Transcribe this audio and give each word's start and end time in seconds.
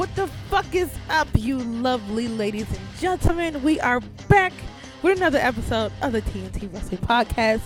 What 0.00 0.16
the 0.16 0.28
fuck 0.48 0.74
is 0.74 0.90
up, 1.10 1.28
you 1.36 1.58
lovely 1.58 2.26
ladies 2.26 2.66
and 2.70 2.80
gentlemen? 2.98 3.62
We 3.62 3.78
are 3.80 4.00
back 4.28 4.54
with 5.02 5.18
another 5.18 5.36
episode 5.36 5.92
of 6.00 6.12
the 6.12 6.22
TNT 6.22 6.72
Wrestling 6.72 7.02
Podcast. 7.02 7.60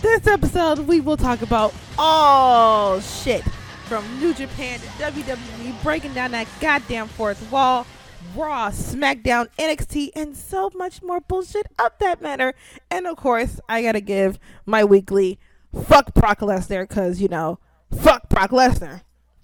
This 0.00 0.26
episode, 0.26 0.78
we 0.78 1.02
will 1.02 1.18
talk 1.18 1.42
about 1.42 1.74
all 1.98 2.98
shit 3.00 3.44
from 3.84 4.06
New 4.20 4.32
Japan 4.32 4.80
to 4.80 4.86
WWE, 4.86 5.82
breaking 5.82 6.14
down 6.14 6.30
that 6.30 6.48
goddamn 6.60 7.08
fourth 7.08 7.52
wall, 7.52 7.86
Raw, 8.34 8.70
SmackDown, 8.70 9.48
NXT, 9.58 10.12
and 10.16 10.34
so 10.34 10.70
much 10.74 11.02
more 11.02 11.20
bullshit 11.20 11.66
up 11.78 11.98
that 11.98 12.22
matter. 12.22 12.54
And 12.90 13.06
of 13.06 13.18
course, 13.18 13.60
I 13.68 13.82
gotta 13.82 14.00
give 14.00 14.38
my 14.64 14.82
weekly 14.82 15.38
fuck 15.74 16.14
Brock 16.14 16.40
Lesnar 16.40 16.88
because, 16.88 17.20
you 17.20 17.28
know, 17.28 17.58
fuck 17.94 18.30
Brock 18.30 18.50
Lesnar. 18.50 19.02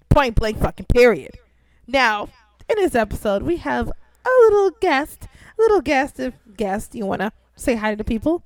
Point 0.09 0.33
blank 0.33 0.57
fucking 0.57 0.87
period. 0.87 1.37
Now, 1.87 2.29
in 2.69 2.75
this 2.75 2.95
episode, 2.95 3.43
we 3.43 3.57
have 3.57 3.87
a 3.89 4.29
little 4.41 4.71
guest, 4.81 5.23
a 5.57 5.61
little 5.61 5.81
guest. 5.81 6.19
If 6.19 6.33
guest, 6.55 6.95
you 6.95 7.05
want 7.05 7.21
to 7.21 7.31
say 7.55 7.75
hi 7.75 7.91
to 7.91 7.95
the 7.95 8.03
people? 8.03 8.43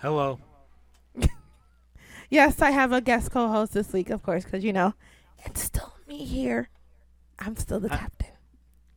Hello. 0.00 0.38
Yes, 2.30 2.62
I 2.62 2.70
have 2.70 2.92
a 2.92 3.02
guest 3.02 3.30
co-host 3.30 3.74
this 3.74 3.92
week, 3.92 4.08
of 4.08 4.22
course, 4.22 4.42
because 4.44 4.64
you 4.64 4.72
know 4.72 4.94
it's 5.44 5.60
still 5.62 5.92
me 6.08 6.24
here. 6.24 6.70
I'm 7.38 7.56
still 7.56 7.78
the 7.78 7.92
I- 7.92 7.96
captain, 7.98 8.30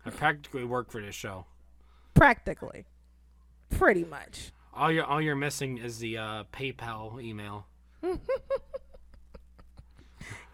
I 0.06 0.10
practically 0.12 0.64
work 0.64 0.90
for 0.90 1.02
this 1.02 1.16
show. 1.16 1.46
practically, 2.14 2.86
pretty 3.70 4.06
much. 4.06 4.54
All 4.74 4.90
you're 4.90 5.04
all 5.04 5.20
you're 5.20 5.36
missing 5.36 5.80
is 5.80 6.00
the 6.00 6.18
uh, 6.18 6.44
PayPal 6.54 7.22
email. 7.22 7.66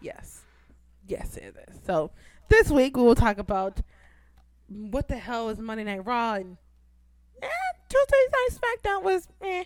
Yes, 0.00 0.42
yes, 1.06 1.36
it 1.36 1.54
is. 1.68 1.78
So 1.86 2.10
this 2.48 2.70
week 2.70 2.96
we 2.96 3.02
will 3.02 3.14
talk 3.14 3.38
about 3.38 3.80
what 4.68 5.08
the 5.08 5.16
hell 5.16 5.48
is 5.48 5.58
Monday 5.58 5.84
Night 5.84 6.04
Raw 6.06 6.34
and 6.34 6.56
eh, 7.42 7.46
Tuesday 7.88 8.16
Night 8.32 8.48
SmackDown 8.52 9.02
was 9.02 9.28
eh, 9.42 9.64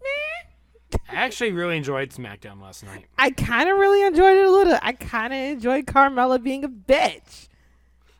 meh. 0.00 0.98
I 1.10 1.14
actually 1.16 1.52
really 1.52 1.76
enjoyed 1.76 2.10
SmackDown 2.10 2.62
last 2.62 2.84
night. 2.84 3.06
I 3.18 3.30
kind 3.30 3.68
of 3.68 3.76
really 3.76 4.02
enjoyed 4.06 4.38
it 4.38 4.46
a 4.46 4.50
little. 4.50 4.78
I 4.80 4.92
kind 4.92 5.32
of 5.32 5.38
enjoyed 5.38 5.86
Carmella 5.86 6.42
being 6.42 6.64
a 6.64 6.68
bitch. 6.68 7.48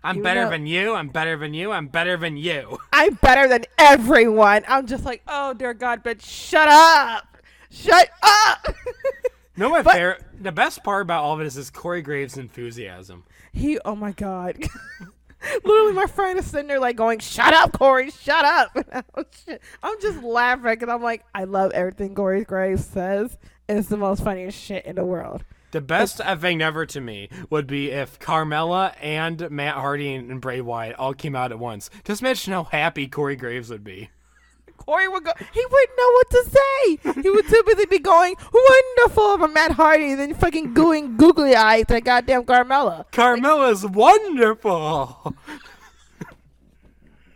I'm 0.05 0.19
You 0.19 0.23
better 0.23 0.45
know- 0.45 0.51
than 0.51 0.67
you. 0.67 0.95
I'm 0.95 1.09
better 1.09 1.37
than 1.37 1.55
you. 1.55 1.73
I'm 1.73 1.89
better 1.89 2.17
than 2.17 2.37
you. 2.37 2.79
I'm 2.93 3.15
better 3.15 3.49
than 3.49 3.65
everyone. 3.79 4.65
I'm 4.69 4.87
just 4.87 5.05
like, 5.05 5.23
oh 5.27 5.55
dear 5.55 5.73
God, 5.75 6.05
bitch, 6.05 6.23
shut 6.25 6.69
up, 6.69 7.39
shut 7.71 8.11
up. 8.23 8.75
No, 9.59 9.69
my 9.71 9.83
But- 9.83 9.93
favorite. 9.95 10.23
The 10.41 10.53
best 10.53 10.83
part 10.85 11.03
about 11.03 11.25
all 11.25 11.35
of 11.35 11.41
it 11.41 11.47
is 11.47 11.55
this 11.57 11.69
Corey 11.71 12.01
Graves 12.03 12.37
enthusiasm. 12.39 13.25
he, 13.53 13.79
oh 13.85 13.97
my 13.97 14.13
God. 14.13 14.57
Literally, 15.65 15.93
my 15.93 16.07
friend 16.07 16.39
is 16.39 16.47
sitting 16.47 16.67
there 16.67 16.81
like 16.81 16.97
going, 16.97 17.21
"Shut 17.21 17.55
up, 17.55 17.73
Corey! 17.79 18.11
Shut 18.11 18.45
up!" 18.45 18.77
I'm 19.15 19.25
just- 19.31 19.61
I'm 19.83 20.01
just 20.01 20.23
laughing, 20.25 20.83
and 20.83 20.91
I'm 20.91 21.03
like, 21.03 21.25
"I 21.35 21.45
love 21.45 21.71
everything 21.73 22.15
Corey 22.15 22.45
Graves 22.45 22.85
says. 22.85 23.39
It's 23.69 23.89
the 23.89 23.97
most 23.97 24.25
funniest 24.25 24.59
shit 24.61 24.85
in 24.85 24.97
the 24.97 25.05
world." 25.05 25.45
The 25.71 25.81
best 25.81 26.21
uh, 26.21 26.35
thing 26.37 26.61
ever 26.63 26.87
to 26.87 27.01
me 27.01 27.29
would 27.51 27.67
be 27.67 27.91
if 27.91 28.19
Carmella 28.19 28.95
and 29.03 29.51
Matt 29.51 29.75
Hardy 29.75 30.15
and 30.15 30.41
Bray 30.41 30.61
Wyatt 30.63 30.97
all 30.99 31.13
came 31.15 31.37
out 31.37 31.53
at 31.53 31.59
once. 31.59 31.89
Just 32.05 32.21
imagine 32.23 32.55
how 32.55 32.65
happy 32.65 33.07
Corey 33.07 33.37
Graves 33.37 33.69
would 33.71 33.85
be. 33.85 34.11
Corey 34.79 35.07
would 35.09 35.25
go. 35.25 35.33
He 35.53 35.63
wouldn't 35.71 35.99
know 35.99 36.11
what 36.13 36.31
to 36.31 36.45
say. 36.51 36.99
He 37.23 37.29
would 37.31 37.47
too 37.47 37.63
busy 37.67 37.85
be 37.87 37.99
going 37.99 38.35
wonderful 38.53 39.37
for 39.39 39.49
Matt 39.49 39.73
Hardy, 39.73 40.13
and 40.13 40.21
then 40.21 40.35
fucking 40.35 40.75
gooing 40.75 41.17
googly 41.19 41.55
eyes 41.55 41.85
at 41.91 42.05
goddamn 42.05 42.45
Carmella. 42.45 43.05
Carmella's 43.13 43.85
wonderful. 43.87 45.35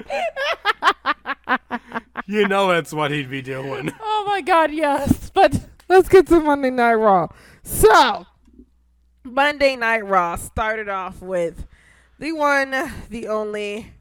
you 2.27 2.47
know 2.49 2.71
it's 2.71 2.93
what 2.93 3.11
he'd 3.11 3.31
be 3.31 3.43
doing. 3.43 3.93
Oh 4.01 4.25
my 4.27 4.41
god, 4.41 4.73
yes. 4.73 5.31
But 5.31 5.61
let's 5.89 6.09
get 6.09 6.27
to 6.29 6.41
Monday 6.41 6.71
Night 6.71 6.95
Raw. 6.95 7.29
So, 7.63 8.27
Monday 9.25 9.77
Night 9.77 10.07
Raw 10.07 10.37
started 10.37 10.89
off 10.89 11.21
with 11.21 11.67
the 12.19 12.33
one, 12.33 12.75
the 13.11 13.29
only 13.29 13.93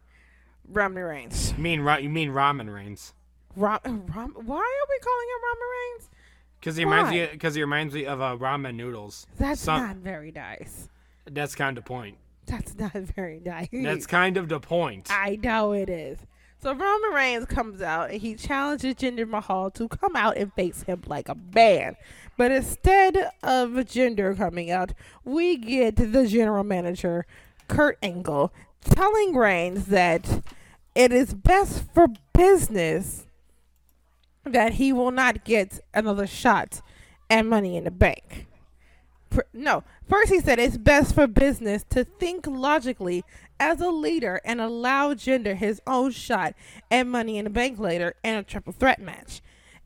Roman 0.68 1.04
Reigns. 1.04 1.54
You 1.58 1.64
mean 1.64 1.82
Ra- 1.82 1.98
you 1.98 2.10
mean 2.10 2.30
Ramen 2.30 2.74
Reigns? 2.74 3.14
Rom, 3.56 3.80
Rom, 3.86 4.34
why 4.46 4.58
are 4.58 4.88
we 4.90 5.00
calling 5.00 5.28
him 5.28 5.42
Roman 5.44 5.68
Reigns? 5.72 6.10
Because 6.60 6.76
he 6.76 6.86
reminds 6.86 7.12
me 7.12 7.28
because 7.32 7.56
he 7.56 7.62
reminds 7.62 7.94
me 7.94 8.06
of 8.06 8.22
uh, 8.22 8.38
ramen 8.38 8.76
noodles. 8.76 9.26
That's 9.38 9.62
Some- 9.62 9.82
not 9.82 9.96
very 9.98 10.32
nice. 10.32 10.90
That's 11.26 11.56
kind 11.56 11.78
of 11.78 11.84
the 11.84 11.88
point. 11.88 12.18
That's 12.46 12.76
not 12.78 12.94
very 13.16 13.40
nice. 13.40 13.70
That's 13.72 14.06
kind 14.06 14.38
of 14.38 14.50
the 14.50 14.60
point. 14.60 15.08
I 15.10 15.40
know 15.42 15.72
it 15.72 15.90
is. 15.90 16.20
So 16.62 16.74
Roman 16.74 17.12
Reigns 17.12 17.46
comes 17.46 17.82
out 17.82 18.12
and 18.12 18.22
he 18.22 18.36
challenges 18.36 18.94
Jinder 18.94 19.28
Mahal 19.28 19.72
to 19.72 19.88
come 19.88 20.16
out 20.16 20.38
and 20.38 20.54
face 20.54 20.84
him 20.84 21.02
like 21.08 21.28
a 21.28 21.36
man. 21.56 21.96
But 22.38 22.52
instead 22.52 23.18
of 23.42 23.72
Jinder 23.72 24.38
coming 24.38 24.70
out, 24.70 24.94
we 25.26 25.58
get 25.58 25.96
the 25.96 26.28
general 26.28 26.64
manager, 26.64 27.26
Kurt 27.68 27.98
Angle, 28.04 28.54
telling 28.82 29.36
Reigns 29.36 29.88
that 29.88 30.44
it 30.94 31.12
is 31.12 31.34
best 31.34 31.92
for 31.96 32.08
business 32.34 33.26
that 34.44 34.74
he 34.74 34.92
will 34.92 35.12
not 35.12 35.44
get 35.44 35.80
another 35.94 36.28
shot 36.28 36.82
at 37.30 37.46
Money 37.46 37.78
in 37.78 37.84
the 37.84 37.92
Bank. 37.92 38.48
No, 39.54 39.84
first 40.10 40.32
he 40.32 40.42
said 40.42 40.60
it's 40.60 40.78
best 40.78 41.16
for 41.16 41.26
business 41.26 41.86
to 41.92 42.04
think 42.04 42.46
logically 42.46 43.24
as 43.60 43.80
a 43.80 43.90
leader 43.90 44.42
and 44.44 44.60
allow 44.60 45.14
Jinder 45.14 45.56
his 45.56 45.82
own 45.88 46.12
shot 46.12 46.54
at 46.90 47.08
Money 47.08 47.38
in 47.38 47.46
the 47.46 47.50
Bank 47.50 47.80
later 47.80 48.16
in 48.24 48.36
a 48.36 48.44
triple 48.44 48.74
threat 48.74 49.00
match. 49.00 49.42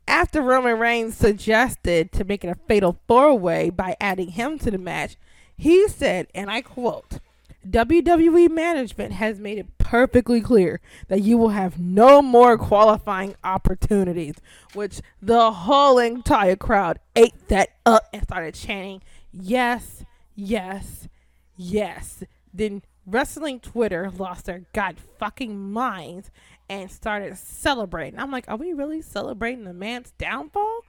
After 0.08 0.40
Roman 0.40 0.78
Reigns 0.78 1.16
suggested 1.16 2.10
to 2.12 2.24
make 2.24 2.44
it 2.44 2.48
a 2.48 2.56
fatal 2.66 2.98
four 3.06 3.38
way 3.38 3.70
by 3.70 3.96
adding 4.00 4.30
him 4.30 4.58
to 4.60 4.70
the 4.70 4.78
match, 4.78 5.16
he 5.56 5.88
said, 5.88 6.26
and 6.34 6.50
I 6.50 6.62
quote, 6.62 7.18
WWE 7.68 8.48
management 8.50 9.12
has 9.14 9.40
made 9.40 9.58
it 9.58 9.75
perfectly 9.86 10.40
clear 10.40 10.80
that 11.06 11.22
you 11.22 11.38
will 11.38 11.50
have 11.50 11.78
no 11.78 12.20
more 12.20 12.58
qualifying 12.58 13.36
opportunities, 13.44 14.34
which 14.74 15.00
the 15.22 15.52
whole 15.52 15.96
entire 15.98 16.56
crowd 16.56 16.98
ate 17.14 17.46
that 17.46 17.68
up 17.86 18.08
and 18.12 18.24
started 18.24 18.52
chanting, 18.54 19.00
yes, 19.32 20.04
yes, 20.34 21.06
yes. 21.56 22.24
Then 22.52 22.82
wrestling 23.06 23.60
Twitter 23.60 24.10
lost 24.10 24.46
their 24.46 24.62
god 24.72 24.96
fucking 25.20 25.56
minds 25.56 26.32
and 26.68 26.90
started 26.90 27.38
celebrating. 27.38 28.18
I'm 28.18 28.32
like, 28.32 28.46
are 28.48 28.56
we 28.56 28.72
really 28.72 29.02
celebrating 29.02 29.62
the 29.62 29.72
man's 29.72 30.10
downfall? 30.18 30.80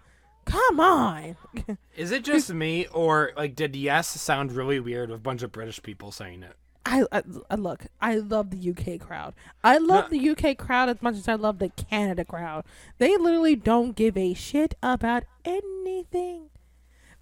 Come 0.45 0.79
on. 0.79 1.35
Is 1.95 2.11
it 2.11 2.23
just 2.23 2.51
me, 2.51 2.87
or 2.87 3.31
like 3.37 3.53
did 3.53 3.75
yes 3.75 4.07
sound 4.07 4.53
really 4.53 4.79
weird 4.79 5.09
with 5.09 5.19
a 5.19 5.21
bunch 5.21 5.43
of 5.43 5.51
British 5.51 5.83
people 5.83 6.11
saying 6.11 6.41
it? 6.41 6.55
I, 6.87 7.03
I, 7.11 7.23
I 7.49 7.55
look. 7.55 7.85
I 7.99 8.15
love 8.15 8.49
the 8.49 8.69
UK 8.69 8.99
crowd. 8.99 9.33
I 9.63 9.77
love 9.77 10.09
the 10.09 10.29
UK 10.29 10.57
crowd 10.57 10.87
as 10.87 11.01
much 11.01 11.15
as 11.15 11.27
I 11.27 11.35
love 11.35 11.59
the 11.59 11.69
Canada 11.69 12.23
crowd. 12.23 12.63
They 12.97 13.17
literally 13.17 13.55
don't 13.57 13.95
give 13.95 14.15
a 14.15 14.33
shit 14.33 14.75
about 14.81 15.23
anything. 15.43 16.49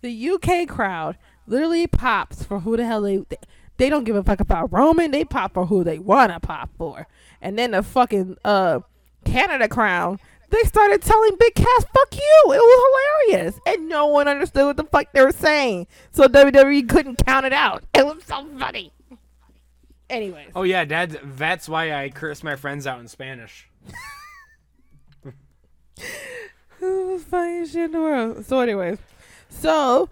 The 0.02 0.30
UK 0.30 0.68
crowd 0.68 1.18
literally 1.48 1.88
pops 1.88 2.44
for 2.44 2.60
who 2.60 2.78
the 2.78 2.86
hell 2.86 3.02
they. 3.02 3.18
They, 3.18 3.38
they 3.78 3.90
don't 3.90 4.04
give 4.06 4.16
a 4.16 4.24
fuck 4.24 4.40
about 4.40 4.72
Roman. 4.72 5.12
They 5.12 5.26
pop 5.26 5.54
for 5.54 5.66
who 5.66 5.84
they 5.84 6.00
wanna 6.00 6.40
pop 6.40 6.70
for. 6.78 7.08
And 7.42 7.58
then 7.58 7.72
the 7.72 7.84
fucking 7.84 8.38
uh 8.46 8.82
Canada 9.26 9.68
crowd. 9.68 10.20
They 10.52 10.62
started 10.62 11.02
telling 11.02 11.36
Big 11.40 11.56
Cass, 11.56 11.86
"Fuck 11.92 12.16
you!" 12.16 12.44
It 12.54 12.60
was 12.60 13.28
hilarious, 13.28 13.60
and 13.66 13.90
no 13.90 14.06
one 14.06 14.28
understood 14.28 14.66
what 14.66 14.78
the 14.78 14.84
fuck 14.84 15.12
they 15.12 15.26
were 15.26 15.32
saying. 15.32 15.88
So 16.12 16.28
WWE 16.28 16.88
couldn't 16.88 17.26
count 17.26 17.48
it 17.48 17.52
out. 17.52 17.84
It 17.96 18.06
was 18.06 18.24
so 18.24 18.46
funny. 18.60 18.94
Anyways, 20.10 20.52
Oh 20.56 20.64
yeah, 20.64 20.86
that's 20.86 21.16
that's 21.24 21.68
why 21.68 21.94
I 21.94 22.10
curse 22.10 22.44
my 22.44 22.56
friends 22.56 22.86
out 22.86 23.00
in 23.00 23.08
Spanish. 23.08 23.70
This 26.80 27.18
is 27.20 27.24
the 27.24 27.30
funniest 27.30 27.74
shit 27.74 27.86
in 27.86 27.92
the 27.92 28.00
world. 28.00 28.46
So, 28.46 28.60
anyways, 28.60 28.98
so 29.50 30.10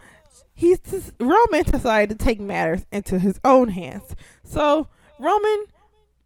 he's 0.54 0.80
just, 0.80 1.12
Roman 1.20 1.64
decided 1.64 2.18
to 2.18 2.26
take 2.26 2.40
matters 2.40 2.86
into 2.92 3.20
his 3.20 3.40
own 3.44 3.70
hands. 3.70 4.16
So 4.44 4.88
Roman 5.20 5.66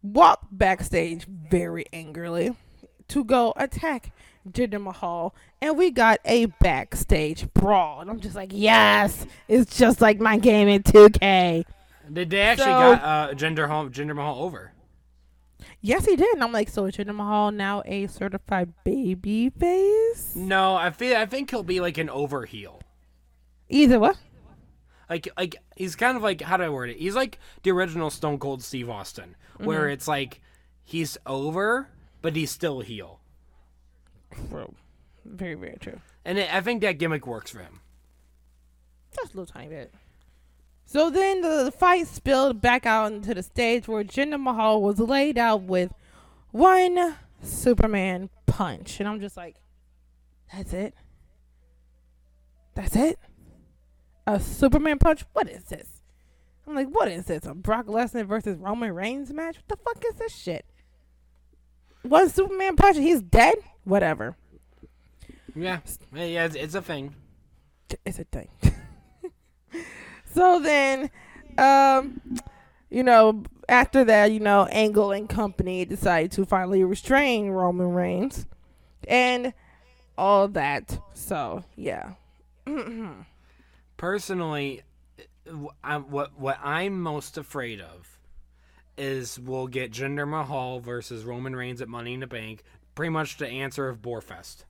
walked 0.02 0.46
backstage 0.56 1.24
very 1.26 1.86
angrily 1.92 2.54
to 3.08 3.24
go 3.24 3.52
attack 3.56 4.12
Jinder 4.48 4.80
Mahal, 4.80 5.34
and 5.60 5.76
we 5.76 5.90
got 5.90 6.20
a 6.24 6.46
backstage 6.46 7.52
brawl. 7.52 8.00
And 8.00 8.08
I'm 8.10 8.20
just 8.20 8.36
like, 8.36 8.50
yes, 8.54 9.26
it's 9.48 9.76
just 9.76 10.00
like 10.00 10.20
my 10.20 10.38
game 10.38 10.68
in 10.68 10.82
2K. 10.82 11.64
Did 12.12 12.30
they 12.30 12.40
actually 12.40 12.64
So- 12.64 12.96
got 12.96 13.02
uh, 13.02 13.34
Jinder 13.34 13.68
Mahal, 13.68 13.88
Jinder 13.88 14.14
Mahal 14.14 14.42
over? 14.42 14.72
Yes, 15.80 16.04
he 16.06 16.16
did. 16.16 16.34
And 16.34 16.42
I'm 16.42 16.52
like, 16.52 16.68
so 16.68 16.86
is 16.86 16.96
Jinder 16.96 17.14
Mahal 17.14 17.50
now 17.52 17.82
a 17.84 18.06
certified 18.06 18.72
baby 18.84 19.50
face? 19.50 20.34
No, 20.36 20.74
I 20.76 20.90
feel 20.90 21.16
I 21.16 21.26
think 21.26 21.50
he'll 21.50 21.62
be 21.62 21.80
like 21.80 21.98
an 21.98 22.08
over 22.10 22.44
heel. 22.46 22.80
Either 23.68 23.98
what? 24.00 24.16
Like 25.10 25.28
like 25.36 25.56
he's 25.76 25.96
kind 25.96 26.16
of 26.16 26.22
like 26.22 26.42
how 26.42 26.56
do 26.56 26.64
I 26.64 26.68
word 26.68 26.90
it? 26.90 26.98
He's 26.98 27.14
like 27.14 27.38
the 27.62 27.70
original 27.70 28.10
Stone 28.10 28.38
Cold 28.38 28.62
Steve 28.62 28.88
Austin, 28.90 29.36
where 29.58 29.82
Mm-hmm. 29.82 29.92
it's 29.92 30.06
like 30.08 30.40
he's 30.84 31.16
over, 31.26 31.88
but 32.22 32.36
he's 32.36 32.50
still 32.50 32.80
a 32.80 32.84
heel, 32.84 33.20
True. 34.50 34.74
Very, 35.24 35.54
very 35.54 35.76
true. 35.80 36.00
and 36.24 36.38
it, 36.38 36.52
I 36.54 36.60
think 36.60 36.80
that 36.82 36.98
gimmick 36.98 37.26
works 37.26 37.50
for 37.50 37.58
him. 37.60 37.80
Just 39.16 39.34
a 39.34 39.36
little 39.38 39.52
tiny 39.52 39.68
bit. 39.68 39.92
So 40.90 41.10
then 41.10 41.42
the, 41.42 41.70
fight 41.70 42.06
spilled 42.06 42.62
back 42.62 42.86
out 42.86 43.12
into 43.12 43.34
the 43.34 43.42
stage 43.42 43.86
where 43.86 44.02
Jinder 44.02 44.40
Mahal 44.40 44.80
was 44.80 44.98
laid 44.98 45.36
out 45.36 45.64
with 45.64 45.92
one 46.50 47.14
Superman 47.42 48.30
punch. 48.46 48.98
And 48.98 49.06
I'm 49.06 49.20
just 49.20 49.36
like, 49.36 49.56
that's 50.50 50.72
it? 50.72 50.94
That's 52.74 52.96
it? 52.96 53.18
A 54.26 54.40
Superman 54.40 54.98
punch? 54.98 55.26
What 55.34 55.50
is 55.50 55.64
this? 55.64 55.86
I'm 56.66 56.74
like, 56.74 56.88
what 56.88 57.08
is 57.08 57.26
this? 57.26 57.44
A 57.44 57.52
Brock 57.52 57.84
Lesnar 57.84 58.24
versus 58.24 58.56
Roman 58.56 58.94
Reigns 58.94 59.30
match? 59.30 59.56
What 59.56 59.68
the 59.68 59.84
fuck 59.84 60.02
is 60.08 60.14
this 60.14 60.34
shit? 60.34 60.64
One 62.00 62.30
Superman 62.30 62.76
punch 62.76 62.96
and 62.96 63.04
he's 63.04 63.20
dead? 63.20 63.56
Whatever. 63.84 64.38
Yeah, 65.54 65.80
yeah, 66.14 66.46
it's, 66.46 66.56
it's 66.56 66.74
a 66.74 66.80
thing. 66.80 67.14
it's 68.06 68.18
a 68.18 68.24
thing. 68.24 68.48
so 70.38 70.60
then, 70.60 71.10
um, 71.58 72.20
you 72.90 73.02
know, 73.02 73.42
after 73.68 74.04
that, 74.04 74.32
you 74.32 74.40
know, 74.40 74.66
Angle 74.70 75.10
and 75.12 75.28
company 75.28 75.84
decided 75.84 76.32
to 76.32 76.46
finally 76.46 76.82
restrain 76.84 77.48
Roman 77.50 77.92
Reigns 77.92 78.46
and 79.06 79.52
all 80.16 80.48
that. 80.48 80.98
So 81.14 81.64
yeah, 81.76 82.12
Personally, 83.96 84.82
I, 85.82 85.96
what 85.98 86.38
what 86.38 86.58
I'm 86.62 87.00
most 87.02 87.36
afraid 87.36 87.80
of 87.80 88.18
is 88.96 89.38
we'll 89.38 89.66
get 89.66 89.92
Jinder 89.92 90.28
Mahal 90.28 90.80
versus 90.80 91.24
Roman 91.24 91.54
Reigns 91.56 91.80
at 91.80 91.88
Money 91.88 92.14
in 92.14 92.20
the 92.20 92.26
Bank. 92.26 92.62
Pretty 92.94 93.10
much 93.10 93.38
the 93.38 93.48
answer 93.48 93.88
of 93.88 94.02
Borefest. 94.02 94.64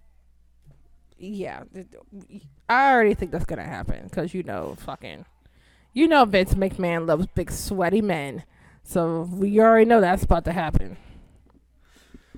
yeah. 1.19 1.63
I 2.69 2.93
already 2.93 3.15
think 3.15 3.31
that's 3.33 3.47
gonna 3.47 3.65
happen 3.65 4.05
because 4.05 4.35
you 4.35 4.43
know, 4.43 4.77
fucking, 4.81 5.25
you 5.93 6.09
know, 6.09 6.25
Vince 6.25 6.55
McMahon 6.55 7.07
loves 7.07 7.27
big 7.35 7.51
sweaty 7.51 8.01
men, 8.03 8.45
so 8.83 9.23
we 9.33 9.59
already 9.61 9.85
know 9.85 10.01
that's 10.01 10.23
about 10.25 10.45
to 10.47 10.53
happen. 10.53 10.97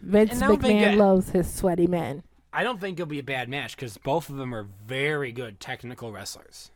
Vince 0.01 0.33
And 0.33 0.45
I 0.45 0.47
don't 0.49 0.63
think 0.63 0.81
McMahon 0.81 0.93
it- 0.95 0.99
loves 0.99 1.31
his 1.31 1.53
sweaty 1.53 1.87
men. 1.87 2.23
I 2.53 2.65
don't 2.65 2.81
think 2.81 2.99
it'll 2.99 3.09
be 3.09 3.21
a 3.21 3.23
bad 3.23 3.49
match 3.49 3.77
because 3.77 3.97
both 3.99 4.29
of 4.29 4.37
them 4.37 4.53
are 4.53 4.67
very 4.87 5.31
good 5.31 5.61
technical 5.61 6.11
wrestlers. 6.11 6.73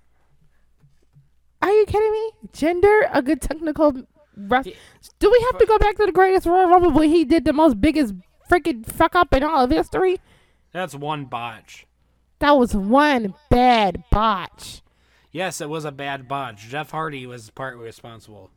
Are 1.61 1.71
you 1.73 1.85
kidding 1.87 2.13
me? 2.13 2.31
Jinder, 2.53 3.09
a 3.13 3.23
good 3.23 3.41
technical. 3.41 3.93
Ref- 4.37 4.67
Yeah. 4.67 4.75
Do 5.19 5.31
we 5.33 5.47
have 5.51 5.59
to 5.59 5.67
go 5.67 5.79
back 5.79 5.97
to 5.97 6.07
the 6.07 6.13
greatest 6.13 6.47
Royal 6.47 6.69
Rumble 6.69 6.93
where 6.93 7.09
he 7.09 7.25
did 7.25 7.45
the 7.45 7.53
most 7.53 7.81
biggest 7.81 8.15
freaking 8.49 8.87
fuck 8.87 9.17
up 9.17 9.33
in 9.35 9.43
all 9.43 9.65
of 9.65 9.71
history? 9.71 10.21
That's 10.73 10.95
one 10.95 11.25
botch. 11.25 11.87
That 12.41 12.53
was 12.53 12.75
one 12.77 13.35
bad 13.51 14.05
botch. 14.13 14.83
Yes, 15.35 15.61
it 15.61 15.69
was 15.69 15.85
a 15.85 15.91
bad 15.91 16.29
botch. 16.29 16.69
Jeff 16.69 16.93
Hardy 16.93 17.27
was 17.27 17.51
partly 17.51 17.85
responsible. 17.85 18.51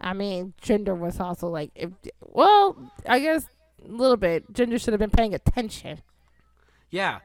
I 0.00 0.14
mean, 0.14 0.54
Jinder 0.62 0.98
was 0.98 1.20
also 1.20 1.46
like, 1.46 1.70
if, 1.74 1.90
well, 2.22 2.90
I 3.06 3.18
guess 3.18 3.44
a 3.84 3.92
little 3.92 4.16
bit. 4.16 4.50
Jinder 4.50 4.80
should 4.80 4.94
have 4.94 4.98
been 4.98 5.10
paying 5.10 5.34
attention. 5.34 6.00
Yeah, 6.88 7.18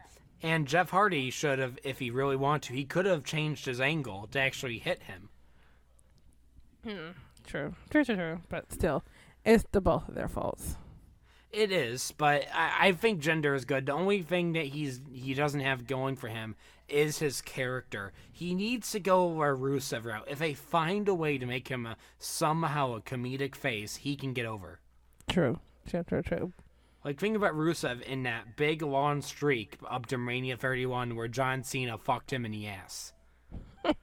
and 0.44 0.68
Jeff 0.68 0.90
Hardy 0.90 1.30
should 1.30 1.58
have, 1.60 1.80
if 1.86 2.00
he 2.00 2.12
really 2.12 2.36
wanted 2.36 2.64
to, 2.64 2.74
he 2.74 2.84
could 2.84 3.06
have 3.06 3.24
changed 3.24 3.66
his 3.66 3.80
angle 3.80 4.28
to 4.32 4.40
actually 4.42 4.80
hit 4.80 5.04
him. 5.04 5.30
Hmm, 6.84 7.12
true, 7.46 7.76
true, 7.90 8.04
true, 8.04 8.16
true. 8.16 8.42
But 8.50 8.74
still, 8.74 9.06
it's 9.46 9.64
the 9.72 9.80
both 9.80 10.10
of 10.10 10.16
their 10.16 10.28
faults. 10.28 10.76
It 11.54 11.72
is, 11.72 12.14
but 12.18 12.46
I, 12.54 12.90
I 12.90 12.92
think 12.92 13.22
Jinder 13.22 13.56
is 13.56 13.64
good. 13.64 13.86
The 13.86 13.94
only 13.94 14.22
thing 14.22 14.52
that 14.52 14.66
he's 14.66 15.00
he 15.14 15.34
doesn't 15.34 15.62
have 15.62 15.88
going 15.88 16.18
for 16.18 16.28
him 16.28 16.58
is 16.90 17.20
his 17.20 17.42
character. 17.42 18.14
He 18.32 18.54
needs 18.56 18.92
to 18.92 19.00
go 19.00 19.30
a 19.42 19.48
Rusev 19.48 20.06
route. 20.06 20.28
If 20.30 20.40
they 20.40 20.54
find 20.54 21.08
a 21.08 21.14
way 21.14 21.38
to 21.38 21.46
make 21.46 21.68
him 21.68 21.86
a 21.86 21.98
somehow 22.20 22.94
a 22.96 23.02
comedic 23.02 23.56
face, 23.56 23.98
he 23.98 24.16
can 24.16 24.34
get 24.34 24.46
over. 24.46 24.80
True, 25.28 25.60
true, 25.88 26.04
true, 26.04 26.22
true. 26.22 26.54
Like 27.04 27.20
think 27.20 27.36
about 27.36 27.54
Rusev 27.54 28.02
in 28.02 28.24
that 28.24 28.56
big 28.58 28.82
long 28.82 29.22
streak 29.22 29.78
up 29.90 30.08
to 30.08 30.18
Mania 30.18 30.58
31 30.58 31.16
where 31.16 31.28
John 31.28 31.64
Cena 31.64 31.98
fucked 31.98 32.34
him 32.34 32.46
in 32.46 32.52
the 32.52 32.68
ass. 32.68 33.14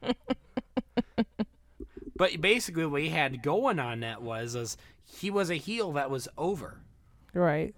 but 2.17 2.41
basically 2.41 2.87
what 2.87 3.03
he 3.03 3.09
had 3.11 3.43
going 3.43 3.79
on 3.79 4.01
that 4.01 4.23
was, 4.23 4.55
was 4.55 4.77
he 5.05 5.31
was 5.31 5.51
a 5.51 5.57
heel 5.57 5.93
that 5.93 6.11
was 6.11 6.29
over. 6.39 6.81
Right. 7.35 7.75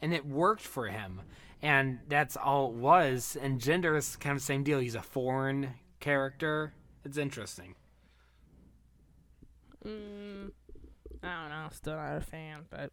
and 0.00 0.12
it 0.12 0.26
worked 0.26 0.62
for 0.62 0.88
him. 0.88 1.20
And 1.62 2.00
that's 2.08 2.36
all 2.36 2.70
it 2.70 2.74
was. 2.74 3.36
And 3.40 3.60
Jinder 3.60 3.96
is 3.96 4.16
kind 4.16 4.34
of 4.36 4.42
the 4.42 4.46
same 4.46 4.64
deal. 4.64 4.80
He's 4.80 4.96
a 4.96 5.02
foreign 5.02 5.74
character. 6.00 6.74
It's 7.04 7.16
interesting. 7.16 7.76
Mm, 9.86 10.50
I 11.22 11.40
don't 11.42 11.50
know. 11.50 11.68
Still 11.72 11.96
not 11.96 12.16
a 12.16 12.20
fan, 12.20 12.66
but 12.70 12.90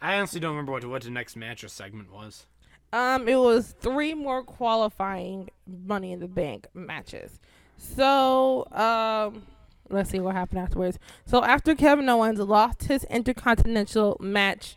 I 0.00 0.16
honestly 0.16 0.40
don't 0.40 0.52
remember 0.52 0.72
what 0.72 0.84
what 0.84 1.02
the 1.02 1.10
next 1.10 1.36
match 1.36 1.62
or 1.64 1.68
segment 1.68 2.12
was. 2.12 2.46
Um, 2.92 3.28
it 3.28 3.36
was 3.36 3.74
three 3.80 4.14
more 4.14 4.42
qualifying 4.42 5.50
Money 5.66 6.12
in 6.12 6.20
the 6.20 6.28
Bank 6.28 6.68
matches. 6.72 7.38
So, 7.76 8.66
um, 8.72 9.42
let's 9.90 10.10
see 10.10 10.20
what 10.20 10.34
happened 10.34 10.60
afterwards. 10.60 10.98
So 11.26 11.44
after 11.44 11.74
Kevin 11.74 12.08
Owens 12.08 12.38
lost 12.38 12.84
his 12.84 13.04
Intercontinental 13.04 14.16
match 14.20 14.76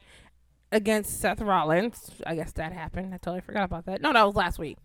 against 0.72 1.20
Seth 1.20 1.42
Rollins, 1.42 2.12
I 2.26 2.36
guess 2.36 2.52
that 2.54 2.74
happened. 2.74 3.14
I 3.14 3.18
totally 3.18 3.42
forgot 3.42 3.66
about 3.66 3.86
that. 3.86 4.02
No, 4.02 4.14
that 4.14 4.26
was 4.26 4.36
last 4.36 4.60
week. 4.60 4.78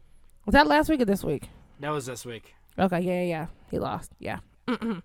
Was 0.44 0.52
that 0.52 0.66
last 0.66 0.88
week 0.88 1.00
or 1.00 1.04
this 1.04 1.24
week? 1.24 1.48
That 1.80 1.90
was 1.90 2.06
this 2.06 2.24
week. 2.24 2.54
Okay, 2.78 3.00
yeah, 3.00 3.22
yeah, 3.22 3.28
yeah. 3.28 3.46
He 3.70 3.78
lost. 3.78 4.12
Yeah. 4.18 4.40
Mm-mm. 4.68 5.02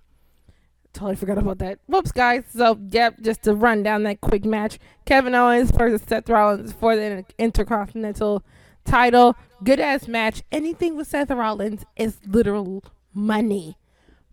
Totally 0.94 1.16
forgot 1.16 1.38
about 1.38 1.60
that. 1.60 1.80
Whoops, 1.88 2.12
guys. 2.12 2.44
So, 2.54 2.78
yep, 2.90 3.22
just 3.22 3.44
to 3.44 3.56
run 3.56 3.82
down 3.82 4.04
that 4.04 4.20
quick 4.22 4.44
match 4.44 4.78
Kevin 5.06 5.34
Owens 5.34 5.72
versus 5.72 6.02
Seth 6.06 6.30
Rollins 6.30 6.74
for 6.74 6.96
the 6.96 7.24
Intercontinental 7.40 8.44
title. 8.84 9.36
Good 9.64 9.80
ass 9.80 10.08
match. 10.08 10.44
Anything 10.52 10.98
with 10.98 11.08
Seth 11.08 11.32
Rollins 11.32 11.86
is 11.96 12.18
literal 12.26 12.84
money. 13.14 13.78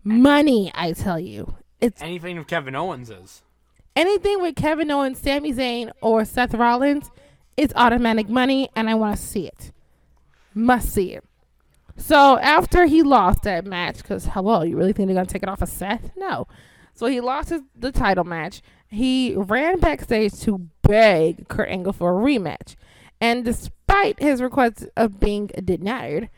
Money, 0.03 0.71
I 0.75 0.91
tell 0.93 1.19
you. 1.19 1.55
It's 1.79 2.01
Anything 2.01 2.37
of 2.37 2.47
Kevin 2.47 2.75
Owens 2.75 3.09
is. 3.09 3.41
Anything 3.99 4.41
with 4.41 4.55
Kevin 4.55 4.89
Owens, 4.89 5.19
Sami 5.19 5.53
Zayn, 5.53 5.91
or 6.01 6.23
Seth 6.23 6.53
Rollins 6.53 7.11
is 7.57 7.73
automatic 7.75 8.29
money, 8.29 8.69
and 8.73 8.89
I 8.89 8.95
want 8.95 9.17
to 9.17 9.21
see 9.21 9.45
it. 9.45 9.73
Must 10.53 10.89
see 10.89 11.13
it. 11.13 11.25
So 11.97 12.39
after 12.39 12.85
he 12.85 13.03
lost 13.03 13.43
that 13.43 13.65
match, 13.65 13.97
because 13.97 14.27
hello, 14.27 14.63
you 14.63 14.77
really 14.77 14.93
think 14.93 15.07
they're 15.07 15.15
gonna 15.15 15.25
take 15.25 15.43
it 15.43 15.49
off 15.49 15.61
of 15.61 15.67
Seth? 15.67 16.11
No. 16.15 16.47
So 16.93 17.07
he 17.07 17.19
lost 17.19 17.49
his, 17.49 17.61
the 17.75 17.91
title 17.91 18.23
match. 18.23 18.61
He 18.87 19.33
ran 19.35 19.79
backstage 19.79 20.39
to 20.41 20.69
beg 20.81 21.49
Kurt 21.49 21.67
Angle 21.67 21.93
for 21.93 22.17
a 22.17 22.23
rematch, 22.23 22.75
and 23.19 23.43
despite 23.43 24.21
his 24.21 24.41
request 24.41 24.87
of 24.95 25.19
being 25.19 25.47
denied, 25.63 26.29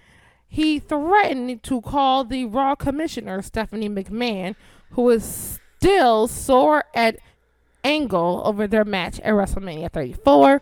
he 0.48 0.80
threatened 0.80 1.62
to 1.64 1.82
call 1.82 2.24
the 2.24 2.46
Raw 2.46 2.74
commissioner 2.74 3.42
Stephanie 3.44 3.88
McMahon, 3.88 4.56
who 4.92 5.10
is 5.12 5.60
still 5.78 6.28
sore 6.28 6.86
at 6.94 7.18
Angle 7.84 8.42
over 8.46 8.68
their 8.68 8.86
match 8.86 9.20
at 9.20 9.34
WrestleMania 9.34 9.92
34. 9.92 10.62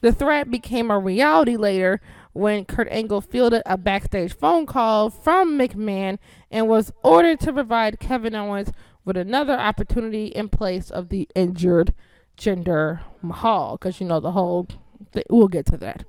The 0.00 0.12
threat 0.12 0.50
became 0.50 0.90
a 0.90 0.98
reality 0.98 1.56
later 1.56 2.00
when 2.32 2.64
Kurt 2.64 2.88
Angle 2.90 3.22
fielded 3.22 3.62
a 3.64 3.78
backstage 3.78 4.34
phone 4.34 4.66
call 4.66 5.08
from 5.08 5.58
McMahon 5.58 6.18
and 6.50 6.68
was 6.68 6.92
ordered 7.02 7.40
to 7.40 7.52
provide 7.52 7.98
Kevin 7.98 8.34
Owens 8.34 8.70
with 9.04 9.16
another 9.16 9.54
opportunity 9.54 10.26
in 10.26 10.48
place 10.48 10.90
of 10.90 11.08
the 11.08 11.28
injured 11.34 11.94
Jinder 12.36 13.00
Mahal. 13.22 13.78
Because 13.78 14.00
you 14.00 14.06
know 14.06 14.20
the 14.20 14.32
whole. 14.32 14.68
Th- 15.12 15.26
we'll 15.30 15.48
get 15.48 15.66
to 15.66 15.76
that. 15.78 16.04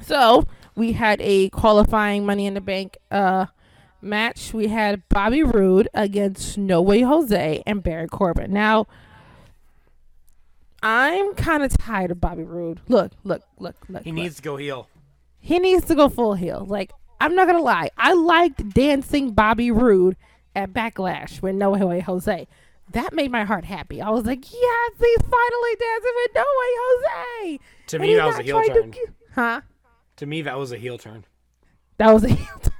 So 0.00 0.46
we 0.76 0.92
had 0.92 1.20
a 1.20 1.48
qualifying 1.50 2.24
Money 2.24 2.46
in 2.46 2.54
the 2.54 2.60
Bank 2.60 2.98
uh, 3.10 3.46
match. 4.00 4.52
We 4.52 4.68
had 4.68 5.08
Bobby 5.08 5.42
Roode 5.42 5.88
against 5.94 6.56
No 6.58 6.80
Way 6.80 7.00
Jose 7.00 7.62
and 7.66 7.82
Baron 7.82 8.08
Corbin. 8.08 8.52
Now, 8.52 8.86
I'm 10.82 11.34
kind 11.34 11.62
of 11.62 11.76
tired 11.76 12.10
of 12.10 12.20
Bobby 12.20 12.42
Roode. 12.44 12.80
Look, 12.88 13.12
look, 13.24 13.42
look, 13.58 13.76
look. 13.88 14.02
He 14.04 14.10
look. 14.10 14.16
needs 14.16 14.36
to 14.36 14.42
go 14.42 14.56
heel. 14.56 14.88
He 15.38 15.58
needs 15.58 15.84
to 15.86 15.94
go 15.94 16.08
full 16.08 16.34
heel. 16.34 16.64
Like 16.68 16.92
I'm 17.20 17.34
not 17.34 17.46
gonna 17.46 17.62
lie, 17.62 17.90
I 17.96 18.12
liked 18.14 18.70
dancing 18.70 19.30
Bobby 19.32 19.70
Roode 19.70 20.16
at 20.56 20.72
Backlash 20.72 21.40
with 21.40 21.54
No 21.54 21.70
Way 21.70 22.00
Jose. 22.00 22.46
That 22.90 23.12
made 23.14 23.30
my 23.30 23.44
heart 23.44 23.64
happy. 23.64 24.02
I 24.02 24.10
was 24.10 24.26
like, 24.26 24.44
yes, 24.52 24.92
he's 24.98 25.18
finally 25.22 25.76
dancing 25.78 26.12
with 26.16 26.30
No 26.34 26.42
Way 26.42 26.72
Jose. 26.78 27.58
To 27.86 27.96
And 27.96 28.02
me, 28.02 28.14
that 28.16 28.26
was 28.26 28.38
a 28.38 28.42
heel 28.42 28.56
trying 28.62 28.68
to 28.68 28.82
turn. 28.82 29.14
huh? 29.34 29.60
To 30.16 30.26
me, 30.26 30.42
that 30.42 30.58
was 30.58 30.72
a 30.72 30.76
heel 30.78 30.98
turn. 30.98 31.24
That 31.96 32.12
was 32.12 32.24
a 32.24 32.28
heel 32.34 32.60
turn. 32.60 32.72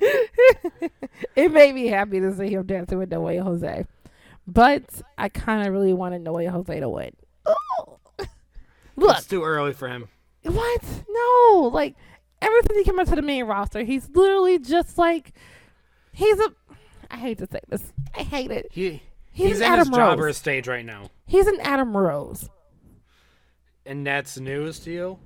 it 1.36 1.52
made 1.52 1.74
me 1.74 1.86
happy 1.86 2.18
to 2.20 2.34
see 2.34 2.48
him 2.48 2.66
dancing 2.66 2.98
with 2.98 3.10
No 3.10 3.20
Way 3.20 3.36
Jose. 3.38 3.86
But 4.46 5.02
I 5.16 5.28
kind 5.28 5.66
of 5.66 5.72
really 5.72 5.92
wanted 5.94 6.22
Noe 6.22 6.36
Jose 6.48 6.80
to 6.80 6.88
win. 6.88 7.10
Oh. 7.46 7.98
Look, 8.96 9.16
It's 9.18 9.26
too 9.26 9.42
early 9.42 9.72
for 9.72 9.88
him. 9.88 10.08
what? 10.42 10.82
No, 11.08 11.70
like 11.72 11.96
ever 12.42 12.56
since 12.66 12.78
he 12.78 12.84
came 12.84 12.98
up 12.98 13.08
to 13.08 13.16
the 13.16 13.22
main 13.22 13.44
roster, 13.44 13.82
he's 13.82 14.08
literally 14.10 14.58
just 14.58 14.98
like 14.98 15.32
he's 16.12 16.38
a. 16.38 16.52
I 17.10 17.16
hate 17.16 17.38
to 17.38 17.46
say 17.50 17.60
this. 17.68 17.92
I 18.14 18.22
hate 18.22 18.50
it. 18.50 18.66
He 18.70 19.02
He's, 19.32 19.48
he's, 19.48 19.60
an 19.60 19.66
in 19.66 19.72
Adam 19.72 19.88
his 19.88 19.96
jobber 19.96 20.22
Rose. 20.24 20.36
stage 20.36 20.68
right 20.68 20.84
now, 20.84 21.10
He's 21.26 21.46
an 21.48 21.58
Adam 21.62 21.96
Rose. 21.96 22.48
and 23.84 24.06
that's 24.06 24.38
news 24.38 24.78
to 24.80 24.90
you. 24.92 25.18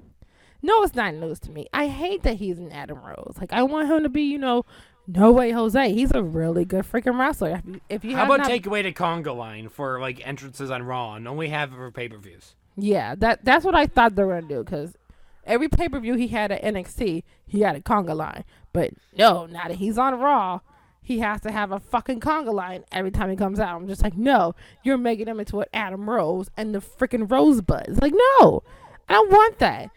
No, 0.62 0.82
it's 0.82 0.94
not 0.94 1.14
news 1.14 1.38
to 1.40 1.50
me. 1.50 1.66
I 1.72 1.86
hate 1.88 2.22
that 2.24 2.34
he's 2.36 2.58
an 2.58 2.72
Adam 2.72 2.98
Rose. 3.04 3.34
Like 3.38 3.52
I 3.52 3.62
want 3.64 3.88
him 3.90 4.02
to 4.04 4.08
be, 4.08 4.22
you 4.22 4.38
know, 4.38 4.64
no 5.08 5.32
way 5.32 5.50
Jose. 5.50 5.92
He's 5.92 6.12
a 6.12 6.22
really 6.22 6.64
good 6.64 6.84
freaking 6.84 7.18
wrestler. 7.18 7.50
If 7.56 7.64
you, 7.66 7.80
if 7.88 8.04
you 8.04 8.16
How 8.16 8.26
about 8.26 8.40
not- 8.40 8.46
take 8.46 8.66
away 8.66 8.82
the 8.82 8.92
conga 8.92 9.34
line 9.34 9.68
for 9.68 9.98
like 10.00 10.24
entrances 10.26 10.70
on 10.70 10.82
Raw 10.84 11.14
and 11.14 11.26
only 11.26 11.48
have 11.48 11.72
it 11.72 11.76
for 11.76 11.90
pay 11.90 12.08
per 12.08 12.18
views? 12.18 12.54
Yeah, 12.76 13.14
that 13.16 13.44
that's 13.44 13.64
what 13.64 13.74
I 13.74 13.86
thought 13.86 14.14
they 14.14 14.22
were 14.22 14.34
gonna 14.40 14.46
do 14.54 14.62
because 14.62 14.96
every 15.44 15.68
pay 15.68 15.88
per 15.88 15.98
view 15.98 16.14
he 16.14 16.28
had 16.28 16.52
at 16.52 16.62
NXT, 16.62 17.24
he 17.46 17.60
had 17.62 17.74
a 17.74 17.80
conga 17.80 18.14
line. 18.14 18.44
But 18.72 18.90
no, 19.16 19.46
now 19.46 19.66
that 19.68 19.78
he's 19.78 19.98
on 19.98 20.20
Raw, 20.20 20.60
he 21.02 21.20
has 21.20 21.40
to 21.40 21.50
have 21.50 21.72
a 21.72 21.80
fucking 21.80 22.20
conga 22.20 22.52
line 22.52 22.84
every 22.92 23.10
time 23.10 23.30
he 23.30 23.36
comes 23.36 23.58
out. 23.58 23.74
I'm 23.80 23.88
just 23.88 24.02
like, 24.02 24.16
no, 24.16 24.54
you're 24.84 24.98
making 24.98 25.26
him 25.26 25.40
into 25.40 25.60
an 25.60 25.66
Adam 25.72 26.08
Rose 26.08 26.50
and 26.56 26.74
the 26.74 26.80
freaking 26.80 27.28
Rosebuds. 27.28 28.00
Like, 28.00 28.12
no, 28.12 28.62
I 29.08 29.14
don't 29.14 29.30
want 29.32 29.58
that. 29.58 29.90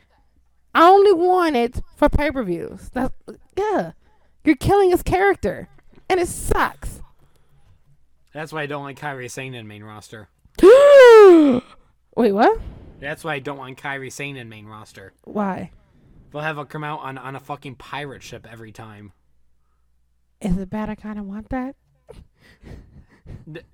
I 0.73 0.87
only 0.89 1.11
want 1.11 1.57
it 1.57 1.81
for 1.97 2.07
pay 2.07 2.31
per 2.31 2.43
views. 2.43 2.89
That's 2.93 3.13
yeah, 3.57 3.91
you're 4.43 4.55
killing 4.55 4.91
his 4.91 5.03
character, 5.03 5.67
and 6.09 6.19
it 6.19 6.27
sucks. 6.27 7.01
That's 8.33 8.53
why 8.53 8.61
I 8.63 8.65
don't 8.65 8.83
like 8.83 8.99
Kairi 8.99 9.29
Sane 9.29 9.53
in 9.53 9.67
main 9.67 9.83
roster. 9.83 10.29
Wait, 10.61 12.31
what? 12.31 12.59
That's 12.99 13.23
why 13.23 13.33
I 13.35 13.39
don't 13.39 13.57
want 13.57 13.77
Kairi 13.77 14.11
Sane 14.11 14.37
in 14.37 14.47
main 14.47 14.65
roster. 14.65 15.13
Why? 15.23 15.71
They'll 16.31 16.41
have 16.41 16.55
her 16.57 16.65
come 16.65 16.83
out 16.83 16.99
on, 17.01 17.17
on 17.17 17.35
a 17.35 17.39
fucking 17.39 17.75
pirate 17.75 18.23
ship 18.23 18.47
every 18.49 18.71
time. 18.71 19.11
Is 20.39 20.57
it 20.57 20.69
bad? 20.69 20.89
I 20.89 20.95
kind 20.95 21.19
of 21.19 21.25
want 21.25 21.49
that. 21.49 21.75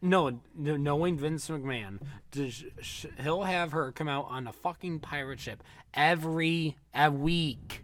No, 0.01 0.39
knowing 0.55 1.17
Vince 1.17 1.49
McMahon, 1.49 1.99
d- 2.31 2.49
sh- 2.49 2.65
sh- 2.81 3.05
he'll 3.21 3.43
have 3.43 3.71
her 3.71 3.91
come 3.91 4.07
out 4.07 4.27
on 4.29 4.47
a 4.47 4.53
fucking 4.53 4.99
pirate 4.99 5.39
ship 5.39 5.63
every 5.93 6.77
a 6.93 7.11
week. 7.11 7.83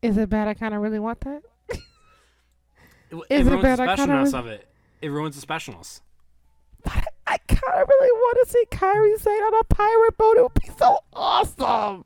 Is 0.00 0.16
it 0.16 0.28
bad? 0.28 0.48
I 0.48 0.54
kind 0.54 0.74
of 0.74 0.80
really 0.80 0.98
want 0.98 1.20
that. 1.20 1.42
It, 3.12 3.16
w- 3.16 3.24
Is 3.28 3.46
it 3.46 3.46
it 3.46 3.50
ruins 3.50 3.62
bad? 3.62 3.78
the 3.78 3.82
I 3.82 3.96
kinda 3.96 4.14
specialness 4.14 4.34
of 4.38 4.46
it. 4.46 4.66
It 5.02 5.08
ruins 5.10 5.38
the 5.40 5.46
specialness. 5.46 6.00
But 6.82 7.08
I 7.26 7.36
kind 7.46 7.80
of 7.82 7.88
really 7.88 8.12
want 8.12 8.38
to 8.46 8.50
see 8.52 8.64
Kairi 8.72 9.20
Sane 9.20 9.42
on 9.42 9.54
a 9.60 9.64
pirate 9.64 10.16
boat. 10.18 10.36
It 10.38 10.42
would 10.42 10.54
be 10.54 10.70
so 10.78 10.98
awesome 11.12 12.04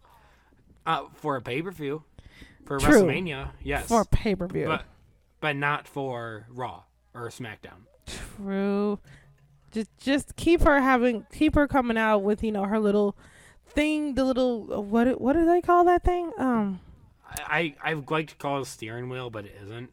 Uh, 0.85 1.05
for 1.15 1.37
a 1.37 1.41
pay 1.41 1.63
per 1.63 1.71
view, 1.71 2.03
for 2.65 2.79
True. 2.79 3.03
WrestleMania, 3.05 3.51
yes, 3.63 3.87
for 3.89 4.05
pay 4.05 4.35
per 4.35 4.47
view. 4.49 4.67
but 4.67 4.85
but 5.41 5.55
not 5.57 5.87
for 5.89 6.47
Raw 6.51 6.83
or 7.15 7.29
SmackDown. 7.29 7.87
True. 8.37 8.99
Just 9.71 9.97
just 9.99 10.37
keep 10.37 10.63
her 10.63 10.81
having 10.81 11.25
keep 11.33 11.55
her 11.55 11.67
coming 11.69 11.97
out 11.97 12.19
with 12.19 12.43
you 12.43 12.51
know 12.53 12.65
her 12.65 12.79
little 12.81 13.17
thing, 13.69 14.15
the 14.15 14.25
little 14.25 14.73
uh, 14.73 14.81
what 14.81 15.21
what 15.21 15.35
do 15.35 15.47
they 15.47 15.61
call 15.61 15.85
that 15.85 16.03
thing? 16.05 16.33
Um, 16.39 16.81
I 17.47 17.75
I 17.83 17.95
would 17.95 18.11
like 18.11 18.29
to 18.29 18.35
call 18.37 18.59
it 18.59 18.63
a 18.63 18.65
steering 18.67 19.09
wheel, 19.09 19.31
but 19.31 19.45
it 19.47 19.57
isn't. 19.63 19.91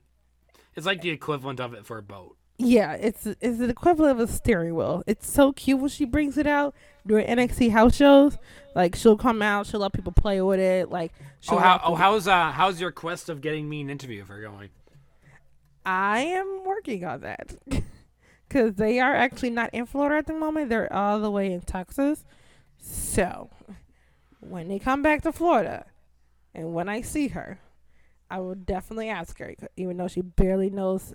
It's 0.76 0.86
like 0.86 1.02
the 1.02 1.10
equivalent 1.10 1.60
of 1.60 1.74
it 1.74 1.86
for 1.86 1.98
a 1.98 2.04
boat. 2.04 2.36
yeah, 2.58 2.94
it's 2.94 3.26
it's 3.26 3.58
the 3.58 3.70
equivalent 3.70 4.20
of 4.20 4.30
a 4.30 4.32
steering 4.32 4.76
wheel. 4.76 5.04
It's 5.08 5.30
so 5.30 5.52
cute 5.54 5.80
when 5.80 5.90
she 5.90 6.06
brings 6.06 6.38
it 6.38 6.48
out 6.48 6.74
during 7.06 7.26
NXT 7.28 7.72
house 7.72 7.96
shows. 7.96 8.38
Like 8.76 8.96
she'll 8.96 9.18
come 9.18 9.42
out, 9.42 9.68
she'll 9.68 9.80
let 9.82 9.94
people 9.94 10.12
play 10.14 10.42
with 10.42 10.60
it. 10.60 10.90
Like 10.90 11.12
she'll 11.40 11.56
Oh, 11.56 11.60
how, 11.60 11.82
oh, 11.84 11.96
how's 11.96 12.28
uh 12.28 12.52
how's 12.52 12.80
your 12.80 12.92
quest 12.92 13.30
of 13.30 13.42
getting 13.42 13.68
me 13.70 13.82
an 13.82 13.90
interview 13.90 14.24
for 14.26 14.40
going? 14.42 14.70
I 15.86 16.20
am 16.22 16.64
working 16.66 17.04
on 17.04 17.22
that 17.22 17.56
because 18.48 18.76
they 18.76 19.00
are 19.00 19.14
actually 19.16 19.50
not 19.50 19.70
in 19.74 19.86
Florida 19.86 20.18
at 20.18 20.28
the 20.28 20.34
moment. 20.34 20.70
They're 20.70 20.92
all 20.92 21.20
the 21.20 21.32
way 21.32 21.52
in 21.52 21.62
Texas. 21.62 22.24
So 22.80 23.50
when 24.40 24.68
they 24.70 24.80
come 24.80 25.02
back 25.02 25.22
to 25.24 25.32
Florida, 25.32 25.86
and 26.54 26.74
when 26.74 26.88
I 26.88 27.02
see 27.02 27.30
her, 27.30 27.60
I 28.34 28.40
will 28.40 28.56
definitely 28.56 29.10
ask 29.10 29.38
her, 29.38 29.54
even 29.78 29.98
though 29.98 30.08
she 30.08 30.22
barely 30.22 30.72
knows 30.72 31.14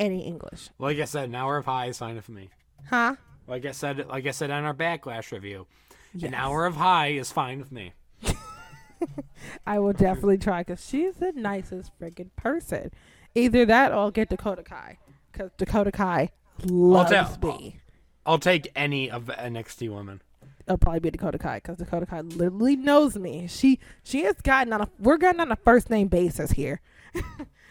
any 0.00 0.22
English. 0.26 0.70
Like 0.80 0.98
I 0.98 1.04
said, 1.04 1.28
an 1.28 1.34
hour 1.36 1.56
of 1.58 1.64
high 1.66 1.86
is 1.86 1.98
fine 1.98 2.20
for 2.20 2.32
me. 2.32 2.50
Huh? 2.88 3.14
Like 3.46 3.64
I 3.66 3.70
said, 3.70 4.04
like 4.08 4.26
I 4.26 4.32
said 4.32 4.50
on 4.50 4.64
our 4.64 4.74
backlash 4.74 5.30
review, 5.30 5.66
Yes. 6.12 6.28
an 6.28 6.34
hour 6.34 6.66
of 6.66 6.74
high 6.74 7.08
is 7.08 7.30
fine 7.30 7.60
with 7.60 7.70
me. 7.70 7.92
I 9.66 9.78
will 9.78 9.92
definitely 9.92 10.38
try 10.38 10.62
because 10.62 10.84
she's 10.86 11.14
the 11.16 11.32
nicest 11.32 11.92
freaking 12.00 12.30
person. 12.36 12.90
Either 13.34 13.64
that 13.66 13.92
or 13.92 13.96
I'll 13.96 14.10
get 14.10 14.28
Dakota 14.28 14.62
Kai 14.64 14.98
because 15.32 15.52
Dakota 15.56 15.92
Kai 15.92 16.30
loves 16.64 17.10
tell- 17.10 17.38
me. 17.58 17.78
I'll 18.26 18.38
take 18.40 18.70
any 18.74 19.08
of 19.10 19.26
the 19.26 19.32
NXT 19.34 19.88
women. 19.94 20.20
It'll 20.70 20.78
probably 20.78 21.00
be 21.00 21.10
Dakota 21.10 21.36
Kai 21.36 21.56
because 21.56 21.78
Dakota 21.78 22.06
Kai 22.06 22.20
literally 22.20 22.76
knows 22.76 23.16
me. 23.16 23.48
She 23.48 23.80
she 24.04 24.22
has 24.22 24.36
gotten 24.40 24.72
on 24.72 24.82
a 24.82 24.88
we're 25.00 25.16
gotten 25.18 25.40
on 25.40 25.50
a 25.50 25.56
first 25.56 25.90
name 25.90 26.06
basis 26.06 26.52
here. 26.52 26.80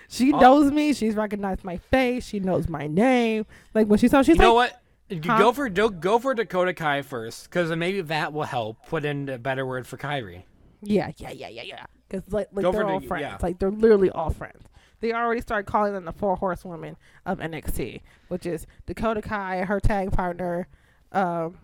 she 0.10 0.34
Oh. 0.34 0.40
knows 0.40 0.70
me. 0.72 0.92
She's 0.92 1.16
recognized 1.16 1.64
my 1.64 1.78
face. 1.78 2.26
She 2.26 2.42
knows 2.42 2.68
my 2.68 2.88
name. 2.88 3.46
Like 3.74 3.88
when 3.88 4.00
she 4.00 4.10
saw, 4.10 4.22
she's 4.22 4.36
you 4.36 4.42
know 4.42 4.54
like, 4.54 4.74
what? 5.12 5.24
Huh? 5.26 5.38
Go 5.40 5.52
for 5.54 5.70
go 5.70 6.20
for 6.20 6.34
Dakota 6.34 6.74
Kai 6.74 7.02
first, 7.04 7.46
because 7.46 7.72
maybe 7.76 8.02
that 8.02 8.34
will 8.34 8.44
help 8.44 8.86
put 8.88 9.06
in 9.06 9.30
a 9.30 9.38
better 9.38 9.66
word 9.66 9.88
for 9.88 9.96
Kairi. 9.98 10.44
yeah, 10.84 11.12
yeah, 11.18 11.32
yeah, 11.32 11.48
yeah, 11.48 11.64
yeah. 11.64 11.86
Because 12.10 12.32
like, 12.34 12.50
like 12.52 12.64
Go 12.64 12.72
they're 12.74 12.86
all 12.86 13.00
the- 13.00 13.08
friends. 13.08 13.22
yeah. 13.22 13.38
Like 13.42 13.60
they're 13.60 13.72
literally 13.72 14.10
all 14.10 14.30
friends. 14.32 14.66
They 15.00 15.14
already 15.14 15.40
started 15.40 15.66
calling 15.72 15.94
them 15.94 16.04
the 16.04 16.12
four 16.12 16.36
horsewomen 16.36 16.98
of 17.26 17.40
NXT, 17.40 18.02
which 18.28 18.46
is 18.46 18.68
Dakota 18.88 19.22
Kai, 19.22 19.64
her 19.64 19.80
tag 19.80 20.12
partner, 20.12 20.68
um, 21.14 21.58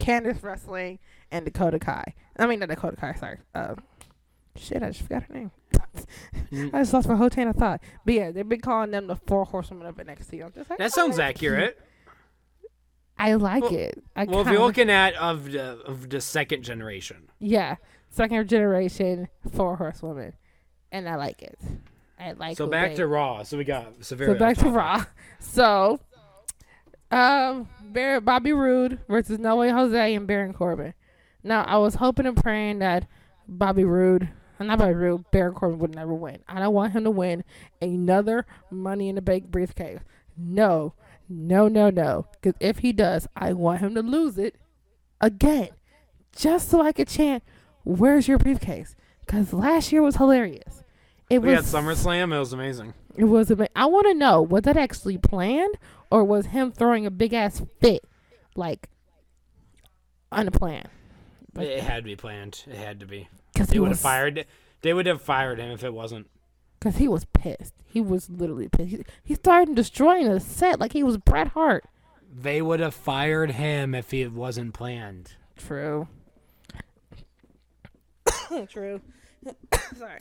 Candice 0.00 0.42
Wrestling, 0.42 0.98
and 1.30 1.44
Dakota 1.44 1.78
Kai. 1.78 2.14
I 2.38 2.46
mean, 2.46 2.60
not 2.60 2.68
Dakota 2.68 2.96
Kai. 2.96 3.14
Sorry. 3.14 3.38
Um, 3.54 3.78
shit, 4.56 4.82
I 4.82 4.88
just 4.90 5.02
forgot 5.02 5.24
her 5.24 5.34
name. 5.34 5.50
Mm. 6.52 6.70
I 6.74 6.80
just 6.80 6.92
lost 6.92 7.08
my 7.08 7.16
whole 7.16 7.30
train 7.30 7.48
of 7.48 7.56
thought. 7.56 7.80
But 8.04 8.14
yeah, 8.14 8.30
they've 8.30 8.48
been 8.48 8.60
calling 8.60 8.90
them 8.90 9.06
the 9.06 9.16
four 9.16 9.44
horsewomen 9.44 9.86
of 9.86 9.96
NXT. 9.96 10.44
I'm 10.44 10.52
just 10.52 10.70
like, 10.70 10.78
That 10.78 10.92
sounds 10.92 11.18
oh, 11.18 11.22
accurate. 11.22 11.78
I 13.18 13.34
like 13.34 13.64
Well- 13.64 13.74
it. 13.74 14.02
I 14.14 14.24
Well, 14.24 14.40
if 14.40 14.48
you're 14.48 14.60
looking 14.60 14.90
at 14.90 15.14
of 15.14 15.50
the 15.50 15.80
of 15.80 16.08
the 16.08 16.20
second 16.20 16.62
generation, 16.62 17.30
yeah, 17.40 17.76
second 18.10 18.48
generation 18.48 19.28
four 19.52 19.76
horsewomen, 19.76 20.34
and 20.92 21.08
I 21.08 21.16
like 21.16 21.42
it. 21.42 21.58
I 22.18 22.32
like. 22.32 22.52
It. 22.52 22.58
So 22.58 22.68
back 22.68 22.90
they- 22.90 22.96
to 22.96 23.06
Raw. 23.08 23.42
So 23.42 23.58
we 23.58 23.64
got 23.64 24.04
severe. 24.04 24.28
so 24.28 24.34
back 24.34 24.56
to 24.58 24.70
Raw. 24.70 25.04
So, 25.40 26.00
um, 27.10 27.68
Bar- 27.82 28.20
Bobby 28.20 28.52
Roode 28.52 28.98
versus 29.08 29.38
No 29.38 29.56
Way 29.56 29.70
Jose 29.70 30.14
and 30.14 30.26
Baron 30.26 30.52
Corbin. 30.52 30.94
Now, 31.42 31.62
I 31.64 31.78
was 31.78 31.96
hoping 31.96 32.26
and 32.26 32.36
praying 32.36 32.80
that 32.80 33.06
Bobby 33.46 33.84
Roode, 33.84 34.28
not 34.60 34.78
Bobby 34.78 34.94
Roode, 34.94 35.30
Baron 35.30 35.54
Corbin 35.54 35.78
would 35.78 35.94
never 35.94 36.12
win. 36.12 36.38
I 36.48 36.58
don't 36.60 36.74
want 36.74 36.92
him 36.92 37.04
to 37.04 37.10
win 37.10 37.44
another 37.80 38.44
Money 38.70 39.08
in 39.08 39.14
the 39.14 39.22
Bank 39.22 39.50
briefcase. 39.50 40.00
No, 40.36 40.94
no, 41.28 41.68
no, 41.68 41.90
no. 41.90 42.26
Because 42.32 42.54
if 42.60 42.78
he 42.78 42.92
does, 42.92 43.26
I 43.36 43.52
want 43.52 43.80
him 43.80 43.94
to 43.94 44.02
lose 44.02 44.36
it 44.38 44.56
again, 45.20 45.68
just 46.36 46.68
so 46.68 46.80
I 46.82 46.92
could 46.92 47.08
chant, 47.08 47.42
"Where's 47.84 48.28
your 48.28 48.38
briefcase?" 48.38 48.94
Because 49.24 49.52
last 49.52 49.92
year 49.92 50.02
was 50.02 50.16
hilarious. 50.16 50.82
It 51.30 51.40
We 51.42 51.54
was 51.54 51.70
had 51.72 51.82
SummerSlam. 51.84 52.34
It 52.34 52.38
was 52.38 52.52
amazing. 52.52 52.94
it 53.16 53.24
was 53.24 53.50
amazing. 53.50 53.72
I 53.76 53.86
want 53.86 54.06
to 54.06 54.14
know 54.14 54.40
was 54.42 54.62
that 54.62 54.76
actually 54.76 55.18
planned 55.18 55.74
or 56.10 56.24
was 56.24 56.46
him 56.46 56.72
throwing 56.72 57.06
a 57.06 57.10
big 57.10 57.32
ass 57.34 57.62
fit 57.80 58.04
like 58.56 58.88
unplanned? 60.32 60.88
Like- 61.54 61.68
It 61.68 61.82
had 61.82 61.96
to 61.96 62.02
be 62.02 62.16
planned. 62.16 62.64
It 62.66 62.76
had 62.76 63.00
to 63.00 63.06
be. 63.06 63.28
Because 63.52 63.68
They 63.68 63.74
he 63.74 63.80
would 63.80 63.88
have 63.90 64.00
fired. 64.00 64.46
They 64.82 64.94
would 64.94 65.06
have 65.06 65.20
fired 65.22 65.58
him 65.58 65.70
if 65.72 65.82
it 65.82 65.92
wasn't. 65.92 66.28
because 66.78 66.96
he 66.98 67.08
was 67.08 67.24
pissed. 67.26 67.74
He 67.84 68.00
was 68.00 68.30
literally 68.30 68.68
pissed. 68.68 68.90
He, 68.90 69.02
he 69.24 69.34
started 69.34 69.74
destroying 69.74 70.28
the 70.30 70.38
set 70.40 70.78
like 70.78 70.92
he 70.92 71.02
was 71.02 71.16
Bret 71.16 71.48
Hart. 71.48 71.84
They 72.32 72.62
would 72.62 72.78
have 72.80 72.94
fired 72.94 73.52
him 73.52 73.94
if 73.94 74.12
it 74.14 74.32
wasn't 74.32 74.74
planned. 74.74 75.32
True. 75.56 76.06
True. 78.68 79.00
Sorry. 79.96 80.20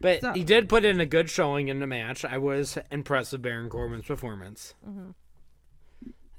But 0.00 0.20
So- 0.20 0.32
he 0.32 0.42
did 0.44 0.68
put 0.68 0.84
in 0.84 1.00
a 1.00 1.06
good 1.06 1.30
showing 1.30 1.68
in 1.68 1.78
the 1.80 1.86
match. 1.86 2.24
I 2.24 2.38
was 2.38 2.76
impressed 2.90 3.32
with 3.32 3.42
Baron 3.42 3.68
Corbin's 3.68 4.04
performance, 4.06 4.74
Mm-hmm. 4.86 5.10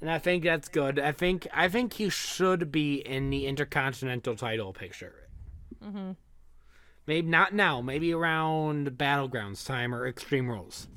and 0.00 0.10
I 0.10 0.18
think 0.18 0.44
that's 0.44 0.68
good. 0.68 0.98
I 0.98 1.12
think 1.12 1.46
I 1.52 1.68
think 1.68 1.94
he 1.94 2.10
should 2.10 2.70
be 2.70 2.96
in 2.96 3.30
the 3.30 3.46
Intercontinental 3.46 4.36
title 4.36 4.72
picture. 4.72 5.28
Mm-hmm. 5.82 6.12
Maybe 7.06 7.26
not 7.28 7.52
now. 7.54 7.80
Maybe 7.80 8.12
around 8.14 8.92
Battlegrounds 8.92 9.64
time 9.66 9.94
or 9.94 10.06
Extreme 10.06 10.48
Rules. 10.50 10.88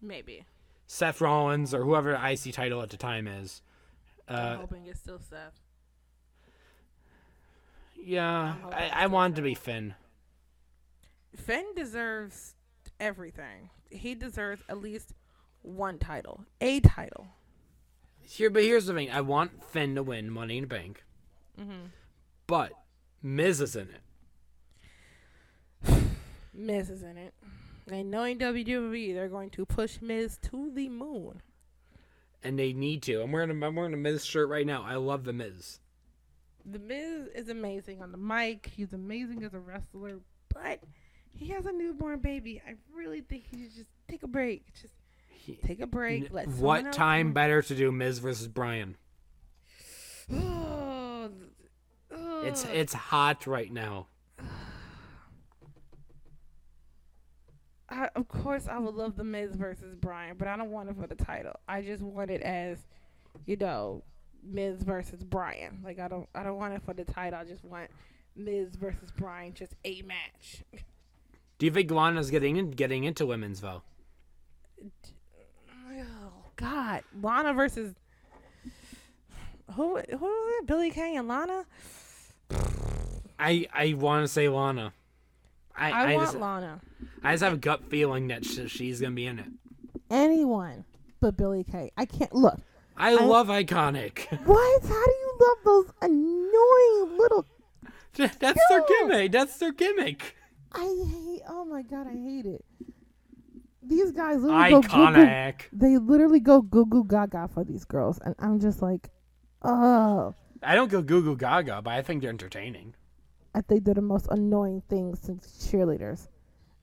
Maybe. 0.00 0.44
Seth 0.86 1.20
Rollins 1.22 1.72
or 1.74 1.84
whoever 1.84 2.12
the 2.12 2.30
IC 2.32 2.52
title 2.54 2.82
at 2.82 2.90
the 2.90 2.96
time 2.98 3.26
is. 3.26 3.62
I'm 4.28 4.36
Uh, 4.36 4.56
hoping 4.58 4.86
it's 4.86 5.00
still 5.00 5.18
Seth. 5.18 5.58
yeah, 8.02 8.54
I, 8.70 8.90
I 8.92 9.06
want 9.06 9.36
to 9.36 9.42
be 9.42 9.54
Finn. 9.54 9.94
Finn 11.36 11.64
deserves 11.74 12.54
everything. 13.00 13.70
He 13.90 14.14
deserves 14.14 14.62
at 14.68 14.78
least 14.80 15.14
one 15.62 15.98
title, 15.98 16.44
a 16.60 16.80
title. 16.80 17.26
Here, 18.20 18.50
but 18.50 18.62
here's 18.62 18.86
the 18.86 18.94
thing: 18.94 19.10
I 19.10 19.20
want 19.20 19.62
Finn 19.64 19.94
to 19.96 20.02
win 20.02 20.30
Money 20.30 20.56
in 20.58 20.62
the 20.64 20.68
Bank, 20.68 21.04
Mm-hmm. 21.60 21.86
but 22.46 22.72
Miz 23.22 23.60
is 23.60 23.76
in 23.76 23.88
it. 25.84 26.02
Miz 26.54 26.90
is 26.90 27.02
in 27.02 27.16
it. 27.16 27.34
And 27.90 28.10
knowing 28.10 28.38
WWE, 28.38 29.14
they're 29.14 29.28
going 29.28 29.50
to 29.50 29.66
push 29.66 30.00
Miz 30.00 30.38
to 30.50 30.70
the 30.74 30.88
moon. 30.88 31.42
and 32.44 32.58
they 32.58 32.72
need 32.72 33.02
to. 33.02 33.20
I'm 33.22 33.32
wearing 33.32 33.50
a, 33.50 33.66
I'm 33.66 33.74
wearing 33.74 33.92
a 33.94 33.96
Miz 33.96 34.24
shirt 34.24 34.48
right 34.48 34.66
now. 34.66 34.82
I 34.84 34.96
love 34.96 35.24
the 35.24 35.32
Miz. 35.32 35.80
The 36.64 36.78
Miz 36.78 37.26
is 37.34 37.48
amazing 37.48 38.00
on 38.02 38.12
the 38.12 38.18
mic. 38.18 38.70
He's 38.74 38.92
amazing 38.92 39.42
as 39.44 39.52
a 39.52 39.58
wrestler, 39.58 40.20
but 40.54 40.80
he 41.34 41.48
has 41.48 41.66
a 41.66 41.72
newborn 41.72 42.20
baby. 42.20 42.62
I 42.66 42.74
really 42.94 43.20
think 43.20 43.44
he 43.50 43.62
should 43.64 43.74
just 43.74 43.90
take 44.08 44.22
a 44.22 44.28
break. 44.28 44.64
Just 44.80 44.94
He- 45.28 45.56
take 45.56 45.80
a 45.80 45.86
break. 45.86 46.32
Let 46.32 46.48
what 46.48 46.92
time 46.92 47.28
win. 47.28 47.32
better 47.34 47.62
to 47.62 47.74
do 47.74 47.90
Miz 47.92 48.18
versus 48.18 48.48
Bryan? 48.48 48.96
Oh, 52.14 52.42
It's 52.44 52.64
it's 52.66 52.92
hot 52.92 53.46
right 53.46 53.72
now. 53.72 54.08
I, 57.88 58.08
of 58.14 58.28
course, 58.28 58.68
I 58.68 58.78
would 58.78 58.94
love 58.94 59.16
the 59.16 59.24
Miz 59.24 59.54
versus 59.54 59.94
Bryan, 59.94 60.36
but 60.38 60.48
I 60.48 60.56
don't 60.56 60.70
want 60.70 60.88
it 60.90 60.96
for 60.96 61.06
the 61.06 61.14
title. 61.14 61.52
I 61.68 61.82
just 61.82 62.02
want 62.02 62.30
it 62.30 62.40
as, 62.42 62.78
you 63.46 63.56
know, 63.56 64.02
Miz 64.42 64.82
versus 64.82 65.22
Bryan. 65.22 65.80
Like 65.84 65.98
I 65.98 66.08
don't, 66.08 66.28
I 66.34 66.42
don't 66.42 66.56
want 66.58 66.74
it 66.74 66.82
for 66.84 66.94
the 66.94 67.04
title. 67.04 67.38
I 67.38 67.44
just 67.44 67.64
want 67.64 67.90
Miz 68.36 68.74
versus 68.76 69.10
Bryan, 69.16 69.52
just 69.54 69.74
a 69.84 70.02
match. 70.02 70.62
Do 71.62 71.66
you 71.66 71.70
think 71.72 71.92
Lana's 71.92 72.28
getting 72.28 72.56
in, 72.56 72.72
getting 72.72 73.04
into 73.04 73.24
women's 73.24 73.60
though? 73.60 73.82
Oh 75.70 76.32
God, 76.56 77.04
Lana 77.22 77.54
versus 77.54 77.94
who? 79.70 79.96
Who 79.96 79.96
is 79.96 80.54
it? 80.58 80.66
Billie 80.66 80.90
Kay 80.90 81.14
and 81.14 81.28
Lana. 81.28 81.64
I 83.38 83.68
I 83.72 83.92
want 83.92 84.24
to 84.24 84.28
say 84.28 84.48
Lana. 84.48 84.92
I 85.76 85.92
I, 85.92 86.02
I, 86.02 86.14
want 86.16 86.26
just 86.26 86.38
Lana. 86.40 86.80
I 87.22 87.32
just 87.32 87.44
have 87.44 87.52
a 87.52 87.58
gut 87.58 87.84
feeling 87.88 88.26
that 88.26 88.44
sh- 88.44 88.66
she's 88.66 89.00
gonna 89.00 89.14
be 89.14 89.26
in 89.26 89.38
it. 89.38 89.46
Anyone 90.10 90.84
but 91.20 91.36
Billie 91.36 91.62
Kay. 91.62 91.92
I 91.96 92.06
can't 92.06 92.34
look. 92.34 92.58
I, 92.96 93.14
love 93.14 93.46
iconic. 93.46 94.26
What? 94.46 94.82
How 94.82 94.88
do 94.88 95.12
you 95.12 95.36
love 95.40 95.58
those 95.64 95.92
annoying 96.02 97.18
little? 97.18 97.46
That's 98.40 98.60
their 98.68 98.84
gimmick. 98.84 99.30
That's 99.30 99.58
their 99.58 99.70
gimmick. 99.70 100.34
I 100.74 100.84
hate. 100.84 101.42
Oh 101.48 101.64
my 101.64 101.82
God, 101.82 102.06
I 102.06 102.12
hate 102.14 102.46
it. 102.46 102.64
These 103.82 104.12
guys 104.12 104.40
literally 104.40 104.70
go 104.70 104.80
goo 104.82 104.88
goo. 104.88 104.96
Iconic. 104.96 105.54
They 105.72 105.98
literally 105.98 106.40
go 106.40 106.62
goo 106.62 106.86
goo 106.86 107.04
gaga 107.04 107.48
for 107.48 107.64
these 107.64 107.84
girls, 107.84 108.18
and 108.24 108.34
I'm 108.38 108.60
just 108.60 108.80
like, 108.80 109.10
oh. 109.62 110.34
I 110.62 110.74
don't 110.74 110.90
go 110.90 111.02
goo 111.02 111.22
goo 111.22 111.36
gaga, 111.36 111.82
but 111.82 111.92
I 111.92 112.02
think 112.02 112.20
they're 112.20 112.30
entertaining. 112.30 112.94
I 113.54 113.60
think 113.60 113.84
they're 113.84 113.94
the 113.94 114.00
most 114.00 114.28
annoying 114.30 114.82
things 114.88 115.20
since 115.20 115.68
cheerleaders. 115.70 116.28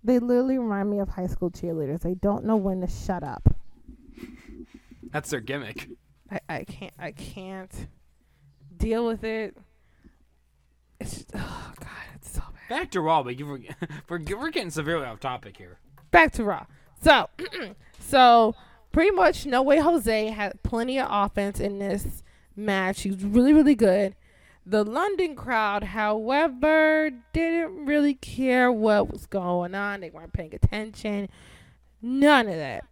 They 0.03 0.19
literally 0.19 0.58
remind 0.58 0.89
me 0.89 1.00
of 1.00 1.10
high 1.10 1.27
school 1.27 1.50
cheerleaders. 1.50 2.01
They 2.01 2.15
don't 2.15 2.46
know 2.46 2.58
when 2.58 2.81
to 2.81 2.88
shut 2.88 3.24
up. 3.24 3.55
That's 5.12 5.29
their 5.29 5.39
gimmick. 5.39 5.89
I, 6.29 6.39
I 6.48 6.63
can't 6.63 6.93
I 7.00 7.12
can't 7.12 7.87
deal 8.77 9.05
with 9.05 9.24
it. 9.24 9.57
It's 11.00 11.16
just, 11.16 11.31
oh 11.33 11.72
god, 11.79 11.90
it's 12.16 12.31
so 12.31 12.42
bad. 12.42 12.58
Back 12.70 12.92
to 12.92 13.01
Raw, 13.01 13.24
but 13.24 13.38
you 13.40 13.48
were, 13.48 13.60
we're 14.10 14.22
we're 14.38 14.51
getting 14.51 14.70
severely 14.70 15.05
off 15.05 15.20
topic 15.20 15.58
here. 15.58 15.79
Back 16.12 16.32
to 16.34 16.44
Raw. 16.44 16.66
So 17.01 17.29
so 18.00 18.55
pretty 18.92 19.12
much 19.12 19.46
No 19.46 19.62
Way 19.64 19.79
Jose 19.79 20.27
had 20.27 20.62
plenty 20.64 21.00
of 21.00 21.08
offense 21.10 21.60
in 21.60 21.79
this 21.79 22.24
match. 22.55 23.01
He 23.01 23.12
was 23.12 23.24
really, 23.24 23.53
really 23.53 23.75
good. 23.75 24.16
The 24.66 24.84
London 24.84 25.36
crowd, 25.36 25.84
however, 25.84 27.10
didn't 27.34 27.86
really 27.88 28.14
care 28.14 28.72
what 28.72 29.12
was 29.12 29.25
going 29.25 29.74
on. 29.74 30.01
They 30.01 30.12
weren't 30.12 30.34
paying 30.34 30.53
attention. 30.53 31.29
None 32.03 32.48
of 32.48 32.55
that. 32.55 32.86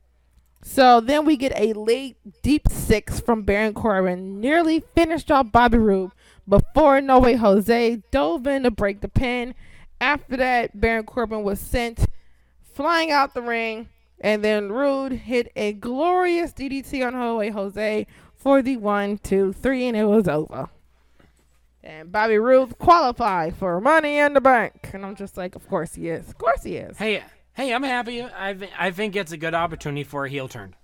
So 0.64 1.00
then 1.00 1.24
we 1.24 1.38
get 1.38 1.54
a 1.56 1.74
late 1.74 2.18
deep 2.42 2.68
six 2.68 3.20
from 3.20 3.44
Baron 3.44 3.76
Corbin, 3.76 4.42
nearly 4.42 4.84
finished 4.96 5.30
off 5.30 5.52
Bobby 5.52 5.78
Roode 5.78 6.12
before 6.48 7.02
No 7.02 7.20
Way 7.20 7.36
Jose 7.36 8.02
dove 8.12 8.48
in 8.48 8.64
to 8.64 8.72
break 8.72 9.02
the 9.02 9.08
pin. 9.08 9.54
After 10.00 10.38
that, 10.38 10.80
Baron 10.80 11.06
Corbin 11.06 11.44
was 11.44 11.60
sent 11.60 12.06
flying 12.74 13.12
out 13.12 13.34
the 13.34 13.42
ring, 13.42 13.90
and 14.22 14.44
then 14.44 14.72
Roode 14.72 15.14
hit 15.14 15.52
a 15.56 15.74
glorious 15.74 16.54
DDT 16.54 17.06
on 17.06 17.14
No 17.14 17.38
Way 17.38 17.50
Jose 17.50 18.08
for 18.36 18.62
the 18.62 18.78
one, 18.78 19.18
two, 19.18 19.54
three, 19.54 19.88
and 19.88 19.98
it 19.98 20.06
was 20.06 20.28
over. 20.28 20.70
And 21.84 22.12
Bobby 22.12 22.38
Roode 22.38 22.78
qualified 22.78 23.56
for 23.56 23.80
Money 23.80 24.18
in 24.18 24.34
the 24.34 24.42
Bank, 24.42 24.92
and 24.94 25.06
I'm 25.06 25.16
just 25.16 25.38
like, 25.38 25.56
of 25.56 25.68
course 25.68 25.96
he 25.96 26.10
is, 26.10 26.28
of 26.28 26.38
course 26.38 26.64
he 26.64 26.76
is. 26.76 26.98
Hey, 26.98 27.24
hey, 27.54 27.74
I'm 27.74 27.84
happy. 27.84 28.24
I 28.24 28.54
th- 28.54 28.72
I 28.78 28.92
think 28.92 29.16
it's 29.16 29.32
a 29.32 29.38
good 29.38 29.54
opportunity 29.54 30.04
for 30.04 30.26
a 30.26 30.30
heel 30.30 30.48
turn. 30.48 30.76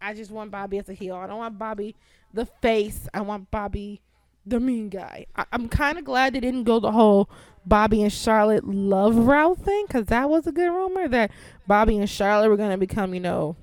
I 0.00 0.14
just 0.14 0.30
want 0.30 0.50
Bobby 0.50 0.78
as 0.78 0.88
a 0.88 0.94
heel. 0.94 1.16
I 1.16 1.26
don't 1.26 1.38
want 1.38 1.58
Bobby 1.58 1.96
the 2.32 2.46
face. 2.46 3.08
I 3.12 3.20
want 3.20 3.50
Bobby 3.50 4.00
the 4.46 4.60
mean 4.60 4.88
guy. 4.88 5.26
I- 5.36 5.46
I'm 5.52 5.68
kind 5.68 5.98
of 5.98 6.04
glad 6.04 6.34
they 6.34 6.40
didn't 6.40 6.64
go 6.64 6.80
the 6.80 6.92
whole 6.92 7.30
Bobby 7.64 8.02
and 8.02 8.12
Charlotte 8.12 8.64
love 8.66 9.16
route 9.16 9.58
thing 9.58 9.84
because 9.86 10.06
that 10.06 10.28
was 10.28 10.46
a 10.46 10.52
good 10.52 10.68
rumor 10.70 11.08
that 11.08 11.30
Bobby 11.66 11.96
and 11.98 12.10
Charlotte 12.10 12.48
were 12.48 12.56
gonna 12.56 12.78
become, 12.78 13.14
you 13.14 13.20
know, 13.20 13.56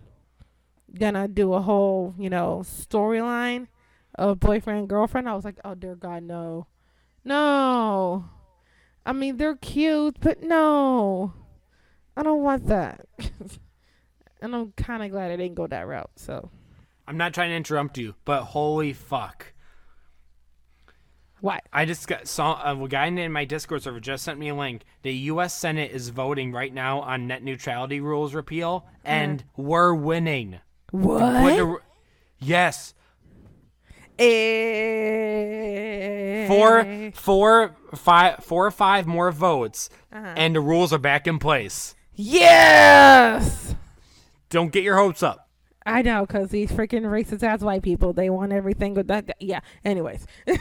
gonna 0.98 1.28
do 1.28 1.54
a 1.54 1.62
whole, 1.62 2.16
you 2.18 2.30
know, 2.30 2.62
storyline 2.64 3.68
of 4.16 4.40
boyfriend 4.40 4.88
girlfriend. 4.90 5.28
I 5.30 5.36
was 5.36 5.46
like, 5.46 5.60
oh 5.66 5.76
dear 5.76 5.96
God, 5.96 6.24
no, 6.24 6.68
no. 7.24 8.26
I 9.06 9.14
mean, 9.14 9.38
they're 9.38 9.56
cute, 9.56 10.18
but 10.20 10.44
no, 10.44 11.34
I 12.16 12.24
don't 12.24 12.44
want 12.44 12.68
that. 12.68 13.06
and 14.42 14.56
I'm 14.56 14.72
kind 14.74 15.04
of 15.04 15.12
glad 15.12 15.32
I 15.32 15.36
didn't 15.36 15.56
go 15.56 15.68
that 15.68 15.88
route. 15.88 16.12
So 16.16 16.50
I'm 17.08 17.18
not 17.18 17.34
trying 17.34 17.50
to 17.50 17.56
interrupt 17.56 17.98
you, 17.98 18.16
but 18.24 18.44
holy 18.44 18.94
fuck. 18.94 19.54
What? 21.42 21.64
I 21.74 21.86
just 21.86 22.08
got 22.08 22.28
saw 22.28 22.62
a 22.84 22.88
guy 22.88 23.06
in 23.08 23.32
my 23.32 23.46
Discord 23.46 23.84
server 23.84 24.00
just 24.00 24.24
sent 24.24 24.40
me 24.40 24.50
a 24.50 24.56
link. 24.56 24.84
The 25.04 25.14
U.S. 25.14 25.54
Senate 25.54 25.92
is 25.92 26.10
voting 26.10 26.52
right 26.52 26.74
now 26.74 27.00
on 27.02 27.28
net 27.28 27.44
neutrality 27.44 28.00
rules 28.02 28.34
repeal, 28.34 28.86
and 29.04 29.44
we're 29.56 29.94
winning. 29.94 30.60
The- 30.92 31.78
yes, 32.40 32.94
Eh. 34.70 36.48
four, 36.48 37.12
four, 37.14 37.76
five, 37.96 38.44
four 38.44 38.66
or 38.66 38.72
five 38.72 39.06
more 39.08 39.32
votes, 39.32 39.90
Uh-huh. 40.12 40.34
and 40.36 40.56
the 40.56 40.62
rules 40.62 40.92
are 40.94 40.98
back 41.00 41.28
in 41.28 41.40
place. 41.40 41.96
Yes. 42.16 43.76
Don't 44.50 44.72
get 44.72 44.84
your 44.84 44.98
hopes 44.98 45.24
up. 45.24 45.49
I 45.86 46.02
know, 46.02 46.26
cause 46.26 46.50
these 46.50 46.72
freaking 46.72 47.04
racist 47.04 47.42
ass 47.44 47.62
white 47.62 47.82
people, 47.82 48.14
they 48.14 48.30
want 48.30 48.52
everything 48.52 48.94
with 48.94 49.08
that. 49.08 49.36
Yeah. 49.40 49.62
Anyways, 49.84 50.26
No, 50.48 50.58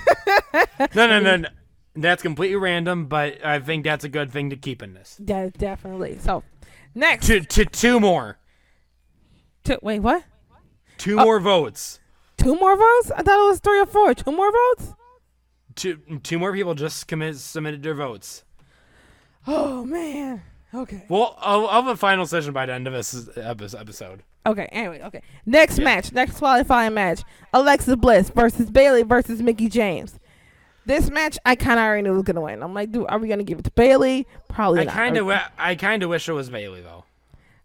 no, 1.07 1.21
no, 1.21 1.37
no. 1.37 1.49
That's 1.95 2.23
completely 2.23 2.57
random, 2.57 3.07
but 3.07 3.45
I 3.45 3.59
think 3.59 3.85
that's 3.85 4.05
a 4.05 4.09
good 4.09 4.31
thing 4.31 4.51
to 4.51 4.57
keep 4.57 4.83
in 4.83 4.95
this. 4.95 5.17
de- 5.17 5.51
definitely. 5.51 6.19
So, 6.21 6.45
next, 6.95 7.27
To, 7.27 7.41
to 7.41 7.65
two 7.65 7.99
more, 7.99 8.39
to, 9.65 9.79
wait, 9.83 10.01
what? 10.01 10.23
two 10.97 11.19
oh. 11.19 11.25
more 11.25 11.41
votes. 11.41 11.99
Two 12.37 12.55
more 12.55 12.77
votes? 12.77 13.11
I 13.11 13.23
thought 13.23 13.45
it 13.45 13.49
was 13.51 13.59
three 13.61 13.81
or 13.81 13.87
four. 13.87 14.15
Two 14.15 14.31
more 14.31 14.51
votes? 14.53 14.95
Two, 15.75 15.99
two 16.23 16.39
more 16.39 16.53
people 16.53 16.75
just 16.75 17.09
commit, 17.09 17.37
submitted 17.37 17.83
their 17.83 17.95
votes. 17.95 18.45
Oh 19.47 19.85
man. 19.85 20.43
Okay. 20.73 21.05
Well, 21.09 21.37
I'll, 21.41 21.67
I'll 21.67 21.83
have 21.83 21.87
a 21.95 21.97
final 21.97 22.27
session 22.27 22.53
by 22.53 22.67
the 22.67 22.75
end 22.75 22.87
of 22.87 22.93
this 22.93 23.27
episode. 23.37 24.23
Okay. 24.49 24.69
Anyway. 24.73 25.01
Okay. 25.03 25.23
Next 25.47 25.79
match. 25.79 26.13
Next 26.13 26.39
qualifying 26.39 26.95
match. 26.95 27.23
Alexa 27.53 27.97
Bliss 27.97 28.31
versus 28.31 28.71
Bayley 28.71 29.03
versus 29.03 29.43
Mickie 29.43 29.69
James. 29.69 30.19
This 30.87 31.11
match, 31.11 31.39
I 31.45 31.55
kind 31.55 31.79
of 31.79 31.85
already 31.85 32.03
knew 32.03 32.15
was 32.15 32.23
gonna 32.23 32.41
win. 32.41 32.63
I'm 32.63 32.73
like, 32.73 32.91
dude, 32.91 33.07
are 33.11 33.19
we 33.19 33.29
gonna 33.29 33.45
give 33.45 33.59
it 33.59 33.65
to 33.67 33.71
Bayley? 33.73 34.27
Probably 34.49 34.81
I 34.81 34.85
not. 34.85 34.95
kind 34.95 35.19
of, 35.19 35.31
I 35.59 35.75
kind 35.75 36.03
of 36.03 36.09
wish 36.09 36.29
it 36.31 36.33
was 36.33 36.49
Bayley 36.49 36.81
though. 36.81 37.05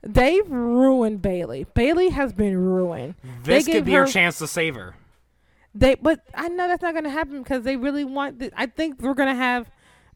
They've 0.01 0.45
ruined 0.49 1.21
Bayley. 1.21 1.65
Bayley 1.73 2.09
has 2.09 2.33
been 2.33 2.57
ruined. 2.57 3.15
This 3.43 3.65
they 3.65 3.71
could 3.71 3.85
be 3.85 3.93
her, 3.93 3.99
your 3.99 4.07
chance 4.07 4.39
to 4.39 4.47
save 4.47 4.75
her. 4.75 4.95
They, 5.73 5.95
but 5.95 6.19
I 6.35 6.49
know 6.49 6.67
that's 6.67 6.81
not 6.83 6.93
gonna 6.93 7.09
happen 7.09 7.41
because 7.41 7.63
they 7.63 7.77
really 7.77 8.03
want. 8.03 8.39
The, 8.39 8.51
I 8.57 8.65
think 8.65 9.01
we're 9.01 9.13
gonna 9.13 9.35
have 9.35 9.71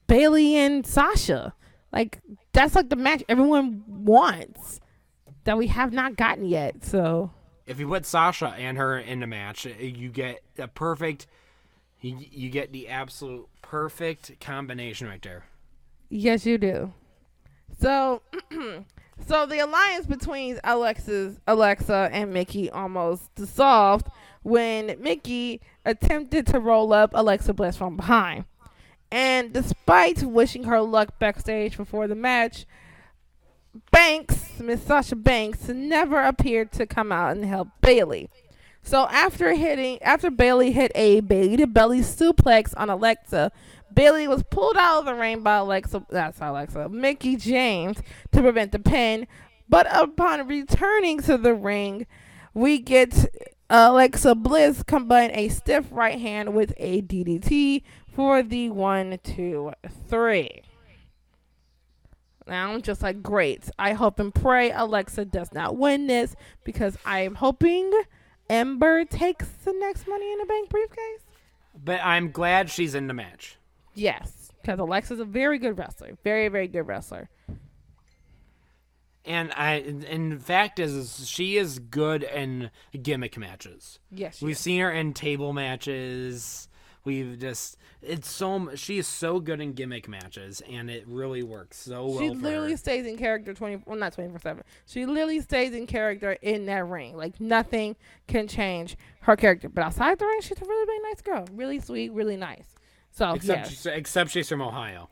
Bayley 0.07 0.55
and 0.55 0.85
Sasha. 0.85 1.53
Like 1.93 2.19
that's 2.51 2.75
like 2.75 2.89
the 2.89 2.97
match 2.97 3.23
everyone 3.29 3.83
wants. 3.87 4.81
That 5.47 5.57
we 5.57 5.67
have 5.67 5.93
not 5.93 6.17
gotten 6.17 6.45
yet. 6.45 6.83
So 6.83 7.31
If 7.65 7.79
you 7.79 7.87
put 7.87 8.05
Sasha 8.05 8.49
and 8.49 8.77
her 8.77 8.99
in 8.99 9.21
the 9.21 9.27
match, 9.27 9.65
uh, 9.65 9.69
you 9.79 10.09
get 10.09 10.41
a 10.59 10.67
perfect. 10.67 11.25
You, 12.01 12.17
you 12.19 12.49
get 12.49 12.71
the 12.73 12.89
absolute 12.89 13.47
perfect 13.61 14.39
combination 14.39 15.07
right 15.07 15.21
there. 15.21 15.45
yes, 16.09 16.45
you 16.45 16.57
do. 16.57 16.93
So, 17.79 18.21
so 19.27 19.45
the 19.45 19.59
alliance 19.59 20.05
between 20.05 20.59
Alexa's 20.63 21.39
Alexa 21.47 22.09
and 22.11 22.33
Mickie 22.33 22.69
almost 22.69 23.33
dissolved 23.35 24.07
when 24.43 24.95
Mickie 25.01 25.61
attempted 25.85 26.45
to 26.47 26.59
roll 26.59 26.93
up 26.93 27.11
Alexa 27.13 27.53
Bliss 27.53 27.77
from 27.77 27.95
behind. 27.95 28.45
And 29.11 29.53
despite 29.53 30.23
wishing 30.23 30.65
her 30.65 30.81
luck 30.81 31.17
backstage 31.19 31.77
before 31.77 32.07
the 32.07 32.15
match, 32.15 32.65
Banks, 33.91 34.59
Miss 34.59 34.81
Sasha 34.83 35.15
Banks, 35.15 35.67
never 35.67 36.21
appeared 36.21 36.71
to 36.73 36.85
come 36.85 37.11
out 37.11 37.35
and 37.35 37.45
help 37.45 37.69
Bayley. 37.81 38.29
So 38.81 39.07
after 39.07 39.53
hitting, 39.53 40.01
after 40.01 40.31
Bayley 40.31 40.71
hit 40.71 40.91
a 40.95 41.19
Bayley 41.19 41.57
to 41.57 41.67
belly 41.67 41.99
suplex 41.99 42.73
on 42.77 42.89
Alexa, 42.89 43.51
Bayley 43.93 44.27
was 44.27 44.43
pulled 44.43 44.77
out 44.77 44.99
of 44.99 45.05
the 45.05 45.13
ring 45.13 45.41
by 45.41 45.57
Alexa. 45.57 46.05
That's 46.09 46.39
Alexa, 46.39 46.89
Mickie 46.89 47.35
James 47.35 47.97
to 48.31 48.41
prevent 48.41 48.71
the 48.71 48.79
pin. 48.79 49.27
But 49.67 49.87
upon 49.89 50.47
returning 50.47 51.19
to 51.23 51.37
the 51.37 51.53
ring, 51.53 52.07
we 52.53 52.79
get 52.79 53.29
Alexa 53.69 54.35
Bliss 54.35 54.83
combine 54.83 55.31
a 55.33 55.49
stiff 55.49 55.87
right 55.91 56.19
hand 56.19 56.53
with 56.53 56.73
a 56.77 57.01
DDT 57.01 57.83
for 58.07 58.41
the 58.41 58.69
one, 58.69 59.19
two, 59.23 59.73
three. 60.09 60.61
Now 62.47 62.71
I'm 62.73 62.81
just 62.81 63.01
like, 63.01 63.21
great. 63.21 63.69
I 63.77 63.93
hope 63.93 64.19
and 64.19 64.33
pray 64.33 64.71
Alexa 64.71 65.25
does 65.25 65.51
not 65.53 65.75
win 65.75 66.07
this 66.07 66.35
because 66.63 66.97
I 67.05 67.19
am 67.21 67.35
hoping 67.35 67.91
Ember 68.49 69.05
takes 69.05 69.47
the 69.65 69.73
next 69.73 70.07
Money 70.07 70.31
in 70.31 70.39
the 70.39 70.45
Bank 70.45 70.69
briefcase. 70.69 71.21
But 71.83 71.99
I'm 72.03 72.31
glad 72.31 72.69
she's 72.69 72.95
in 72.95 73.07
the 73.07 73.13
match. 73.13 73.57
Yes, 73.93 74.51
because 74.61 74.79
Alexa's 74.79 75.19
a 75.19 75.25
very 75.25 75.59
good 75.59 75.77
wrestler. 75.77 76.17
Very, 76.23 76.47
very 76.47 76.67
good 76.67 76.83
wrestler. 76.83 77.29
And 79.25 79.51
I, 79.53 79.79
in 79.79 80.39
fact 80.39 80.79
is, 80.79 81.27
she 81.27 81.57
is 81.57 81.79
good 81.79 82.23
in 82.23 82.71
gimmick 83.01 83.37
matches. 83.37 83.99
Yes, 84.09 84.41
We've 84.41 84.53
is. 84.53 84.59
seen 84.59 84.79
her 84.79 84.91
in 84.91 85.13
table 85.13 85.51
matches. 85.51 86.66
We've 87.07 87.39
just 87.39 87.77
it's 88.01 88.29
so 88.29 88.75
she 88.75 88.97
is 88.97 89.07
so 89.07 89.39
good 89.39 89.61
in 89.61 89.71
gimmick 89.71 90.09
matches, 90.09 90.61
and 90.69 90.89
it 90.89 91.05
really 91.07 91.41
works 91.41 91.77
so 91.77 92.05
well. 92.05 92.19
She 92.19 92.31
literally 92.31 92.75
stays 92.75 93.05
in 93.05 93.17
character 93.17 93.53
twenty. 93.53 93.81
Well, 93.85 93.97
not 93.97 94.11
twenty 94.11 94.29
four 94.29 94.39
seven. 94.39 94.63
She 94.85 95.05
literally 95.05 95.39
stays 95.39 95.73
in 95.73 95.87
character 95.87 96.33
in 96.41 96.65
that 96.65 96.85
ring. 96.85 97.15
Like 97.15 97.39
nothing 97.39 97.95
can 98.27 98.49
change 98.49 98.97
her 99.21 99.37
character. 99.37 99.69
But 99.69 99.85
outside 99.85 100.19
the 100.19 100.25
ring, 100.25 100.41
she's 100.41 100.61
a 100.61 100.65
really, 100.65 100.85
really 100.85 101.09
nice 101.09 101.21
girl. 101.21 101.45
Really 101.53 101.79
sweet. 101.79 102.11
Really 102.11 102.35
nice. 102.35 102.75
So 103.11 103.31
except 103.31 103.59
yes, 103.59 103.69
she's, 103.69 103.85
except 103.85 104.31
she's 104.31 104.49
from 104.49 104.61
Ohio. 104.61 105.07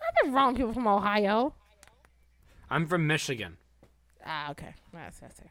nothing 0.00 0.34
wrong 0.34 0.56
people 0.56 0.72
from 0.72 0.88
Ohio. 0.88 1.54
I'm 2.68 2.88
from 2.88 3.06
Michigan. 3.06 3.56
Ah, 4.24 4.50
okay. 4.50 4.74
That's 4.92 5.20
that's 5.20 5.38
it. 5.38 5.50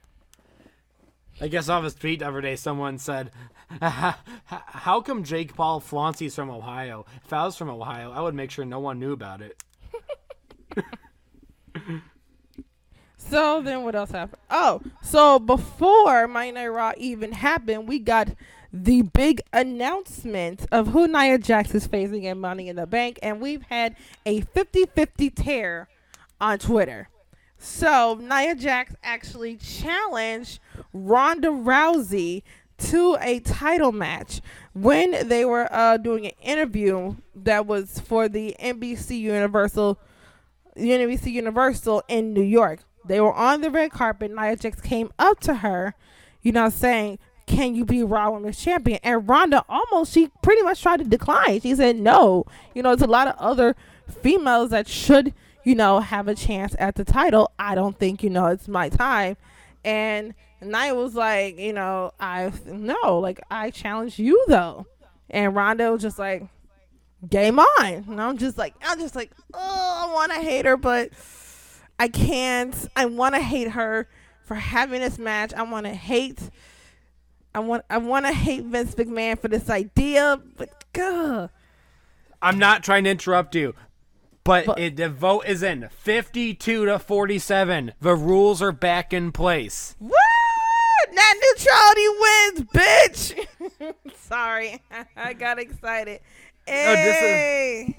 I 1.42 1.48
guess 1.48 1.68
off 1.70 1.84
his 1.84 1.94
tweet 1.96 2.20
the 2.20 2.28
other 2.28 2.42
day, 2.42 2.56
someone 2.56 2.98
said, 2.98 3.32
"How 3.82 5.02
come 5.02 5.24
Jake 5.24 5.56
Paul 5.56 5.80
flaunts 5.80 6.20
he's 6.20 6.36
from 6.36 6.50
Ohio? 6.50 7.06
If 7.26 7.34
I 7.34 7.46
was 7.46 7.58
from 7.58 7.70
Ohio, 7.70 8.12
I 8.12 8.22
would 8.22 8.36
make 8.36 8.52
sure 8.52 8.66
no 8.66 8.80
one 8.80 9.00
knew 9.00 9.12
about 9.14 9.42
it." 9.42 9.62
So 13.30 13.62
then 13.62 13.84
what 13.84 13.96
else 13.96 14.12
happened? 14.12 14.42
Oh, 14.52 14.82
so 15.02 15.40
before 15.40 16.28
Monday 16.28 16.52
Night 16.52 16.68
Raw 16.68 16.94
even 16.98 17.32
happened, 17.32 17.88
we 17.88 17.98
got 17.98 18.30
the 18.72 19.02
big 19.02 19.42
announcement 19.52 20.66
of 20.72 20.90
who 20.90 21.08
Nia 21.08 21.40
Jax 21.40 21.74
is 21.74 21.88
facing 21.88 22.24
in 22.24 22.40
Money 22.40 22.70
in 22.70 22.76
the 22.76 22.86
Bank, 22.86 23.18
and 23.24 23.42
we've 23.42 23.64
had 23.64 23.96
a 24.26 24.42
50-50 24.42 25.34
tear 25.34 25.88
on 26.40 26.60
Twitter. 26.60 27.10
So 27.58 28.20
Nia 28.22 28.56
Jax 28.56 28.96
actually 29.04 29.56
challenged 29.58 30.60
Ronda 30.94 31.48
Rousey 31.48 32.44
to 32.78 33.18
a 33.22 33.40
title 33.40 33.92
match 33.92 34.42
when 34.74 35.28
they 35.28 35.46
were 35.46 35.68
uh, 35.72 35.98
doing 35.98 36.26
an 36.26 36.34
interview 36.42 37.16
that 37.36 37.66
was 37.66 38.00
for 38.00 38.28
the 38.28 38.56
NBC 38.60 39.20
Universal 39.20 40.00
NBC 40.76 41.32
Universal 41.32 42.04
in 42.10 42.34
New 42.34 42.44
York. 42.44 42.82
They 43.08 43.22
were 43.22 43.34
on 43.34 43.62
the 43.62 43.72
red 43.72 43.92
carpet. 43.92 44.32
Nia 44.32 44.56
Jax 44.58 44.82
came 44.82 45.12
up 45.18 45.40
to 45.42 45.56
her, 45.56 45.96
you 46.42 46.52
know, 46.52 46.70
saying, 46.70 47.20
"Can 47.46 47.76
you 47.76 47.86
be 47.86 48.04
Raw 48.04 48.32
Women's 48.32 48.60
Champion?" 48.62 49.00
And 49.04 49.28
Ronda 49.28 49.64
almost, 49.70 50.14
she 50.14 50.30
pretty 50.42 50.64
much 50.64 50.82
tried 50.82 50.98
to 50.98 51.06
decline. 51.06 51.62
She 51.62 51.76
said, 51.76 51.98
"No." 51.98 52.46
You 52.74 52.84
know, 52.84 52.96
there's 52.96 53.08
a 53.08 53.12
lot 53.12 53.28
of 53.28 53.36
other 53.38 53.76
females 54.22 54.72
that 54.72 54.88
should, 54.88 55.34
you 55.66 55.76
know, 55.76 56.00
have 56.00 56.30
a 56.30 56.36
chance 56.36 56.76
at 56.80 56.96
the 56.96 57.04
title. 57.04 57.52
I 57.60 57.76
don't 57.76 58.00
think, 58.00 58.24
you 58.24 58.30
know, 58.30 58.48
it's 58.48 58.70
my 58.70 58.88
time. 58.88 59.36
And 59.84 60.34
Nia 60.62 60.96
was 60.96 61.16
like, 61.16 61.60
you 61.60 61.74
know, 61.74 62.12
I 62.20 62.52
no, 62.66 63.20
like 63.20 63.42
I 63.52 63.72
challenge 63.72 64.18
you 64.18 64.42
though. 64.48 64.86
And 65.30 65.54
Ronda 65.56 65.92
was 65.92 66.02
just 66.02 66.18
like, 66.18 66.48
game 67.30 67.60
on. 67.60 67.86
And 67.86 68.22
I'm 68.22 68.38
just 68.38 68.58
like, 68.58 68.76
I'm 68.84 69.00
just 69.00 69.16
like, 69.16 69.32
oh, 69.54 70.08
I 70.10 70.14
want 70.14 70.32
to 70.32 70.40
hate 70.40 70.66
her, 70.66 70.78
but 70.78 71.12
I 72.00 72.08
can't. 72.08 72.76
I 72.96 73.06
want 73.06 73.36
to 73.36 73.42
hate 73.42 73.72
her 73.72 74.08
for 74.44 74.56
having 74.56 75.02
this 75.02 75.18
match. 75.18 75.54
I 75.54 75.64
want 75.64 75.86
to 75.86 75.94
hate. 75.94 76.40
I 77.54 77.60
want. 77.60 77.84
I 77.90 77.98
want 77.98 78.26
to 78.26 78.34
hate 78.34 78.66
Vince 78.66 78.96
McMahon 78.96 79.40
for 79.40 79.48
this 79.48 79.70
idea, 79.70 80.40
but 80.58 80.84
God, 80.94 81.50
I'm 82.42 82.60
not 82.60 82.84
trying 82.84 83.06
to 83.06 83.10
interrupt 83.10 83.56
you, 83.56 83.74
but, 84.46 84.66
But- 84.68 84.80
it, 84.80 84.96
the 84.96 85.10
vote 85.10 85.42
is 85.46 85.62
in 85.64 85.90
52 86.00 86.86
to 86.86 86.98
47. 87.00 87.92
The 88.00 88.16
rules 88.16 88.62
are 88.62 88.72
back 88.72 89.12
in 89.12 89.32
place. 89.34 89.96
what? 90.00 90.14
Net 91.12 91.38
neutrality 91.42 92.08
wins, 92.20 92.62
bitch. 92.74 93.94
Sorry, 94.28 94.82
I 95.18 95.34
got 95.34 95.60
excited. 95.60 96.22
this 96.66 97.16
is- 97.16 97.22
Hey. 97.22 97.96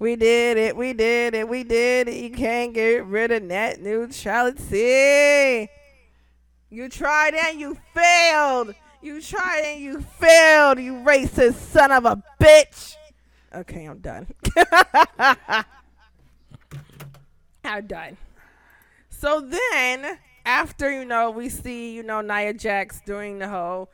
We 0.00 0.14
did 0.14 0.56
it. 0.58 0.76
We 0.76 0.92
did 0.92 1.34
it. 1.34 1.48
We 1.48 1.64
did 1.64 2.06
it. 2.08 2.22
You 2.22 2.30
can't 2.30 2.72
get 2.72 3.04
rid 3.04 3.32
of 3.32 3.42
net 3.42 3.80
neutrality. 3.82 5.68
You 6.70 6.88
tried 6.88 7.34
and 7.34 7.58
you 7.58 7.76
failed. 7.94 8.74
You 9.02 9.20
tried 9.20 9.62
and 9.64 9.80
you 9.80 10.00
failed. 10.00 10.78
You 10.78 10.92
racist 11.04 11.54
son 11.54 11.90
of 11.90 12.04
a 12.04 12.22
bitch. 12.40 12.94
Okay, 13.54 13.84
I'm 13.84 13.98
done. 13.98 14.26
I'm 17.64 17.86
done. 17.86 18.16
So 19.08 19.40
then, 19.40 20.18
after 20.44 20.92
you 20.92 21.04
know, 21.04 21.30
we 21.30 21.48
see 21.48 21.94
you 21.94 22.02
know 22.02 22.20
Nia 22.20 22.52
Jax 22.54 23.00
doing 23.06 23.38
the 23.38 23.48
whole 23.48 23.90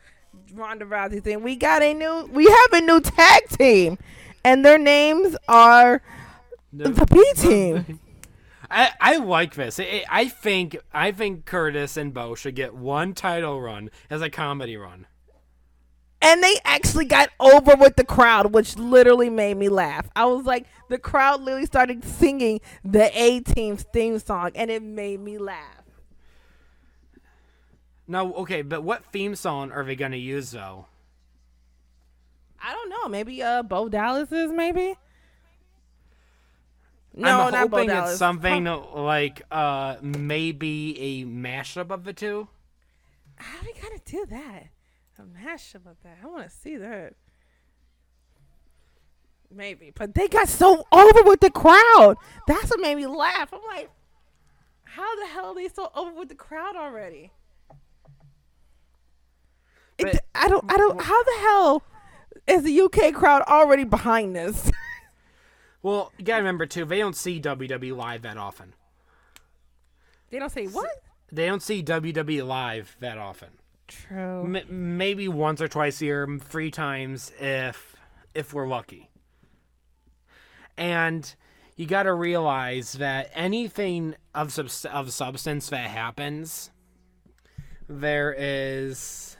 Ronda 0.53 0.85
Rousey 0.85 1.23
thing. 1.23 1.41
We 1.41 1.55
got 1.55 1.81
a 1.81 1.93
new. 1.93 2.29
We 2.31 2.45
have 2.45 2.73
a 2.73 2.81
new 2.81 2.99
tag 3.01 3.47
team, 3.49 3.97
and 4.43 4.65
their 4.65 4.77
names 4.77 5.35
are 5.47 6.01
the 6.73 6.91
B 7.11 7.33
team. 7.35 7.99
I, 8.69 8.91
I 8.99 9.17
like 9.17 9.55
this. 9.55 9.79
I, 9.79 10.03
I 10.09 10.27
think 10.27 10.77
I 10.93 11.11
think 11.11 11.45
Curtis 11.45 11.97
and 11.97 12.13
Bo 12.13 12.35
should 12.35 12.55
get 12.55 12.73
one 12.73 13.13
title 13.13 13.61
run 13.61 13.89
as 14.09 14.21
a 14.21 14.29
comedy 14.29 14.75
run. 14.75 15.07
And 16.25 16.41
they 16.41 16.55
actually 16.65 17.05
got 17.05 17.29
over 17.39 17.75
with 17.75 17.97
the 17.97 18.03
crowd, 18.03 18.51
which 18.51 18.77
literally 18.77 19.29
made 19.29 19.57
me 19.57 19.69
laugh. 19.69 20.09
I 20.15 20.25
was 20.25 20.43
like, 20.45 20.65
the 20.89 20.97
crowd 20.97 21.41
literally 21.41 21.67
started 21.67 22.03
singing 22.03 22.61
the 22.83 23.11
A 23.13 23.41
Team's 23.41 23.83
theme 23.93 24.17
song, 24.17 24.49
and 24.55 24.71
it 24.71 24.81
made 24.81 25.19
me 25.19 25.37
laugh. 25.37 25.83
No, 28.07 28.33
okay, 28.37 28.63
but 28.63 28.81
what 28.81 29.05
theme 29.11 29.35
song 29.35 29.71
are 29.71 29.83
they 29.83 29.95
gonna 29.95 30.15
use 30.15 30.49
though? 30.49 30.87
I 32.59 32.73
don't 32.73 32.89
know. 32.89 33.07
Maybe 33.07 33.43
uh, 33.43 33.61
Bo 33.61 33.87
Dallas 33.87 34.31
is 34.31 34.51
maybe. 34.51 34.95
No, 37.15 37.29
I'm 37.29 37.51
not 37.51 37.69
Bo 37.69 37.77
hoping 37.77 37.89
Dallas. 37.89 38.11
it's 38.11 38.19
something 38.19 38.65
like 38.65 39.43
uh 39.51 39.97
maybe 40.01 40.99
a 40.99 41.25
mashup 41.25 41.91
of 41.91 42.03
the 42.03 42.13
two. 42.13 42.47
How 43.35 43.61
do 43.61 43.67
we 43.67 43.79
gotta 43.79 44.01
do 44.05 44.25
that? 44.29 44.67
A 45.17 45.21
mashup 45.21 45.85
of 45.85 45.97
that. 46.03 46.17
I 46.23 46.27
want 46.27 46.49
to 46.49 46.55
see 46.55 46.77
that. 46.77 47.13
Maybe, 49.53 49.91
but 49.95 50.15
they 50.15 50.27
got 50.27 50.49
so 50.49 50.85
over 50.91 51.23
with 51.23 51.39
the 51.39 51.51
crowd. 51.51 52.17
That's 52.47 52.69
what 52.69 52.81
made 52.81 52.95
me 52.95 53.05
laugh. 53.07 53.53
I'm 53.53 53.61
like, 53.67 53.89
how 54.83 55.15
the 55.19 55.27
hell 55.27 55.45
are 55.45 55.55
they 55.55 55.69
so 55.69 55.91
over 55.95 56.11
with 56.13 56.29
the 56.29 56.35
crowd 56.35 56.75
already? 56.75 57.31
It, 59.97 60.19
I 60.33 60.49
don't. 60.49 60.69
I 60.69 60.77
don't. 60.77 60.99
How 60.99 61.23
the 61.23 61.37
hell 61.39 61.83
is 62.47 62.63
the 62.63 62.81
UK 62.81 63.13
crowd 63.13 63.43
already 63.43 63.85
behind 63.85 64.35
this? 64.35 64.71
Well, 65.85 66.11
you 66.17 66.25
gotta 66.25 66.41
remember 66.41 66.65
too, 66.65 66.83
they 66.83 66.97
don't 66.97 67.15
see 67.15 67.39
WWE 67.39 67.95
live 67.95 68.23
that 68.23 68.37
often. 68.37 68.73
They 70.31 70.39
don't 70.39 70.51
say 70.51 70.65
what? 70.65 70.89
They 71.31 71.45
don't 71.45 71.61
see 71.61 71.83
WWE 71.83 72.43
live 72.43 72.97
that 73.01 73.19
often. 73.19 73.49
True. 73.87 74.55
M- 74.55 74.97
maybe 74.97 75.27
once 75.27 75.61
or 75.61 75.67
twice 75.67 76.01
a 76.01 76.05
year, 76.05 76.39
three 76.41 76.71
times 76.71 77.31
if 77.39 77.95
if 78.33 78.53
we're 78.53 78.67
lucky. 78.67 79.09
And 80.77 81.33
you 81.75 81.85
got 81.85 82.03
to 82.03 82.13
realize 82.13 82.93
that 82.93 83.29
anything 83.33 84.15
of 84.33 84.51
subs- 84.51 84.85
of 84.85 85.11
substance 85.13 85.69
that 85.69 85.89
happens, 85.89 86.71
there 87.87 88.35
is 88.37 89.37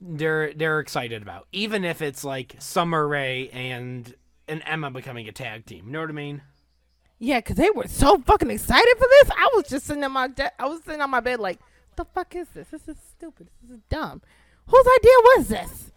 they're 0.00 0.52
they're 0.52 0.80
excited 0.80 1.22
about, 1.22 1.46
even 1.52 1.84
if 1.84 2.02
it's 2.02 2.24
like 2.24 2.56
Summer 2.58 3.06
Rae 3.06 3.48
and 3.50 4.14
and 4.48 4.62
Emma 4.66 4.90
becoming 4.90 5.28
a 5.28 5.32
tag 5.32 5.66
team. 5.66 5.86
You 5.86 5.92
know 5.92 6.00
what 6.00 6.10
I 6.10 6.14
mean? 6.14 6.42
Yeah, 7.18 7.38
because 7.38 7.56
they 7.56 7.70
were 7.70 7.86
so 7.86 8.18
fucking 8.18 8.50
excited 8.50 8.94
for 8.98 9.06
this. 9.08 9.30
I 9.30 9.50
was 9.54 9.68
just 9.68 9.86
sitting 9.86 10.02
in 10.02 10.10
my 10.10 10.26
de- 10.26 10.60
I 10.60 10.66
was 10.66 10.82
sitting 10.82 11.00
on 11.00 11.10
my 11.10 11.20
bed 11.20 11.38
like, 11.38 11.60
the 11.96 12.04
fuck 12.04 12.34
is 12.34 12.48
this? 12.48 12.68
This 12.68 12.88
is 12.88 12.96
stupid. 13.10 13.48
This 13.62 13.76
is 13.76 13.82
dumb. 13.88 14.22
Whose 14.66 14.86
idea 14.98 15.12
was 15.36 15.48
this? 15.48 15.92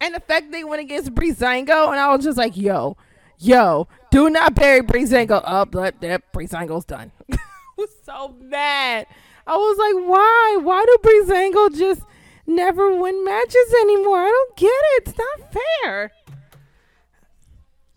And 0.00 0.14
the 0.14 0.20
fact 0.20 0.52
they 0.52 0.64
went 0.64 0.82
against 0.82 1.14
Breezango, 1.14 1.88
and 1.88 1.98
I 1.98 2.14
was 2.14 2.24
just 2.24 2.36
like, 2.36 2.56
yo, 2.56 2.96
yo, 3.38 3.88
do 4.10 4.28
not 4.28 4.54
bury 4.54 4.82
Breezango 4.82 5.40
up. 5.44 5.70
But 5.70 6.00
that 6.00 6.32
Breezango's 6.32 6.84
done. 6.84 7.12
I 7.32 7.38
was 7.76 7.90
so 8.04 8.36
mad. 8.40 9.06
I 9.46 9.56
was 9.56 9.78
like, 9.78 10.08
why? 10.08 10.58
Why 10.62 10.84
do 10.84 11.08
Breezango 11.08 11.76
just 11.76 12.02
never 12.46 12.94
win 12.94 13.24
matches 13.24 13.74
anymore? 13.80 14.18
I 14.18 14.28
don't 14.28 14.56
get 14.56 14.68
it. 14.68 15.08
It's 15.08 15.18
not 15.18 15.52
fair. 15.82 16.12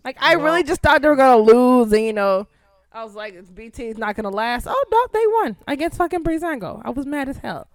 Like 0.04 0.16
I 0.20 0.34
really 0.34 0.62
just 0.62 0.80
thought 0.80 1.02
they 1.02 1.08
were 1.08 1.16
gonna 1.16 1.42
lose, 1.42 1.92
and 1.92 2.04
you 2.04 2.14
know, 2.14 2.46
I 2.92 3.04
was 3.04 3.14
like, 3.14 3.34
it's 3.34 3.50
BT's 3.50 3.98
not 3.98 4.16
gonna 4.16 4.30
last. 4.30 4.66
Oh 4.68 4.84
no, 4.90 5.06
they 5.12 5.26
won 5.26 5.56
against 5.66 5.98
fucking 5.98 6.24
Breezango. 6.24 6.80
I 6.84 6.90
was 6.90 7.06
mad 7.06 7.28
as 7.28 7.38
hell. 7.38 7.68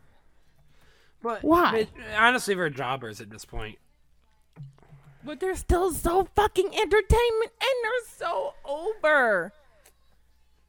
But 1.21 1.43
Why? 1.43 1.71
but 1.71 1.87
honestly, 2.17 2.55
we're 2.55 2.69
jobbers 2.69 3.21
at 3.21 3.29
this 3.29 3.45
point. 3.45 3.77
But 5.23 5.39
they're 5.39 5.55
still 5.55 5.93
so 5.93 6.27
fucking 6.35 6.67
entertainment, 6.75 7.51
and 7.61 7.73
they're 7.83 8.07
so 8.17 8.53
over. 8.65 9.53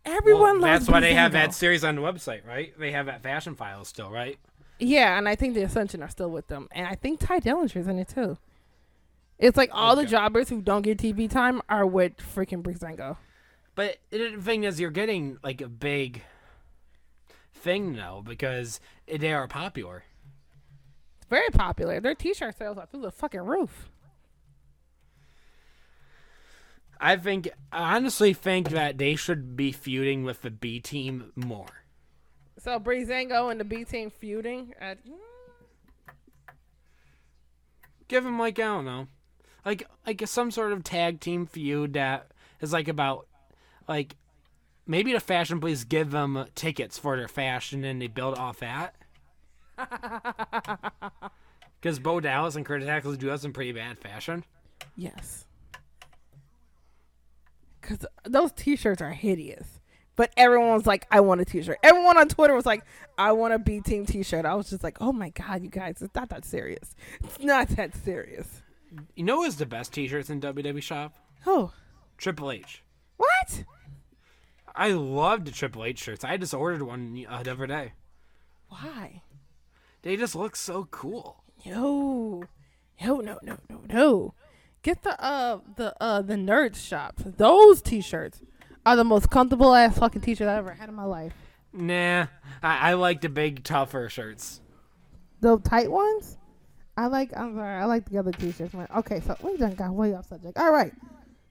Everyone 0.04 0.60
Well, 0.60 0.70
loves 0.70 0.86
that's 0.86 0.92
why 0.92 1.00
they 1.00 1.14
have 1.14 1.32
that 1.32 1.54
series 1.54 1.82
on 1.82 1.96
the 1.96 2.02
website, 2.02 2.46
right? 2.46 2.78
They 2.78 2.92
have 2.92 3.06
that 3.06 3.22
fashion 3.22 3.54
file 3.56 3.84
still, 3.84 4.10
right? 4.10 4.38
Yeah, 4.78 5.16
and 5.16 5.28
I 5.28 5.34
think 5.34 5.54
the 5.54 5.62
Ascension 5.62 6.02
are 6.02 6.08
still 6.08 6.30
with 6.30 6.46
them, 6.48 6.68
and 6.72 6.86
I 6.86 6.94
think 6.94 7.20
Tye 7.20 7.40
Dillinger's 7.40 7.88
in 7.88 7.98
it 7.98 8.08
too. 8.08 8.36
It's 9.38 9.56
like 9.56 9.70
all 9.72 9.96
the 9.96 10.06
jobbers 10.06 10.48
who 10.50 10.60
don't 10.60 10.82
get 10.82 10.98
TV 10.98 11.28
time 11.28 11.62
are 11.68 11.86
with 11.86 12.16
freaking 12.18 12.62
Breezango. 12.62 13.16
But 13.74 13.98
the 14.10 14.36
thing 14.40 14.64
is, 14.64 14.78
you're 14.78 14.90
getting 14.90 15.38
like 15.42 15.60
a 15.60 15.68
big 15.68 16.22
thing 17.52 17.92
now 17.92 18.22
because 18.24 18.80
they 19.06 19.32
are 19.32 19.48
popular. 19.48 20.04
It's 21.16 21.26
very 21.28 21.50
popular. 21.50 22.00
Their 22.00 22.14
T-shirt 22.14 22.56
sales 22.56 22.78
are 22.78 22.86
through 22.86 23.02
the 23.02 23.10
fucking 23.10 23.40
roof. 23.40 23.90
I 27.00 27.16
think, 27.16 27.48
I 27.72 27.96
honestly 27.96 28.32
think 28.32 28.70
that 28.70 28.98
they 28.98 29.16
should 29.16 29.56
be 29.56 29.72
feuding 29.72 30.24
with 30.24 30.42
the 30.42 30.50
B 30.50 30.78
team 30.80 31.32
more. 31.34 31.84
So 32.58 32.78
Breezango 32.78 33.50
and 33.50 33.58
the 33.58 33.64
B 33.64 33.84
team 33.84 34.10
feuding. 34.10 34.72
At, 34.80 34.98
hmm? 35.00 35.14
Give 38.06 38.22
them 38.22 38.38
like 38.38 38.58
I 38.58 38.62
don't 38.62 38.84
know, 38.84 39.08
like 39.64 39.88
like 40.06 40.22
some 40.26 40.50
sort 40.50 40.72
of 40.72 40.84
tag 40.84 41.20
team 41.20 41.46
feud 41.46 41.94
that 41.94 42.30
is 42.60 42.72
like 42.72 42.86
about 42.86 43.26
like 43.88 44.16
maybe 44.86 45.12
the 45.12 45.20
fashion 45.20 45.60
police 45.60 45.84
give 45.84 46.10
them 46.10 46.46
tickets 46.54 46.98
for 46.98 47.16
their 47.16 47.28
fashion 47.28 47.84
and 47.84 48.00
they 48.00 48.08
build 48.08 48.38
off 48.38 48.60
that. 48.60 48.94
Because 51.84 51.98
Bo 51.98 52.18
Dallas 52.18 52.56
and 52.56 52.64
Curtis 52.64 52.88
Axel 52.88 53.12
do 53.12 53.26
have 53.26 53.40
some 53.40 53.52
pretty 53.52 53.72
bad 53.72 53.98
fashion. 53.98 54.42
yes. 54.96 55.44
Because 57.78 58.06
those 58.24 58.52
T-shirts 58.52 59.02
are 59.02 59.10
hideous. 59.10 59.80
But 60.16 60.32
everyone 60.38 60.72
was 60.72 60.86
like, 60.86 61.06
I 61.10 61.20
want 61.20 61.42
a 61.42 61.44
T-shirt. 61.44 61.76
Everyone 61.82 62.16
on 62.16 62.28
Twitter 62.28 62.54
was 62.54 62.64
like, 62.64 62.86
I 63.18 63.32
want 63.32 63.52
a 63.52 63.58
B 63.58 63.82
team 63.82 64.06
T-shirt. 64.06 64.46
I 64.46 64.54
was 64.54 64.70
just 64.70 64.82
like, 64.82 64.96
oh 65.02 65.12
my 65.12 65.28
god, 65.28 65.62
you 65.62 65.68
guys, 65.68 66.00
it's 66.00 66.14
not 66.14 66.30
that 66.30 66.46
serious. 66.46 66.96
It's 67.22 67.38
not 67.40 67.68
that 67.76 67.94
serious. 67.94 68.62
You 69.14 69.24
know 69.24 69.42
who's 69.42 69.56
the 69.56 69.66
best 69.66 69.92
T-shirts 69.92 70.30
in 70.30 70.40
WWE 70.40 70.82
shop? 70.82 71.14
Oh, 71.46 71.70
Triple 72.16 72.50
H. 72.50 72.82
what? 73.44 73.64
I 74.74 74.90
love 74.92 75.44
the 75.44 75.50
Triple 75.50 75.84
H 75.84 75.98
shirts. 75.98 76.24
I 76.24 76.36
just 76.36 76.54
ordered 76.54 76.82
one 76.82 77.24
uh, 77.28 77.42
the 77.42 77.52
other 77.52 77.66
day. 77.66 77.92
Why? 78.68 79.22
They 80.02 80.16
just 80.16 80.34
look 80.34 80.56
so 80.56 80.88
cool. 80.90 81.44
No, 81.64 82.44
no, 83.00 83.20
no, 83.20 83.38
no, 83.42 83.58
no, 83.68 83.80
no. 83.88 84.34
Get 84.82 85.02
the 85.02 85.22
uh 85.22 85.60
the 85.76 85.94
uh 86.02 86.22
the 86.22 86.34
nerd 86.34 86.76
shop. 86.76 87.14
Those 87.24 87.80
T-shirts 87.80 88.42
are 88.84 88.96
the 88.96 89.04
most 89.04 89.30
comfortable 89.30 89.74
ass 89.74 89.98
fucking 89.98 90.20
T-shirt 90.20 90.48
I 90.48 90.56
ever 90.56 90.72
had 90.72 90.88
in 90.88 90.94
my 90.94 91.04
life. 91.04 91.32
Nah, 91.72 92.26
I, 92.62 92.90
I 92.90 92.94
like 92.94 93.22
the 93.22 93.28
big 93.28 93.64
tougher 93.64 94.08
shirts. 94.08 94.60
The 95.40 95.58
tight 95.58 95.90
ones. 95.90 96.36
I 96.96 97.06
like. 97.06 97.30
I'm 97.36 97.54
sorry. 97.54 97.80
I 97.80 97.86
like 97.86 98.08
the 98.08 98.18
other 98.18 98.32
T-shirts. 98.32 98.74
Okay, 98.96 99.20
so 99.20 99.36
we 99.42 99.56
done 99.56 99.74
got 99.74 99.92
way 99.92 100.14
off 100.14 100.28
subject. 100.28 100.58
All 100.58 100.72
right. 100.72 100.92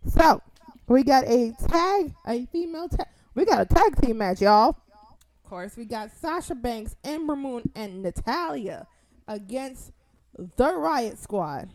So 0.08 0.42
we 0.88 1.04
got 1.04 1.26
a 1.26 1.54
tag, 1.68 2.14
a 2.26 2.46
female 2.48 2.90
tag. 2.90 3.08
We 3.36 3.46
got 3.46 3.62
a 3.62 3.66
tag 3.66 4.00
team 4.02 4.18
match, 4.18 4.42
y'all. 4.42 4.70
Of 4.70 5.50
course, 5.50 5.76
we 5.78 5.86
got 5.86 6.12
Sasha 6.12 6.56
Banks, 6.56 6.96
Ember 7.04 7.36
Moon, 7.36 7.70
and 7.76 8.02
Natalya 8.02 8.88
against 9.28 9.92
the 10.38 10.74
Riot 10.74 11.18
Squad. 11.20 11.70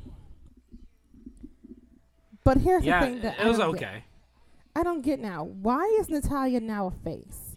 But 2.44 2.58
here's 2.58 2.84
Yeah, 2.84 3.00
the 3.00 3.06
thing 3.06 3.20
that 3.22 3.38
it 3.38 3.44
I 3.44 3.48
was 3.48 3.58
don't 3.58 3.78
get. 3.78 3.88
okay. 3.88 4.04
I 4.74 4.82
don't 4.82 5.02
get 5.02 5.18
now. 5.20 5.44
Why 5.44 5.84
is 6.00 6.08
Natalya 6.08 6.60
now 6.60 6.86
a 6.86 6.90
face? 6.90 7.56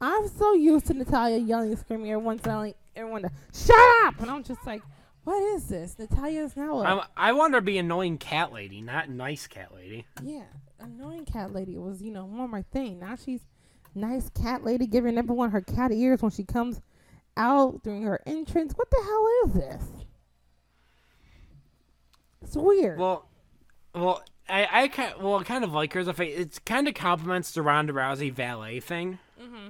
I'm 0.00 0.26
so 0.28 0.54
used 0.54 0.86
to 0.86 0.94
Natalya 0.94 1.38
yelling 1.38 1.70
and 1.70 1.78
screaming, 1.78 2.10
everyone 2.10 2.38
telling 2.38 2.74
everyone 2.96 3.22
to 3.22 3.30
shut 3.54 3.76
up, 4.04 4.20
and 4.20 4.30
I'm 4.30 4.42
just 4.42 4.66
like, 4.66 4.82
what 5.24 5.40
is 5.54 5.68
this? 5.68 5.96
Natalya 5.98 6.42
is 6.44 6.56
now 6.56 6.78
a 6.80 6.82
I'm, 6.82 7.00
I 7.16 7.32
want 7.32 7.54
her 7.54 7.60
to 7.60 7.64
be 7.64 7.78
annoying 7.78 8.18
cat 8.18 8.52
lady, 8.52 8.80
not 8.80 9.08
nice 9.08 9.46
cat 9.46 9.72
lady. 9.74 10.06
yeah 10.22 10.42
annoying 10.82 11.24
cat 11.24 11.52
lady 11.52 11.78
was 11.78 12.02
you 12.02 12.10
know 12.10 12.26
more 12.26 12.48
my 12.48 12.62
thing. 12.62 12.98
Now 13.00 13.16
she's 13.16 13.40
nice 13.94 14.28
cat 14.30 14.64
lady 14.64 14.86
giving 14.86 15.18
everyone 15.18 15.50
her 15.50 15.60
cat 15.60 15.92
ears 15.92 16.22
when 16.22 16.30
she 16.30 16.44
comes 16.44 16.80
out 17.36 17.82
during 17.82 18.02
her 18.02 18.20
entrance. 18.26 18.74
What 18.74 18.90
the 18.90 19.02
hell 19.02 19.28
is 19.44 19.52
this? 19.52 19.88
It's 22.42 22.56
weird. 22.56 22.98
Well, 22.98 23.26
well, 23.94 24.22
I, 24.48 24.68
I 24.70 24.88
kind, 24.88 25.14
well, 25.20 25.36
I 25.36 25.44
kind 25.44 25.64
of 25.64 25.72
like 25.72 25.92
her 25.92 26.00
as 26.00 26.08
a 26.08 26.12
face. 26.12 26.38
It 26.38 26.64
kind 26.64 26.88
of 26.88 26.94
complements 26.94 27.52
the 27.52 27.62
Ronda 27.62 27.92
Rousey 27.92 28.32
valet 28.32 28.80
thing. 28.80 29.18
Mm-hmm. 29.40 29.68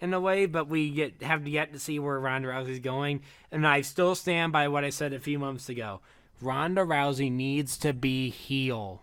In 0.00 0.14
a 0.14 0.20
way, 0.20 0.46
but 0.46 0.68
we 0.68 0.90
get 0.90 1.22
have 1.22 1.48
yet 1.48 1.72
to 1.72 1.80
see 1.80 1.98
where 1.98 2.20
Ronda 2.20 2.48
Rousey's 2.48 2.78
going, 2.78 3.22
and 3.50 3.66
I 3.66 3.80
still 3.80 4.14
stand 4.14 4.52
by 4.52 4.68
what 4.68 4.84
I 4.84 4.90
said 4.90 5.12
a 5.12 5.18
few 5.18 5.40
months 5.40 5.68
ago. 5.68 6.00
Ronda 6.40 6.82
Rousey 6.82 7.32
needs 7.32 7.76
to 7.78 7.92
be 7.92 8.30
heel, 8.30 9.02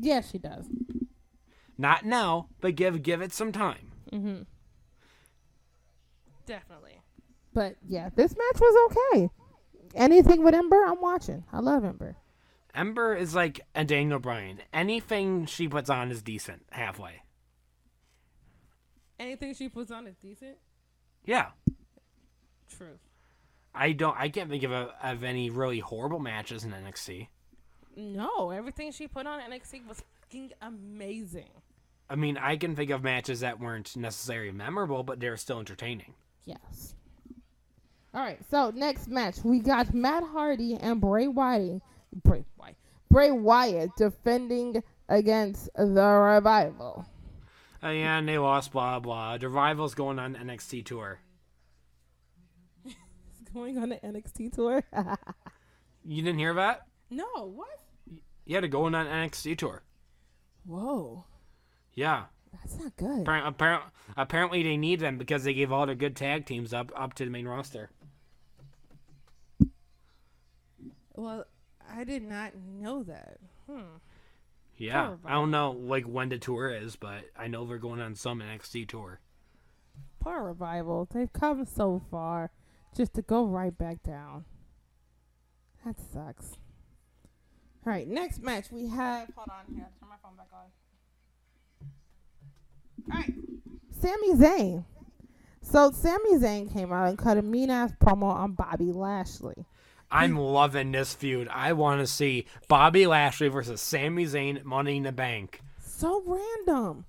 yes, 0.00 0.30
she 0.30 0.38
does. 0.38 0.66
not 1.78 2.04
now, 2.04 2.48
but 2.60 2.74
give 2.76 3.02
give 3.02 3.20
it 3.22 3.32
some 3.32 3.52
time. 3.52 3.90
Mm-hmm. 4.12 4.42
Definitely. 6.46 7.00
But 7.52 7.76
yeah, 7.86 8.10
this 8.14 8.32
match 8.36 8.60
was 8.60 8.90
okay. 9.12 9.30
Anything 9.94 10.42
with 10.44 10.54
Ember, 10.54 10.84
I'm 10.84 11.00
watching. 11.00 11.44
I 11.52 11.58
love 11.60 11.84
Ember. 11.84 12.16
Ember 12.74 13.14
is 13.16 13.34
like 13.34 13.60
a 13.74 13.84
Daniel 13.84 14.20
Bryan. 14.20 14.60
Anything 14.72 15.46
she 15.46 15.66
puts 15.68 15.90
on 15.90 16.10
is 16.12 16.22
decent 16.22 16.62
halfway. 16.70 17.22
Anything 19.18 19.54
she 19.54 19.68
puts 19.68 19.90
on 19.90 20.06
is 20.06 20.16
decent. 20.16 20.56
Yeah, 21.24 21.48
True. 22.70 22.98
I 23.74 23.92
don't. 23.92 24.16
I 24.18 24.28
can't 24.28 24.48
think 24.48 24.62
of, 24.62 24.70
a, 24.72 24.94
of 25.02 25.22
any 25.24 25.50
really 25.50 25.80
horrible 25.80 26.18
matches 26.20 26.64
in 26.64 26.70
NXT. 26.70 27.28
No, 27.96 28.50
everything 28.50 28.92
she 28.92 29.08
put 29.08 29.26
on 29.26 29.40
NXT 29.40 29.86
was 29.86 30.02
fucking 30.20 30.52
amazing. 30.62 31.50
I 32.08 32.16
mean, 32.16 32.36
I 32.36 32.56
can 32.56 32.74
think 32.74 32.90
of 32.90 33.02
matches 33.02 33.40
that 33.40 33.60
weren't 33.60 33.96
necessarily 33.96 34.52
memorable, 34.52 35.02
but 35.02 35.20
they 35.20 35.28
were 35.28 35.36
still 35.36 35.58
entertaining. 35.60 36.14
Yes. 36.44 36.94
All 38.12 38.20
right. 38.20 38.38
So 38.50 38.72
next 38.74 39.08
match, 39.08 39.36
we 39.44 39.60
got 39.60 39.94
Matt 39.94 40.24
Hardy 40.24 40.74
and 40.74 41.00
Bray 41.00 41.28
Wyatt. 41.28 41.82
Bray 42.24 42.44
Wyatt. 42.56 42.76
Bray 43.08 43.30
Wyatt 43.30 43.90
defending 43.96 44.82
against 45.08 45.68
the 45.76 46.06
Revival. 46.06 47.06
Uh, 47.82 47.88
yeah, 47.88 48.18
and 48.18 48.28
they 48.28 48.38
lost, 48.38 48.72
blah, 48.72 48.98
blah. 48.98 49.38
The 49.38 49.48
Revival's 49.48 49.94
going 49.94 50.18
on 50.18 50.34
NXT 50.34 50.84
tour. 50.84 51.20
Going 53.54 53.78
on 53.78 53.88
the 53.88 53.96
NXT 53.96 54.52
tour. 54.54 54.84
You 56.04 56.22
didn't 56.22 56.38
hear 56.38 56.54
that? 56.54 56.86
No, 57.10 57.26
what? 57.54 57.80
Yeah, 58.46 58.60
they're 58.60 58.68
going 58.68 58.94
on 58.94 59.06
an 59.06 59.28
NXT 59.28 59.58
tour. 59.58 59.82
Whoa. 60.64 61.24
Yeah. 61.94 62.24
That's 62.52 62.78
not 62.78 62.96
good. 62.96 63.26
Appar- 63.26 63.54
appar- 63.54 63.82
apparently, 64.16 64.62
they 64.62 64.76
need 64.76 65.00
them 65.00 65.18
because 65.18 65.44
they 65.44 65.54
gave 65.54 65.70
all 65.70 65.86
their 65.86 65.94
good 65.94 66.16
tag 66.16 66.46
teams 66.46 66.72
up 66.72 66.90
up 66.96 67.14
to 67.14 67.24
the 67.24 67.30
main 67.30 67.46
roster. 67.46 67.90
Well, 71.14 71.44
I 71.88 72.04
did 72.04 72.22
not 72.22 72.52
know 72.56 73.02
that. 73.04 73.38
Hmm. 73.68 73.98
Yeah, 74.76 75.16
I 75.24 75.32
don't 75.32 75.50
know 75.50 75.72
like 75.72 76.04
when 76.04 76.30
the 76.30 76.38
tour 76.38 76.70
is, 76.70 76.96
but 76.96 77.24
I 77.36 77.48
know 77.48 77.66
they're 77.66 77.76
going 77.78 78.00
on 78.00 78.14
some 78.14 78.40
NXT 78.40 78.88
tour. 78.88 79.20
Poor 80.20 80.42
revival. 80.42 81.06
They've 81.12 81.32
come 81.32 81.66
so 81.66 82.00
far 82.10 82.50
just 82.96 83.12
to 83.14 83.22
go 83.22 83.44
right 83.44 83.76
back 83.76 84.02
down. 84.02 84.46
That 85.84 85.96
sucks. 86.12 86.56
All 87.86 87.92
right, 87.92 88.06
next 88.06 88.42
match 88.42 88.70
we 88.70 88.88
have. 88.88 89.30
Hold 89.34 89.48
on 89.48 89.74
here. 89.74 89.88
Turn 89.98 90.08
my 90.08 90.16
phone 90.22 90.36
back 90.36 90.48
on. 90.52 90.68
All 93.10 93.18
right, 93.18 93.34
Sami 93.98 94.34
Zayn. 94.34 94.84
So 95.62 95.90
Sami 95.90 96.34
Zayn 96.34 96.72
came 96.72 96.92
out 96.92 97.08
and 97.08 97.16
cut 97.16 97.38
a 97.38 97.42
mean 97.42 97.70
ass 97.70 97.92
promo 98.00 98.24
on 98.24 98.52
Bobby 98.52 98.92
Lashley. 98.92 99.64
I'm 100.10 100.36
loving 100.36 100.92
this 100.92 101.14
feud. 101.14 101.48
I 101.48 101.72
want 101.72 102.00
to 102.00 102.06
see 102.06 102.46
Bobby 102.68 103.06
Lashley 103.06 103.48
versus 103.48 103.80
Sami 103.80 104.26
Zayn 104.26 104.64
Money 104.64 104.96
in 104.96 105.04
the 105.04 105.12
Bank. 105.12 105.60
So 105.82 106.22
random. 106.26 107.06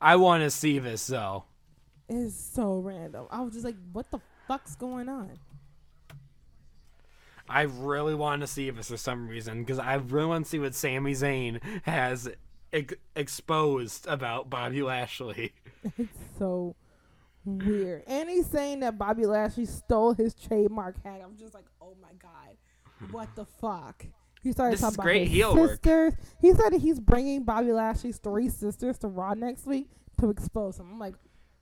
I 0.00 0.16
want 0.16 0.42
to 0.42 0.50
see 0.50 0.78
this 0.78 1.06
though. 1.06 1.44
It's 2.08 2.34
so 2.34 2.78
random. 2.78 3.26
I 3.30 3.40
was 3.40 3.52
just 3.54 3.64
like, 3.64 3.76
what 3.92 4.10
the 4.10 4.20
fuck's 4.46 4.74
going 4.76 5.08
on? 5.08 5.38
I 7.50 7.62
really 7.62 8.14
want 8.14 8.40
to 8.42 8.46
see 8.46 8.70
this 8.70 8.88
for 8.90 8.96
some 8.96 9.28
reason 9.28 9.60
because 9.60 9.78
I 9.78 9.94
really 9.94 10.26
want 10.26 10.44
to 10.46 10.50
see 10.50 10.58
what 10.58 10.74
Sami 10.74 11.12
Zayn 11.12 11.60
has 11.82 12.28
ex- 12.72 12.94
exposed 13.16 14.06
about 14.06 14.48
Bobby 14.50 14.82
Lashley. 14.82 15.52
It's 15.98 16.18
so 16.38 16.76
weird. 17.44 18.02
And 18.06 18.28
he's 18.28 18.46
saying 18.46 18.80
that 18.80 18.98
Bobby 18.98 19.24
Lashley 19.26 19.64
stole 19.64 20.12
his 20.14 20.34
trademark 20.34 21.02
hat. 21.02 21.20
I'm 21.24 21.36
just 21.36 21.54
like, 21.54 21.64
oh 21.80 21.96
my 22.02 22.12
god, 22.22 23.10
what 23.10 23.34
the 23.34 23.44
fuck? 23.46 24.04
He 24.42 24.52
started 24.52 24.74
This 24.74 24.80
talking 24.80 24.94
about 24.96 25.02
great 25.04 25.22
his 25.28 25.32
heel 25.32 25.56
work. 25.56 25.70
sisters. 25.70 26.14
He 26.40 26.50
said 26.52 26.72
that 26.72 26.80
he's 26.80 27.00
bringing 27.00 27.44
Bobby 27.44 27.72
Lashley's 27.72 28.18
three 28.18 28.48
sisters 28.48 28.98
to 28.98 29.08
Raw 29.08 29.34
next 29.34 29.66
week 29.66 29.88
to 30.20 30.30
expose 30.30 30.78
him. 30.78 30.86
I'm 30.92 30.98
like, 30.98 31.14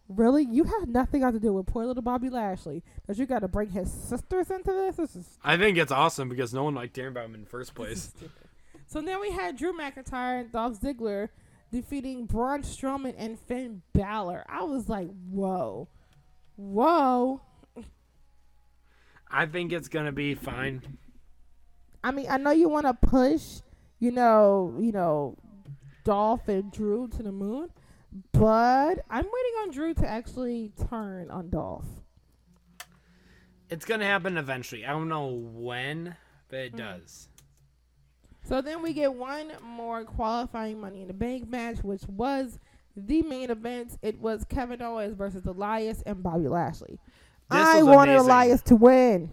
really? 0.08 0.44
You 0.44 0.64
have 0.64 0.88
nothing 0.88 1.20
got 1.20 1.32
to 1.32 1.40
do 1.40 1.52
with 1.52 1.66
poor 1.66 1.86
little 1.86 2.02
Bobby 2.02 2.30
Lashley. 2.30 2.82
That 3.06 3.18
you 3.18 3.26
got 3.26 3.40
to 3.40 3.48
bring 3.48 3.70
his 3.70 3.92
sisters 3.92 4.50
into 4.50 4.72
this? 4.72 4.96
This 4.96 5.16
is 5.16 5.38
I 5.44 5.56
think 5.56 5.78
it's 5.78 5.92
awesome 5.92 6.28
because 6.28 6.52
no 6.52 6.64
one 6.64 6.74
liked 6.74 6.96
hearing 6.96 7.12
about 7.12 7.26
him 7.26 7.34
in 7.34 7.42
the 7.42 7.48
first 7.48 7.74
place. 7.74 8.12
So 8.86 9.02
then 9.02 9.20
we 9.20 9.30
had 9.30 9.56
Drew 9.56 9.72
McIntyre 9.72 10.40
and 10.40 10.50
Dolph 10.50 10.80
Ziggler 10.80 11.28
defeating 11.70 12.24
Braun 12.24 12.62
Strowman 12.62 13.14
and 13.18 13.38
Finn 13.38 13.82
Balor. 13.92 14.44
I 14.48 14.62
was 14.62 14.88
like, 14.88 15.08
whoa, 15.30 15.88
whoa. 16.56 17.42
I 19.30 19.44
think 19.44 19.72
it's 19.72 19.88
gonna 19.88 20.12
be 20.12 20.34
fine. 20.34 20.82
I 22.02 22.12
mean, 22.12 22.26
I 22.30 22.38
know 22.38 22.50
you 22.50 22.68
want 22.68 22.86
to 22.86 22.94
push, 22.94 23.60
you 23.98 24.10
know, 24.10 24.74
you 24.80 24.92
know, 24.92 25.36
Dolph 26.04 26.48
and 26.48 26.72
Drew 26.72 27.08
to 27.08 27.22
the 27.22 27.32
moon, 27.32 27.68
but 28.32 29.04
I'm 29.10 29.24
waiting 29.24 29.54
on 29.62 29.70
Drew 29.70 29.94
to 29.94 30.06
actually 30.06 30.72
turn 30.88 31.30
on 31.30 31.50
Dolph. 31.50 31.86
It's 33.70 33.84
gonna 33.84 34.06
happen 34.06 34.38
eventually. 34.38 34.86
I 34.86 34.90
don't 34.90 35.08
know 35.08 35.26
when, 35.26 36.16
but 36.48 36.58
it 36.60 36.72
mm. 36.74 36.78
does. 36.78 37.28
So 38.44 38.62
then 38.62 38.82
we 38.82 38.94
get 38.94 39.12
one 39.12 39.52
more 39.62 40.04
qualifying 40.04 40.80
Money 40.80 41.02
in 41.02 41.08
the 41.08 41.14
Bank 41.14 41.50
match, 41.50 41.78
which 41.82 42.02
was 42.08 42.58
the 42.96 43.20
main 43.22 43.50
event. 43.50 43.98
It 44.00 44.18
was 44.18 44.44
Kevin 44.44 44.80
Owens 44.80 45.14
versus 45.14 45.44
Elias 45.44 46.02
and 46.06 46.22
Bobby 46.22 46.48
Lashley. 46.48 46.98
This 47.50 47.60
I 47.60 47.82
wanted 47.82 48.12
amazing. 48.12 48.26
Elias 48.26 48.62
to 48.62 48.76
win. 48.76 49.30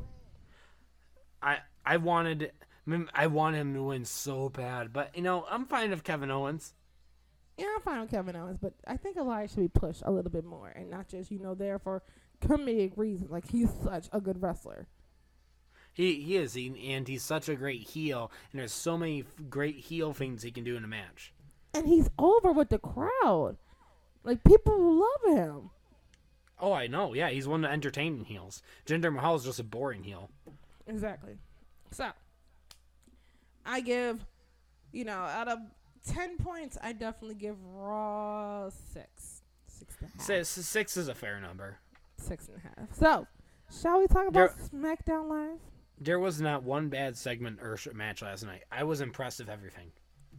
I 1.42 1.60
I 1.86 1.98
wanted 1.98 2.52
I 2.86 2.90
mean, 2.90 3.10
I 3.14 3.28
want 3.28 3.56
him 3.56 3.74
to 3.74 3.84
win 3.84 4.06
so 4.06 4.50
bad, 4.50 4.92
but 4.92 5.16
you 5.16 5.22
know 5.22 5.46
I'm 5.50 5.66
fine 5.66 5.92
with 5.92 6.04
Kevin 6.04 6.30
Owens. 6.30 6.74
Yeah, 7.58 7.68
I'm 7.76 7.82
fine 7.82 8.02
with 8.02 8.12
Kevin 8.12 8.36
Owens, 8.36 8.58
but 8.62 8.74
I 8.86 8.98
think 8.98 9.18
Elias 9.18 9.52
should 9.52 9.62
be 9.62 9.68
pushed 9.70 10.02
a 10.06 10.12
little 10.12 10.32
bit 10.32 10.44
more 10.44 10.70
and 10.76 10.90
not 10.90 11.08
just, 11.08 11.32
you 11.32 11.40
know, 11.40 11.56
there 11.56 11.80
for 11.80 12.04
comedic 12.42 12.98
reasons. 12.98 13.32
Like, 13.32 13.50
he's 13.50 13.70
such 13.84 14.08
a 14.12 14.20
good 14.20 14.42
wrestler. 14.42 14.88
He 15.94 16.22
he 16.22 16.36
is, 16.36 16.54
he, 16.56 16.92
and 16.92 17.08
he's 17.08 17.24
such 17.24 17.48
a 17.48 17.56
great 17.56 17.88
heel, 17.88 18.30
and 18.52 18.60
there's 18.60 18.74
so 18.74 18.98
many 18.98 19.22
f- 19.22 19.50
great 19.50 19.78
heel 19.78 20.12
things 20.12 20.44
he 20.44 20.52
can 20.52 20.66
do 20.66 20.76
in 20.76 20.84
a 20.84 20.88
match. 20.88 21.32
And 21.74 21.88
he's 21.88 22.10
over 22.20 22.52
with 22.52 22.68
the 22.68 22.80
crowd. 22.80 23.56
Like, 24.26 24.44
people 24.44 25.00
love 25.00 25.38
him. 25.38 25.70
Oh, 26.60 26.74
I 26.74 26.88
know. 26.88 27.14
Yeah, 27.14 27.30
he's 27.30 27.48
one 27.48 27.64
of 27.64 27.70
the 27.70 27.74
entertaining 27.74 28.26
heels. 28.26 28.62
Jinder 28.86 29.14
Mahal 29.14 29.36
is 29.36 29.46
just 29.46 29.60
a 29.60 29.64
boring 29.64 30.04
heel. 30.04 30.30
Exactly. 30.88 31.38
So, 31.92 32.10
I 33.66 33.80
give, 33.80 34.26
you 34.92 35.06
know, 35.06 35.20
out 35.20 35.48
of 35.48 35.60
10 36.08 36.38
points, 36.38 36.78
I 36.82 36.94
definitely 36.94 37.36
give 37.36 37.56
Raw 37.64 38.70
6. 38.70 39.42
Six 39.68 39.96
and 40.00 40.10
a 40.10 40.12
half. 40.14 40.22
Six, 40.22 40.50
six 40.50 40.98
is 40.98 41.08
a 41.08 41.16
fair 41.16 41.40
number. 41.40 41.78
Six 42.18 42.48
and 42.48 42.58
a 42.58 42.82
half. 42.82 42.96
So, 42.96 43.28
shall 43.82 44.00
we 44.00 44.08
talk 44.08 44.28
about 44.28 44.52
SmackDown 44.58 45.30
Live? 45.30 45.60
There 46.00 46.20
was 46.20 46.42
not 46.42 46.64
one 46.64 46.90
bad 46.90 47.18
segment 47.18 47.60
or 47.62 47.78
match 47.94 48.22
last 48.22 48.46
night. 48.46 48.64
I 48.72 48.84
was 48.84 49.02
impressed 49.02 49.40
with 49.40 49.50
everything. 49.50 49.92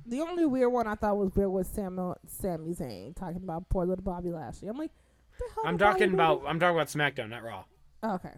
The 0.07 0.21
only 0.21 0.47
weird 0.47 0.73
one 0.73 0.87
I 0.87 0.95
thought 0.95 1.17
was 1.17 1.35
weird 1.35 1.51
was 1.51 1.67
Samuel, 1.67 2.17
Sami 2.27 2.73
Zayn 2.75 3.17
talking 3.17 3.43
about 3.43 3.69
poor 3.69 3.85
little 3.85 4.05
Bobby 4.05 4.31
Lashley. 4.31 4.69
I'm 4.69 4.77
like, 4.77 4.93
what 5.37 5.39
the 5.39 5.55
hell 5.55 5.65
I'm 5.67 5.79
talking 5.79 6.15
about 6.15 6.43
I'm 6.47 6.61
talking 6.61 6.77
about 6.77 6.89
SmackDown, 6.89 7.31
not 7.31 7.43
Raw. 7.43 7.65
Oh, 8.03 8.15
okay. 8.15 8.35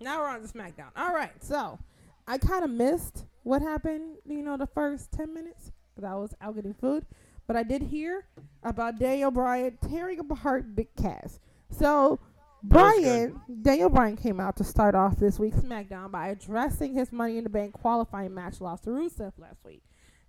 Now 0.00 0.20
we're 0.20 0.28
on 0.28 0.42
to 0.42 0.48
SmackDown. 0.48 0.90
All 0.96 1.12
right. 1.14 1.32
So 1.40 1.78
I 2.26 2.38
kind 2.38 2.64
of 2.64 2.70
missed 2.70 3.24
what 3.42 3.62
happened, 3.62 4.16
you 4.24 4.42
know, 4.42 4.56
the 4.56 4.66
first 4.66 5.10
10 5.12 5.34
minutes 5.34 5.72
because 5.94 6.08
I 6.08 6.14
was 6.14 6.34
out 6.40 6.54
getting 6.54 6.74
food. 6.74 7.06
But 7.46 7.56
I 7.56 7.62
did 7.62 7.82
hear 7.82 8.24
about 8.62 8.98
Daniel 8.98 9.30
Bryan 9.30 9.76
tearing 9.88 10.20
apart 10.20 10.74
Big 10.74 10.94
Cass. 10.96 11.40
So 11.70 12.20
Bryan, 12.62 13.40
Daniel 13.62 13.88
Bryan 13.88 14.16
came 14.16 14.38
out 14.38 14.56
to 14.56 14.64
start 14.64 14.94
off 14.94 15.16
this 15.16 15.38
week's 15.38 15.56
SmackDown 15.56 16.10
by 16.12 16.28
addressing 16.28 16.94
his 16.94 17.10
Money 17.10 17.38
in 17.38 17.44
the 17.44 17.50
Bank 17.50 17.72
qualifying 17.72 18.32
match 18.34 18.60
loss 18.60 18.80
to 18.82 18.90
Rusev 18.90 19.32
last 19.38 19.64
week. 19.64 19.82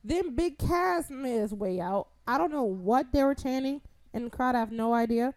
Then 0.04 0.36
Big 0.36 0.58
Cass 0.58 1.10
made 1.10 1.40
his 1.40 1.54
way 1.54 1.80
out. 1.80 2.08
I 2.28 2.38
don't 2.38 2.52
know 2.52 2.64
what 2.64 3.12
they 3.12 3.24
were 3.24 3.36
chanting 3.36 3.82
in 4.14 4.26
the 4.26 4.30
crowd. 4.30 4.56
I 4.56 4.60
have 4.60 4.72
no 4.72 4.94
idea. 4.94 5.34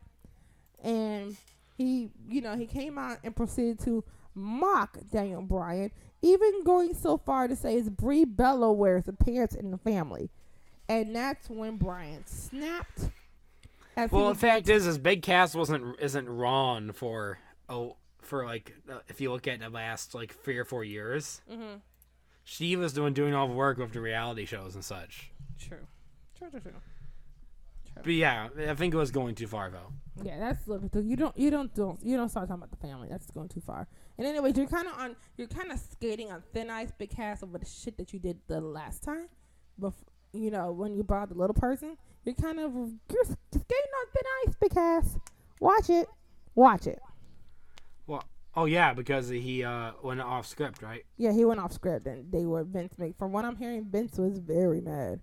And 0.83 1.37
he, 1.77 2.11
you 2.29 2.41
know, 2.41 2.57
he 2.57 2.67
came 2.67 2.97
out 2.97 3.19
and 3.23 3.37
proceeded 3.37 3.79
to 3.81 4.03
mock 4.35 4.99
Daniel 5.12 5.43
Bryan, 5.43 5.91
even 6.22 6.64
going 6.64 6.94
so 6.94 7.16
far 7.18 7.48
to 7.48 7.57
say 7.57 7.76
it's 7.76 7.88
Brie 7.88 8.24
Bella 8.24 8.72
wears 8.72 9.05
the 9.05 9.12
pants 9.12 9.55
in 9.55 9.70
the 9.70 9.79
family. 9.79 10.31
And 10.88 11.14
that's 11.14 11.48
when 11.50 11.76
Bryan 11.76 12.24
snapped. 12.26 13.11
Well, 14.11 14.29
the 14.29 14.35
fact 14.35 14.68
is, 14.68 14.87
is 14.87 14.98
Big 14.98 15.22
Cass 15.22 15.55
wasn't 15.55 15.98
isn't 16.00 16.29
wrong 16.29 16.92
for 16.92 17.38
oh 17.68 17.96
for 18.20 18.44
like 18.44 18.74
uh, 18.90 18.98
if 19.09 19.20
you 19.20 19.33
look 19.33 19.48
at 19.48 19.61
the 19.61 19.68
last 19.70 20.14
like 20.14 20.35
three 20.35 20.59
or 20.59 20.64
four 20.64 20.85
years, 20.85 21.40
Mhm. 21.50 21.81
she 22.44 22.76
was 22.76 22.92
doing 22.92 23.14
doing 23.14 23.35
all 23.35 23.48
the 23.48 23.55
work 23.55 23.79
with 23.79 23.92
the 23.92 24.00
reality 24.00 24.44
shows 24.44 24.74
and 24.74 24.85
such. 24.85 25.31
True. 25.59 25.79
True, 26.38 26.50
true, 26.50 26.61
true. 26.61 26.72
But 28.02 28.12
yeah, 28.12 28.48
I 28.68 28.74
think 28.74 28.92
it 28.92 28.98
was 28.98 29.11
going 29.11 29.35
too 29.35 29.46
far 29.46 29.70
though. 29.70 29.92
Yeah, 30.22 30.38
that's 30.38 30.68
little 30.68 30.88
too. 30.90 31.02
You 31.02 31.16
don't, 31.16 31.37
you 31.38 31.50
don't, 31.50 31.74
don't, 31.74 31.98
you 32.05 32.16
don't 32.18 32.29
start 32.29 32.48
talking 32.48 32.62
about 32.62 32.70
the 32.70 32.87
family. 32.87 33.09
That's 33.11 33.31
going 33.31 33.48
too 33.48 33.62
far. 33.62 33.88
And 34.18 34.26
anyways, 34.26 34.57
you're 34.57 34.66
kind 34.66 34.88
of 34.88 34.98
on, 34.98 35.16
you're 35.37 35.46
kind 35.48 35.70
of 35.70 35.79
skating 35.79 36.33
on 36.33 36.42
thin 36.52 36.70
ice, 36.70 36.90
Big 36.96 37.11
Cass 37.11 37.42
over 37.42 37.59
the 37.59 37.66
shit 37.66 37.96
that 37.98 38.12
you 38.12 38.18
did 38.18 38.38
the 38.47 38.61
last 38.61 39.03
time. 39.03 39.28
Bef- 39.80 39.93
you 40.32 40.51
know, 40.51 40.72
when 40.72 40.95
you 40.95 41.03
brought 41.03 41.28
the 41.28 41.34
little 41.34 41.55
person, 41.55 41.97
you're 42.24 42.34
kind 42.34 42.59
of 42.59 42.72
you're 42.74 43.24
skating 43.24 43.61
on 43.61 44.07
thin 44.12 44.24
ice, 44.47 44.55
Big 44.61 44.74
Cass. 44.74 45.18
Watch 45.61 45.91
it, 45.91 46.09
watch 46.55 46.86
it. 46.86 47.01
Well, 48.07 48.24
oh 48.55 48.64
yeah, 48.64 48.95
because 48.95 49.28
he 49.28 49.64
uh 49.64 49.93
went 50.03 50.20
off 50.20 50.47
script, 50.47 50.82
right? 50.82 51.05
Yeah, 51.16 51.32
he 51.32 51.45
went 51.45 51.61
off 51.61 51.72
script, 51.72 52.07
and 52.07 52.30
they 52.32 52.47
were 52.47 52.64
Vince 52.64 52.99
Mc. 52.99 53.16
From 53.18 53.32
what 53.32 53.45
I'm 53.45 53.57
hearing, 53.57 53.84
Vince 53.84 54.18
was 54.18 54.38
very 54.38 54.80
mad. 54.80 55.20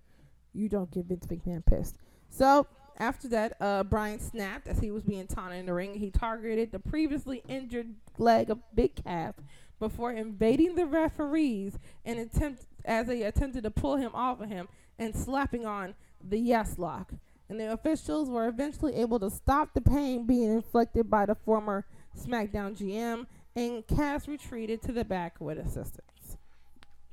You 0.52 0.68
don't 0.68 0.90
get 0.90 1.06
Vince 1.06 1.26
McMahon 1.26 1.64
pissed. 1.66 1.96
So 2.28 2.66
after 2.98 3.28
that, 3.28 3.56
uh, 3.60 3.84
Bryan 3.84 4.20
snapped 4.20 4.66
as 4.68 4.78
he 4.78 4.90
was 4.90 5.02
being 5.02 5.26
taunted 5.26 5.58
in 5.60 5.66
the 5.66 5.74
ring. 5.74 5.94
He 5.94 6.10
targeted 6.10 6.72
the 6.72 6.78
previously 6.78 7.42
injured 7.48 7.94
leg 8.18 8.50
of 8.50 8.58
Big 8.74 8.94
Cass 9.02 9.34
before 9.80 10.12
invading 10.12 10.74
the 10.76 10.86
referees 10.86 11.78
and 12.04 12.18
attempt 12.18 12.64
as 12.84 13.06
they 13.06 13.22
attempted 13.22 13.64
to 13.64 13.70
pull 13.70 13.96
him 13.96 14.10
off 14.14 14.40
of 14.40 14.48
him 14.48 14.68
and 14.98 15.14
slapping 15.16 15.66
on 15.66 15.94
the 16.22 16.38
yes 16.38 16.78
lock. 16.78 17.12
And 17.48 17.58
the 17.60 17.72
officials 17.72 18.30
were 18.30 18.46
eventually 18.48 18.94
able 18.94 19.18
to 19.20 19.30
stop 19.30 19.74
the 19.74 19.80
pain 19.80 20.24
being 20.26 20.52
inflicted 20.52 21.10
by 21.10 21.26
the 21.26 21.34
former 21.34 21.84
SmackDown 22.18 22.76
GM, 22.76 23.26
and 23.56 23.86
Cass 23.86 24.28
retreated 24.28 24.80
to 24.82 24.92
the 24.92 25.04
back 25.04 25.40
with 25.40 25.58
assistance. 25.58 26.36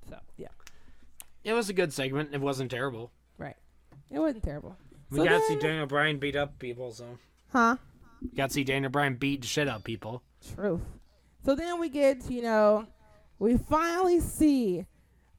So 0.07 0.17
yeah, 0.37 0.47
It 1.43 1.53
was 1.53 1.69
a 1.69 1.73
good 1.73 1.91
segment. 1.91 2.29
It 2.33 2.41
wasn't 2.41 2.69
terrible. 2.71 3.11
right. 3.37 3.55
It 4.09 4.19
wasn't 4.19 4.43
terrible. 4.43 4.75
We 5.11 5.17
So 5.17 5.23
got 5.25 5.39
to 5.39 5.41
see 5.45 5.53
then- 5.55 5.63
Daniel 5.63 5.85
Bryan 5.87 6.17
beat 6.19 6.35
up 6.35 6.57
people, 6.59 6.91
so 6.91 7.05
Huh? 7.51 7.75
got 8.35 8.47
to 8.49 8.53
see 8.53 8.63
Daniel 8.63 8.91
Bryan 8.91 9.15
beat 9.15 9.41
the 9.41 9.47
shit 9.47 9.67
up 9.67 9.83
people. 9.83 10.23
Truth. 10.55 10.81
So 11.43 11.55
then 11.55 11.79
we 11.79 11.89
get, 11.89 12.29
you 12.31 12.41
know, 12.41 12.87
we 13.39 13.57
finally 13.57 14.19
see 14.19 14.85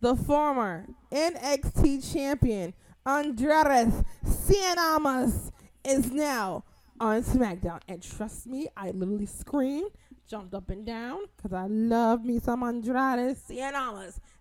the 0.00 0.14
former 0.16 0.86
NXT 1.10 2.12
champion 2.12 2.74
Andrade 3.06 3.92
Cien 4.24 5.52
is 5.84 6.10
now 6.12 6.64
on 7.00 7.22
SmackDown. 7.22 7.80
And 7.88 8.02
trust 8.02 8.46
me, 8.46 8.68
I 8.76 8.90
literally 8.90 9.26
screamed, 9.26 9.90
jumped 10.28 10.54
up 10.54 10.70
and 10.70 10.84
down 10.84 11.20
because 11.36 11.52
I 11.52 11.66
love 11.66 12.24
me 12.24 12.38
some 12.40 12.62
Andrade 12.62 13.36
Cien 13.36 13.72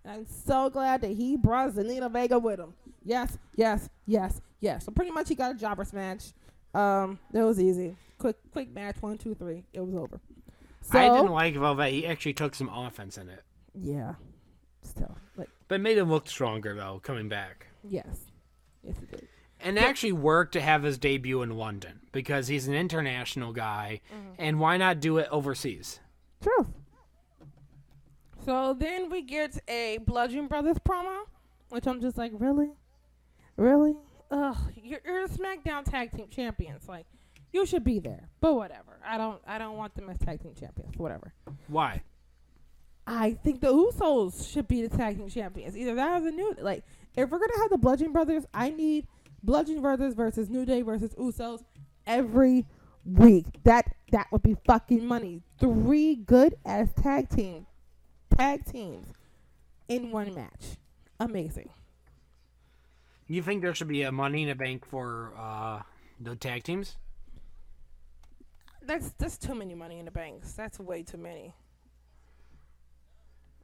And 0.04 0.14
I'm 0.14 0.26
so 0.26 0.70
glad 0.70 1.02
that 1.02 1.12
he 1.12 1.38
brought 1.38 1.72
Zelina 1.74 2.12
Vega 2.12 2.38
with 2.40 2.60
him. 2.60 2.74
Yes, 3.04 3.38
yes, 3.56 3.90
yes, 4.06 4.42
yes. 4.62 4.86
So 4.86 4.92
pretty 4.92 5.12
much 5.12 5.28
he 5.28 5.36
got 5.36 5.52
a 5.52 5.56
jobbers 5.56 5.92
match. 5.92 6.32
Um, 6.74 7.20
that 7.32 7.44
was 7.44 7.60
easy. 7.60 7.98
Quick, 8.18 8.38
quick 8.54 8.74
match. 8.74 8.96
One, 9.02 9.18
two, 9.18 9.36
three. 9.36 9.66
It 9.74 9.82
was 9.82 9.94
over. 9.94 10.22
So 10.82 10.98
I 10.98 11.10
didn't 11.10 11.32
like 11.32 11.56
Velvet. 11.56 11.92
He 11.92 12.08
actually 12.08 12.34
took 12.34 12.56
some 12.56 12.70
offense 12.70 13.18
in 13.18 13.30
it, 13.30 13.44
yeah, 13.76 14.16
still 14.82 15.16
like 15.38 15.48
but 15.68 15.76
it 15.76 15.82
made 15.82 15.98
him 15.98 16.10
look 16.10 16.28
stronger 16.28 16.74
though, 16.74 17.00
coming 17.04 17.30
back. 17.30 17.68
yes, 17.88 18.32
yes 18.84 18.96
it 18.98 19.12
did. 19.12 19.28
And 19.64 19.78
it 19.78 19.84
actually 19.84 20.14
worked 20.14 20.54
to 20.54 20.62
have 20.62 20.82
his 20.82 20.98
debut 20.98 21.44
in 21.44 21.52
London 21.52 22.00
because 22.12 22.48
he's 22.48 22.68
an 22.68 22.74
international 22.74 23.54
guy, 23.54 24.02
and 24.40 24.60
why 24.60 24.78
not 24.78 25.00
do 25.00 25.20
it 25.20 25.28
overseas? 25.30 26.00
True. 26.42 26.74
So 28.44 28.74
then 28.74 29.12
we 29.12 29.22
get 29.22 29.60
a 29.68 30.00
Bludgeon 30.00 30.48
Brothers 30.48 30.78
promo, 30.80 31.26
which 31.70 31.86
I'm 31.86 32.02
just 32.02 32.18
like, 32.18 32.32
really, 32.34 32.72
really? 33.56 33.94
Ugh, 34.32 34.58
you're, 34.82 35.02
you're 35.06 35.28
SmackDown 35.28 35.84
Tag 35.84 36.12
Team 36.12 36.28
Champions. 36.30 36.88
Like, 36.88 37.06
you 37.52 37.66
should 37.66 37.84
be 37.84 38.00
there. 38.00 38.30
But 38.40 38.56
whatever. 38.56 38.98
I 39.06 39.18
don't. 39.18 39.42
I 39.46 39.58
don't 39.58 39.78
want 39.78 39.94
them 39.96 40.10
as 40.10 40.18
Tag 40.18 40.42
Team 40.42 40.54
Champions. 40.58 40.96
Whatever. 40.98 41.34
Why? 41.68 42.02
I 43.06 43.34
think 43.44 43.62
the 43.62 43.68
Usos 43.68 44.52
should 44.52 44.68
be 44.68 44.84
the 44.88 44.96
tag 44.96 45.18
team 45.18 45.28
champions. 45.28 45.76
Either 45.76 45.96
that 45.96 46.22
or 46.22 46.26
the 46.26 46.32
New. 46.32 46.56
Like, 46.62 46.86
if 47.16 47.30
we're 47.30 47.40
gonna 47.40 47.58
have 47.58 47.70
the 47.70 47.78
Bludgeon 47.78 48.14
Brothers, 48.14 48.46
I 48.54 48.70
need 48.70 49.08
Bludgeon 49.44 49.82
Brothers 49.82 50.14
versus 50.14 50.50
New 50.50 50.66
Day 50.66 50.82
versus 50.82 51.14
Usos 51.16 51.64
every 52.06 52.66
week. 53.04 53.46
That 53.64 53.94
that 54.12 54.28
would 54.32 54.44
be 54.44 54.56
fucking 54.66 55.06
money. 55.06 55.42
Three 55.60 56.16
good 56.16 56.56
ass 56.66 56.90
tag 57.02 57.30
team, 57.30 57.66
tag 58.38 58.66
teams, 58.66 59.08
in 59.90 60.12
one 60.12 60.34
match. 60.34 60.78
Amazing. 61.20 61.70
You 63.32 63.42
think 63.42 63.62
there 63.62 63.74
should 63.74 63.88
be 63.88 64.02
a 64.02 64.12
Money 64.12 64.44
in 64.44 64.50
the 64.50 64.56
Bank 64.56 64.86
for 64.86 65.32
uh, 65.40 65.84
the 66.20 66.36
tag 66.36 66.64
teams? 66.64 66.98
That's 68.82 69.12
that's 69.12 69.38
too 69.38 69.56
many 69.56 69.74
money 69.74 70.00
in 70.00 70.06
the 70.06 70.12
banks. 70.12 70.52
That's 70.52 70.80
way 70.80 71.04
too 71.04 71.18
many. 71.18 71.54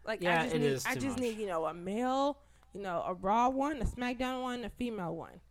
Like 0.05 0.21
Yeah, 0.21 0.39
I 0.39 0.43
just 0.43 0.55
it 0.55 0.59
need, 0.59 0.67
is 0.67 0.85
I 0.85 0.93
just 0.93 1.05
much. 1.07 1.19
need 1.19 1.37
you 1.37 1.47
know 1.47 1.65
a 1.65 1.73
male, 1.73 2.37
you 2.73 2.81
know 2.81 3.03
a 3.05 3.13
Raw 3.13 3.49
one, 3.49 3.81
a 3.81 3.85
SmackDown 3.85 4.41
one, 4.41 4.63
a 4.63 4.69
female 4.69 5.13
one. 5.15 5.41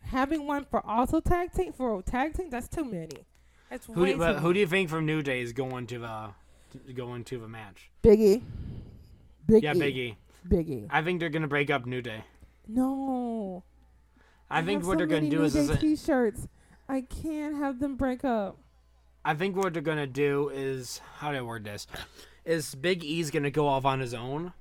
Having 0.00 0.46
one 0.46 0.64
for 0.64 0.86
also 0.86 1.20
tag 1.20 1.52
team 1.52 1.74
for 1.74 1.98
a 1.98 2.02
tag 2.02 2.32
team 2.34 2.48
that's 2.48 2.68
too 2.68 2.84
many. 2.84 3.26
That's 3.68 3.84
Who 3.86 4.00
way 4.00 4.06
do, 4.06 4.12
too 4.12 4.18
but 4.18 4.36
who 4.38 4.54
do 4.54 4.60
you 4.60 4.66
think 4.66 4.88
from 4.88 5.04
New 5.04 5.20
Day 5.20 5.42
is 5.42 5.52
going 5.52 5.88
to 5.88 5.98
the 5.98 6.30
going 6.94 7.24
to 7.24 7.38
the 7.38 7.48
match? 7.48 7.90
Biggie. 8.02 8.40
Biggie. 9.46 9.62
Yeah, 9.62 9.74
Biggie. 9.74 10.16
Biggie. 10.48 10.86
I 10.88 11.02
think 11.02 11.20
they're 11.20 11.28
gonna 11.28 11.48
break 11.48 11.68
up 11.70 11.84
New 11.84 12.00
Day. 12.00 12.24
No. 12.68 13.64
I 14.50 14.62
think 14.62 14.84
what 14.84 14.94
so 14.94 14.98
they're 14.98 15.06
gonna 15.06 15.30
do 15.30 15.44
is, 15.44 15.56
is 15.56 15.78
t-shirts. 15.78 16.46
I 16.88 17.00
can't 17.00 17.56
have 17.56 17.80
them 17.80 17.96
break 17.96 18.24
up. 18.24 18.58
I 19.24 19.34
think 19.34 19.56
what 19.56 19.72
they're 19.72 19.82
gonna 19.82 20.06
do 20.06 20.50
is 20.50 21.00
how 21.16 21.32
do 21.32 21.38
I 21.38 21.42
word 21.42 21.64
this? 21.64 21.86
Is 22.44 22.74
Big 22.74 23.04
E's 23.04 23.30
gonna 23.30 23.50
go 23.50 23.66
off 23.66 23.84
on 23.84 24.00
his 24.00 24.14
own, 24.14 24.52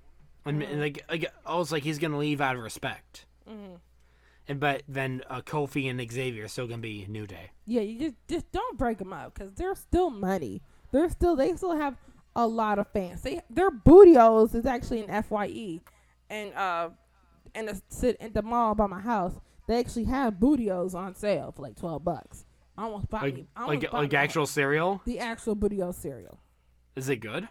and, 0.45 0.61
and 0.61 0.79
like, 0.79 1.03
like 1.09 1.25
almost 1.45 1.71
like 1.71 1.83
he's 1.83 1.99
gonna 1.99 2.17
leave 2.17 2.39
out 2.39 2.55
of 2.55 2.61
respect. 2.61 3.25
Mm-hmm. 3.49 3.75
And 4.47 4.59
but 4.59 4.83
then 4.87 5.23
uh, 5.29 5.41
Kofi 5.41 5.89
and 5.89 6.11
Xavier 6.11 6.45
are 6.45 6.47
still 6.47 6.67
gonna 6.67 6.81
be 6.81 7.05
New 7.09 7.27
Day. 7.27 7.51
Yeah, 7.65 7.81
you 7.81 7.99
just 7.99 8.15
just 8.27 8.51
don't 8.51 8.77
break 8.77 8.97
them 8.99 9.13
up 9.13 9.33
because 9.33 9.53
they're 9.55 9.75
still 9.75 10.09
money. 10.09 10.61
They're 10.91 11.09
still 11.09 11.35
they 11.35 11.55
still 11.55 11.75
have 11.75 11.97
a 12.35 12.47
lot 12.47 12.79
of 12.79 12.87
fans. 12.87 13.21
They 13.21 13.41
their 13.49 13.71
Booty-O's 13.71 14.55
is 14.55 14.65
actually 14.65 15.03
an 15.03 15.23
Fye, 15.23 15.81
and 16.29 16.53
uh, 16.53 16.89
in 17.55 17.65
the 17.67 17.81
sit 17.89 18.17
in 18.19 18.33
the 18.33 18.41
mall 18.41 18.75
by 18.75 18.87
my 18.87 18.99
house, 19.01 19.33
they 19.67 19.79
actually 19.79 20.05
have 20.05 20.39
Booty-O's 20.39 20.95
on 20.95 21.15
sale 21.15 21.51
for 21.51 21.61
like 21.61 21.75
twelve 21.75 22.03
bucks. 22.03 22.45
I 22.77 22.83
almost 22.83 23.09
bought 23.09 23.23
Like 23.23 23.35
me, 23.35 23.47
almost 23.55 23.83
like 23.83 23.93
like 23.93 24.13
actual 24.13 24.45
cereal. 24.45 25.01
the 25.05 25.19
actual 25.19 25.55
Booty-O 25.55 25.91
cereal. 25.91 26.39
Is 26.95 27.09
it 27.09 27.17
good? 27.17 27.47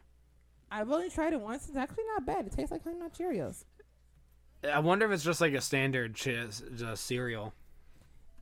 I've 0.71 0.91
only 0.91 1.11
tried 1.11 1.33
it 1.33 1.41
once. 1.41 1.69
It's 1.69 1.77
actually 1.77 2.05
not 2.15 2.25
bad. 2.27 2.47
It 2.47 2.53
tastes 2.53 2.71
like 2.71 2.85
Honey 2.85 2.99
Nut 2.99 3.13
Cheerios. 3.19 3.65
I 4.73 4.79
wonder 4.79 5.07
if 5.07 5.13
it's 5.13 5.25
just 5.25 5.41
like 5.41 5.55
a 5.55 5.61
standard 5.61 6.15
ch- 6.15 6.29
just 6.77 7.05
cereal. 7.07 7.55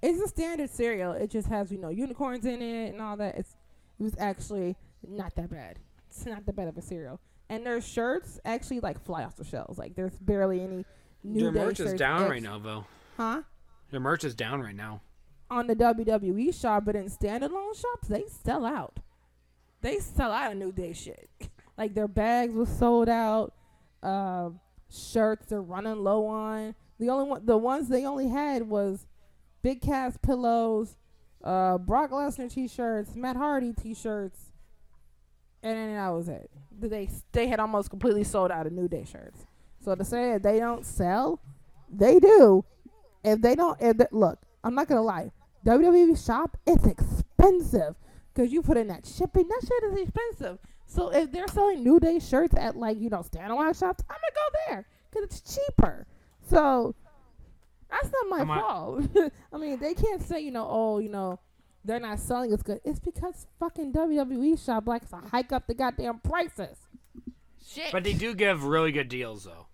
It's 0.03 0.21
a 0.21 0.29
standard 0.29 0.71
cereal. 0.71 1.13
It 1.13 1.31
just 1.31 1.49
has 1.49 1.71
you 1.73 1.79
know 1.79 1.89
unicorns 1.89 2.45
in 2.45 2.61
it 2.63 2.93
and 2.93 3.01
all 3.01 3.17
that. 3.17 3.37
It's 3.37 3.57
it 3.99 4.03
was 4.03 4.15
actually 4.19 4.77
not 5.07 5.35
that 5.37 5.51
bad. 5.51 5.79
It's 6.09 6.25
not 6.27 6.47
that 6.47 6.57
bad 6.57 6.69
of 6.69 6.77
a 6.77 6.83
cereal. 6.83 7.21
And 7.51 7.65
their 7.65 7.81
shirts 7.81 8.39
actually 8.45 8.81
like 8.81 9.03
fly 9.03 9.25
off 9.25 9.37
the 9.37 9.45
shelves. 9.45 9.79
Like 9.79 9.95
there's 9.95 10.17
barely 10.19 10.61
any 10.61 10.85
new 11.23 11.43
Their 11.43 11.53
Day 11.53 11.65
merch 11.65 11.81
is 11.81 11.95
down 11.95 12.29
right 12.31 12.43
now, 12.43 12.59
though. 12.59 12.87
huh? 13.17 13.43
Their 13.91 14.01
merch 14.01 14.25
is 14.25 14.35
down 14.35 14.61
right 14.61 14.75
now. 14.75 15.01
On 15.51 15.67
the 15.67 15.75
WWE 15.75 16.59
shop, 16.59 16.85
but 16.85 16.95
in 16.95 17.07
standalone 17.09 17.75
shops, 17.75 18.09
they 18.09 18.25
sell 18.29 18.67
out. 18.67 19.01
They 19.81 19.99
sell 19.99 20.31
out 20.33 20.53
of 20.53 20.59
New 20.59 20.73
Day 20.73 20.93
shit. 20.93 21.29
like 21.79 21.95
their 21.95 22.09
bags 22.09 22.53
was 22.53 22.69
sold 22.69 23.09
out. 23.09 23.55
Um, 24.03 24.61
shirts 24.91 25.47
they're 25.47 25.63
running 25.63 26.03
low 26.05 26.27
on. 26.27 26.75
The 26.99 27.09
only 27.11 27.29
one, 27.31 27.47
the 27.47 27.57
ones 27.57 27.89
they 27.89 28.05
only 28.05 28.29
had 28.29 28.69
was 28.69 29.07
Big 29.63 29.81
Cass 29.81 30.19
pillows, 30.21 30.97
uh, 31.45 31.79
Brock 31.79 32.11
Lesnar 32.11 32.53
t-shirts, 32.53 33.15
Matt 33.15 33.37
Hardy 33.37 33.73
t-shirts, 33.73 34.53
and 35.63 35.77
then 35.77 35.95
that 35.95 36.09
was 36.09 36.29
it. 36.29 36.51
They 36.81 37.09
they 37.33 37.47
had 37.47 37.61
almost 37.61 37.91
completely 37.91 38.25
sold 38.25 38.51
out 38.51 38.67
of 38.67 38.73
New 38.73 38.89
Day 38.89 39.05
shirts. 39.11 39.47
So 39.89 39.95
to 39.95 40.05
say 40.05 40.33
that 40.33 40.43
they 40.43 40.59
don't 40.59 40.85
sell, 40.85 41.41
they 41.91 42.21
do. 42.21 42.63
If 43.25 43.41
they 43.41 43.55
don't, 43.55 43.81
if 43.81 43.97
they, 43.97 44.05
look, 44.13 44.39
I'm 44.63 44.75
not 44.75 44.87
gonna 44.87 45.01
lie. 45.01 45.33
WWE 45.65 46.27
shop 46.27 46.59
it's 46.67 46.87
expensive 46.87 47.95
because 48.35 48.53
you 48.53 48.61
put 48.61 48.77
in 48.77 48.89
that 48.89 49.07
shipping. 49.07 49.49
That 49.49 49.63
shit 49.63 49.85
is 49.91 49.99
expensive. 50.07 50.59
So 50.85 51.09
if 51.09 51.33
they're 51.33 51.49
selling 51.49 51.83
New 51.83 51.99
Day 52.01 52.19
shirts 52.19 52.55
at 52.55 52.77
like 52.77 53.01
you 53.01 53.09
know 53.09 53.21
standalone 53.21 53.79
shops, 53.79 54.05
I'm 54.11 54.17
gonna 54.17 54.35
go 54.35 54.59
there 54.69 54.87
because 55.11 55.25
it's 55.25 55.57
cheaper. 55.57 56.07
So 56.51 56.95
that's 57.91 58.13
not 58.13 58.29
my 58.29 58.41
Am 58.41 58.47
fault. 58.47 59.33
I 59.55 59.57
mean, 59.57 59.79
they 59.79 59.95
can't 59.95 60.21
say 60.21 60.41
you 60.41 60.51
know, 60.51 60.69
oh, 60.69 60.99
you 60.99 61.09
know, 61.09 61.41
they're 61.83 61.99
not 61.99 62.19
selling 62.19 62.53
as 62.53 62.63
good. 62.63 62.83
It's 62.85 63.01
because 63.01 63.47
fucking 63.59 63.95
WWE 63.95 64.63
shop 64.63 64.87
likes 64.87 65.09
to 65.09 65.17
hike 65.17 65.51
up 65.51 65.67
the 65.67 65.73
goddamn 65.73 66.19
prices. 66.19 66.77
Shit. 67.67 67.91
But 67.91 68.05
they 68.05 68.13
do 68.13 68.35
give 68.35 68.65
really 68.65 68.93
good 68.93 69.09
deals, 69.09 69.45
though. 69.45 69.68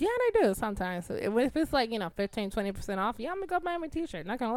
Yeah, 0.00 0.08
they 0.32 0.40
do 0.40 0.54
sometimes. 0.54 1.10
If 1.10 1.56
it's 1.56 1.72
like, 1.72 1.92
you 1.92 1.98
know, 1.98 2.08
15, 2.10 2.50
20% 2.50 2.98
off, 2.98 3.16
yeah, 3.18 3.30
I'm 3.30 3.36
going 3.36 3.48
to 3.48 3.54
go 3.54 3.60
buy 3.60 3.78
a 3.82 3.88
t 3.88 4.06
shirt. 4.06 4.26
Not 4.26 4.38
going 4.38 4.50
to 4.50 4.54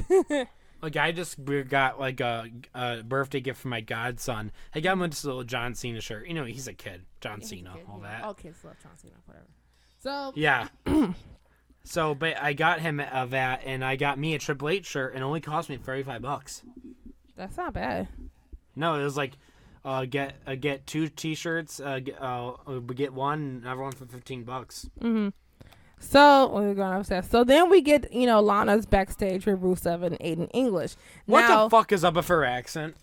lie. 0.00 0.46
Like 0.84 0.98
I 0.98 1.12
just 1.12 1.38
we 1.38 1.62
got 1.62 1.98
like 1.98 2.20
a, 2.20 2.50
a 2.74 3.02
birthday 3.02 3.40
gift 3.40 3.58
for 3.58 3.68
my 3.68 3.80
godson. 3.80 4.52
I 4.74 4.80
got 4.80 4.92
him 4.92 4.98
mm-hmm. 4.98 5.08
this 5.08 5.24
little 5.24 5.42
John 5.42 5.74
Cena 5.74 6.02
shirt. 6.02 6.28
You 6.28 6.34
know, 6.34 6.44
he's 6.44 6.68
a 6.68 6.74
kid. 6.74 7.06
John 7.22 7.40
Cena, 7.40 7.74
all 7.88 8.00
that. 8.00 8.22
All 8.22 8.34
kids 8.34 8.62
love 8.62 8.76
John 8.82 8.92
Cena, 8.98 9.14
whatever. 9.24 9.46
So, 10.00 10.32
Yeah. 10.36 10.68
so, 11.84 12.14
but 12.14 12.36
I 12.38 12.52
got 12.52 12.80
him 12.80 13.00
a 13.00 13.26
that, 13.30 13.62
and 13.64 13.82
I 13.82 13.96
got 13.96 14.18
me 14.18 14.34
a 14.34 14.38
Triple 14.38 14.68
H 14.68 14.84
shirt, 14.84 15.14
and 15.14 15.22
it 15.22 15.24
only 15.24 15.40
cost 15.40 15.70
me 15.70 15.78
thirty 15.78 16.02
five 16.02 16.20
bucks. 16.20 16.62
that's 17.34 17.56
not 17.56 17.72
bad. 17.72 18.08
No, 18.76 19.00
it 19.00 19.04
was 19.04 19.16
like, 19.16 19.32
uh, 19.84 20.04
get 20.04 20.36
uh, 20.46 20.54
get 20.54 20.86
two 20.86 21.08
T-shirts, 21.08 21.80
uh, 21.80 21.98
get, 22.00 22.20
uh, 22.20 22.52
uh, 22.66 22.78
get 22.80 23.12
one, 23.12 23.40
and 23.40 23.62
another 23.62 23.82
one 23.82 23.92
for 23.92 24.06
fifteen 24.06 24.44
bucks. 24.44 24.88
Mm-hmm. 25.00 25.28
So, 26.00 26.50
we're 26.52 26.74
going 26.74 26.98
upstairs. 26.98 27.26
So 27.30 27.44
then 27.44 27.70
we 27.70 27.80
get, 27.80 28.12
you 28.12 28.26
know, 28.26 28.40
Lana's 28.40 28.84
backstage 28.84 29.46
with 29.46 29.62
Rusev 29.62 30.02
and 30.02 30.18
Aiden 30.18 30.50
English. 30.52 30.96
What 31.24 31.40
now, 31.40 31.64
the 31.64 31.70
fuck 31.70 31.92
is 31.92 32.04
up 32.04 32.14
with 32.14 32.28
her 32.28 32.44
accent? 32.44 32.96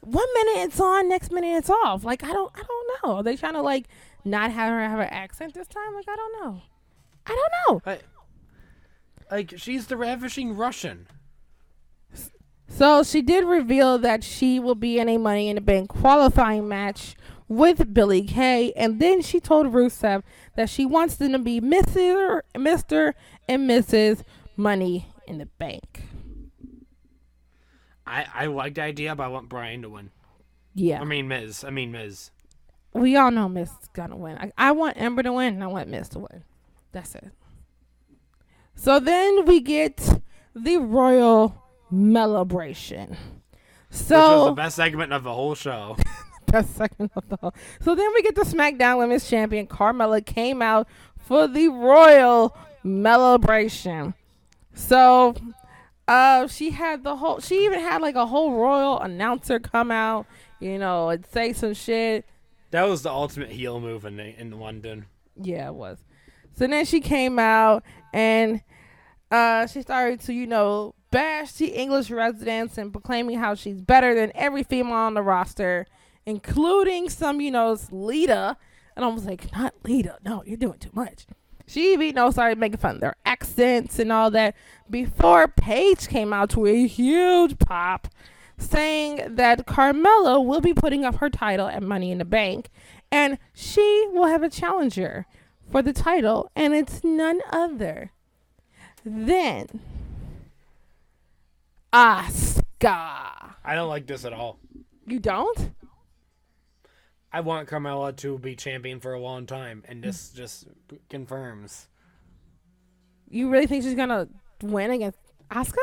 one 0.00 0.26
minute 0.34 0.64
it's 0.64 0.80
on, 0.80 1.08
next 1.08 1.30
minute 1.30 1.56
it's 1.56 1.70
off. 1.70 2.04
Like, 2.04 2.24
I 2.24 2.32
don't, 2.32 2.52
I 2.54 2.62
don't 2.62 2.88
know. 3.02 3.16
Are 3.16 3.22
they 3.22 3.36
trying 3.36 3.54
to, 3.54 3.62
like, 3.62 3.86
not 4.24 4.50
have 4.50 4.70
her 4.70 4.80
have 4.80 4.98
her 4.98 5.08
accent 5.12 5.54
this 5.54 5.68
time? 5.68 5.94
Like, 5.94 6.08
I 6.08 6.16
don't 6.16 6.32
know. 6.40 6.62
I 7.26 7.36
don't 7.36 7.84
know. 7.86 7.92
I, 7.92 7.98
like 9.30 9.54
she's 9.56 9.86
the 9.86 9.96
ravishing 9.96 10.56
Russian. 10.56 11.06
So 12.68 13.02
she 13.02 13.22
did 13.22 13.44
reveal 13.44 13.98
that 13.98 14.22
she 14.22 14.60
will 14.60 14.74
be 14.74 14.98
in 14.98 15.08
a 15.08 15.16
Money 15.16 15.48
in 15.48 15.56
the 15.56 15.60
Bank 15.60 15.88
qualifying 15.88 16.68
match 16.68 17.16
with 17.48 17.94
Billie 17.94 18.22
Kay, 18.22 18.72
and 18.76 19.00
then 19.00 19.22
she 19.22 19.40
told 19.40 19.72
Rusev 19.72 20.22
that 20.54 20.68
she 20.68 20.84
wants 20.84 21.16
them 21.16 21.32
to 21.32 21.38
be 21.38 21.60
Mr. 21.60 22.42
Mr. 22.54 23.14
and 23.48 23.68
Mrs. 23.68 24.22
Money 24.56 25.08
in 25.26 25.38
the 25.38 25.46
Bank. 25.46 26.02
I 28.06 28.26
I 28.34 28.46
like 28.46 28.74
the 28.74 28.82
idea, 28.82 29.14
but 29.16 29.24
I 29.24 29.28
want 29.28 29.48
Bryan 29.48 29.82
to 29.82 29.88
win. 29.88 30.10
Yeah, 30.74 31.00
I 31.00 31.04
mean 31.04 31.26
Miz. 31.26 31.64
I 31.64 31.70
mean 31.70 31.90
Miz. 31.90 32.30
we 32.92 33.16
all 33.16 33.30
know 33.30 33.48
Miz 33.48 33.70
is 33.70 33.88
gonna 33.92 34.16
win. 34.16 34.38
I, 34.38 34.52
I 34.56 34.72
want 34.72 35.00
Ember 35.00 35.22
to 35.22 35.32
win, 35.32 35.54
and 35.54 35.64
I 35.64 35.68
want 35.68 35.88
Miz 35.88 36.08
to 36.10 36.18
win. 36.18 36.44
That's 36.92 37.14
it. 37.14 37.30
So 38.74 39.00
then 39.00 39.44
we 39.46 39.60
get 39.60 40.20
the 40.54 40.76
Royal 40.76 41.67
Celebration. 41.90 43.10
Which 43.10 43.18
was 43.90 43.98
So 44.00 44.44
the 44.46 44.52
best 44.52 44.76
segment 44.76 45.12
of 45.12 45.24
the 45.24 45.32
whole 45.32 45.54
show. 45.54 45.96
Best 46.46 46.76
second 46.76 47.10
of 47.14 47.28
the 47.28 47.36
whole. 47.36 47.54
So 47.82 47.94
then 47.94 48.10
we 48.14 48.22
get 48.22 48.34
the 48.34 48.40
SmackDown 48.40 48.96
Women's 48.96 49.28
Champion 49.28 49.66
Carmella 49.66 50.24
came 50.24 50.62
out 50.62 50.88
for 51.18 51.46
the 51.46 51.68
Royal 51.68 52.56
Celebration. 52.82 54.14
So 54.72 55.34
uh 56.06 56.46
she 56.46 56.70
had 56.70 57.04
the 57.04 57.16
whole 57.16 57.40
she 57.40 57.66
even 57.66 57.80
had 57.80 58.00
like 58.00 58.14
a 58.14 58.24
whole 58.24 58.54
royal 58.54 58.98
announcer 58.98 59.58
come 59.58 59.90
out, 59.90 60.24
you 60.58 60.78
know, 60.78 61.10
and 61.10 61.26
say 61.26 61.52
some 61.52 61.74
shit. 61.74 62.24
That 62.70 62.84
was 62.84 63.02
the 63.02 63.10
ultimate 63.10 63.50
heel 63.50 63.78
move 63.78 64.06
in 64.06 64.18
in 64.18 64.58
London. 64.58 65.04
Yeah, 65.36 65.68
it 65.68 65.74
was. 65.74 65.98
So 66.54 66.66
then 66.66 66.86
she 66.86 67.00
came 67.00 67.38
out 67.38 67.82
and 68.14 68.62
uh 69.30 69.66
she 69.66 69.82
started 69.82 70.20
to, 70.20 70.32
you 70.32 70.46
know, 70.46 70.94
bash 71.10 71.52
the 71.52 71.68
English 71.68 72.10
residents 72.10 72.78
and 72.78 72.92
proclaiming 72.92 73.38
how 73.38 73.54
she's 73.54 73.80
better 73.80 74.14
than 74.14 74.32
every 74.34 74.62
female 74.62 74.94
on 74.94 75.14
the 75.14 75.22
roster, 75.22 75.86
including 76.26 77.08
some, 77.08 77.40
you 77.40 77.50
know, 77.50 77.76
Lita. 77.90 78.56
And 78.96 79.04
I 79.04 79.08
was 79.08 79.24
like, 79.24 79.52
not 79.52 79.74
Lita. 79.84 80.18
No, 80.24 80.42
you're 80.44 80.56
doing 80.56 80.78
too 80.78 80.90
much. 80.92 81.26
She, 81.66 81.92
you 81.92 82.12
know, 82.12 82.30
started 82.30 82.58
making 82.58 82.78
fun 82.78 82.96
of 82.96 83.00
their 83.00 83.16
accents 83.26 83.98
and 83.98 84.10
all 84.10 84.30
that 84.30 84.54
before 84.88 85.48
Paige 85.48 86.08
came 86.08 86.32
out 86.32 86.50
to 86.50 86.66
a 86.66 86.86
huge 86.86 87.58
pop 87.58 88.08
saying 88.56 89.36
that 89.36 89.66
Carmella 89.66 90.44
will 90.44 90.60
be 90.60 90.74
putting 90.74 91.04
up 91.04 91.16
her 91.16 91.30
title 91.30 91.68
at 91.68 91.82
Money 91.82 92.10
in 92.10 92.18
the 92.18 92.24
Bank 92.24 92.70
and 93.10 93.38
she 93.54 94.08
will 94.12 94.26
have 94.26 94.42
a 94.42 94.50
challenger 94.50 95.26
for 95.70 95.82
the 95.82 95.92
title, 95.92 96.50
and 96.56 96.74
it's 96.74 97.04
none 97.04 97.40
other 97.50 98.12
than 99.04 99.80
Asuka. 101.92 103.54
I 103.64 103.74
don't 103.74 103.88
like 103.88 104.06
this 104.06 104.24
at 104.24 104.32
all. 104.32 104.58
You 105.06 105.18
don't? 105.18 105.72
I 107.32 107.40
want 107.40 107.68
Carmella 107.68 108.16
to 108.16 108.38
be 108.38 108.56
champion 108.56 109.00
for 109.00 109.12
a 109.12 109.20
long 109.20 109.46
time, 109.46 109.84
and 109.86 110.02
this 110.02 110.30
just 110.30 110.66
confirms. 111.10 111.88
You 113.28 113.50
really 113.50 113.66
think 113.66 113.84
she's 113.84 113.94
gonna 113.94 114.28
win 114.62 114.90
against 114.90 115.18
Asuka? 115.50 115.76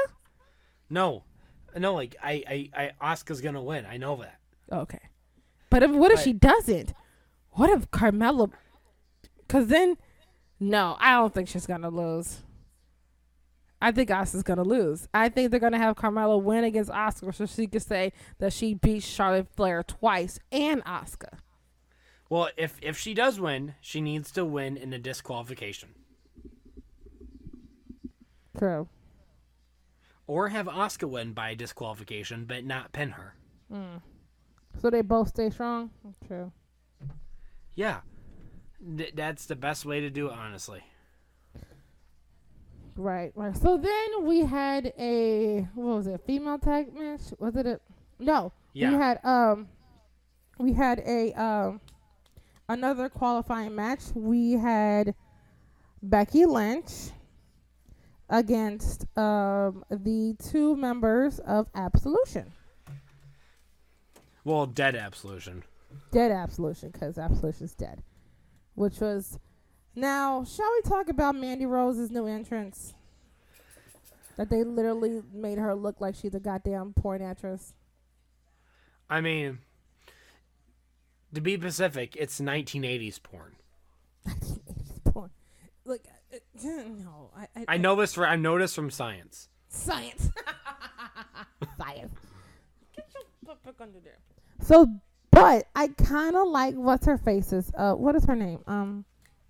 No, 0.90 1.24
no, 1.78 1.94
like 1.94 2.16
I, 2.22 2.70
I, 2.76 2.92
I, 3.02 3.14
Asuka's 3.14 3.42
gonna 3.42 3.62
win. 3.62 3.86
I 3.86 3.98
know 3.98 4.16
that. 4.18 4.40
Okay, 4.72 5.02
but 5.70 5.84
if, 5.84 5.92
what 5.92 6.12
if 6.12 6.22
she 6.22 6.34
doesn't? 6.34 6.94
What 7.52 7.70
if 7.70 7.90
Carmella? 7.92 8.52
Because 9.38 9.68
then, 9.68 9.98
no, 10.60 10.98
I 11.00 11.14
don't 11.14 11.34
think 11.34 11.48
she's 11.48 11.68
gonna 11.68 11.90
lose. 11.90 12.42
I 13.86 13.92
think 13.92 14.10
Asuka's 14.10 14.42
gonna 14.42 14.64
lose. 14.64 15.08
I 15.14 15.30
think 15.30 15.52
they're 15.52 15.60
gonna 15.60 15.78
have 15.78 15.96
Carmella 15.96 16.42
win 16.42 16.64
against 16.64 16.90
Asuka, 16.90 17.36
so 17.36 17.46
she 17.46 17.68
can 17.68 17.80
say 17.80 18.14
that 18.40 18.52
she 18.52 18.74
beat 18.74 19.04
Charlotte 19.04 19.48
Flair 19.56 19.84
twice 19.84 20.40
and 20.52 20.84
Asuka. 20.86 21.38
Well, 22.28 22.50
if 22.58 22.80
if 22.82 22.98
she 22.98 23.14
does 23.14 23.40
win, 23.40 23.76
she 23.82 24.02
needs 24.02 24.32
to 24.32 24.44
win 24.44 24.76
in 24.76 24.92
a 24.92 24.98
disqualification, 24.98 25.90
True. 28.58 28.88
or 30.26 30.50
have 30.50 30.66
Asuka 30.66 31.08
win 31.08 31.34
by 31.34 31.54
disqualification, 31.54 32.46
but 32.46 32.66
not 32.66 32.92
pin 32.92 33.12
her. 33.12 33.36
Hmm. 33.72 33.98
So 34.82 34.90
they 34.90 35.04
both 35.04 35.28
stay 35.30 35.52
strong. 35.52 35.92
True. 36.26 36.52
Yeah, 37.76 38.00
Th- 38.98 39.12
that's 39.14 39.46
the 39.46 39.56
best 39.56 39.86
way 39.86 40.00
to 40.00 40.10
do 40.10 40.28
it, 40.30 40.34
honestly. 40.34 40.82
Right, 42.98 43.32
right. 43.36 43.56
So 43.58 43.78
then 43.78 44.26
we 44.26 44.42
had 44.42 44.94
a 44.98 45.68
what 45.76 45.98
was 45.98 46.08
it? 46.08 46.22
Female 46.26 46.58
tag 46.58 46.94
match? 46.94 47.22
Was 47.40 47.56
it 47.56 47.66
a 47.66 47.80
no? 48.20 48.54
Yeah. 48.74 48.92
We 48.92 48.96
had 48.96 49.20
um 49.24 49.68
we 50.58 50.74
had 50.74 51.00
a 51.00 51.34
um 51.34 51.82
another 52.70 53.10
qualifying 53.10 53.76
match. 53.76 54.02
We 54.14 54.54
had 54.54 55.14
Becky 56.02 56.46
Lynch 56.46 57.12
against 58.30 59.06
um 59.18 59.84
the 59.90 60.36
two 60.42 60.78
members 60.78 61.40
of 61.40 61.68
Absolution. 61.76 62.54
Well, 64.46 64.68
dead 64.68 64.96
absolution. 64.96 65.64
Dead 66.12 66.32
Absolution 66.32 66.92
because 66.92 67.18
Absolution's 67.18 67.74
dead. 67.74 68.04
Which 68.76 69.00
was 69.00 69.40
now, 69.96 70.44
shall 70.44 70.70
we 70.74 70.90
talk 70.90 71.10
about 71.10 71.36
Mandy 71.36 71.66
Rose's 71.66 72.12
new 72.12 72.28
entrance? 72.28 72.94
That 74.38 74.50
they 74.50 74.64
literally 74.64 75.22
made 75.34 75.58
her 75.58 75.74
look 75.74 76.02
like 76.02 76.16
she's 76.16 76.36
a 76.36 76.40
goddamn 76.40 76.94
porn 76.94 77.22
actress. 77.22 77.74
I 79.10 79.22
mean, 79.22 79.60
to 81.34 81.42
be 81.42 81.58
Pacific, 81.58 82.16
it's 82.20 82.42
1980s 82.42 83.22
porn. 83.24 83.56
1980s 84.28 85.04
porn. 85.06 85.30
Look, 85.86 86.02
uh, 86.34 86.38
no, 86.64 87.30
I, 87.38 87.48
I, 87.56 87.66
I 87.68 87.78
know 87.78 87.96
this 87.96 88.14
for 88.14 88.28
I 88.28 88.36
know 88.36 88.58
this 88.58 88.76
from 88.76 88.90
science. 88.92 89.48
science. 89.70 90.32
science. 91.78 92.14
Get 92.96 93.08
your 93.14 93.24
butt 93.46 93.64
back 93.64 93.76
under 93.80 94.00
there. 94.00 94.18
So, 94.62 94.88
but 95.32 95.68
I 95.76 95.90
kind 95.90 96.36
of 96.36 96.48
like 96.48 96.76
what's 96.76 97.06
her 97.06 97.18
face's. 97.18 97.72
Uh, 97.78 97.94
what 97.94 98.16
is 98.16 98.26
her 98.26 98.36
name? 98.36 98.64
Um, 98.68 99.06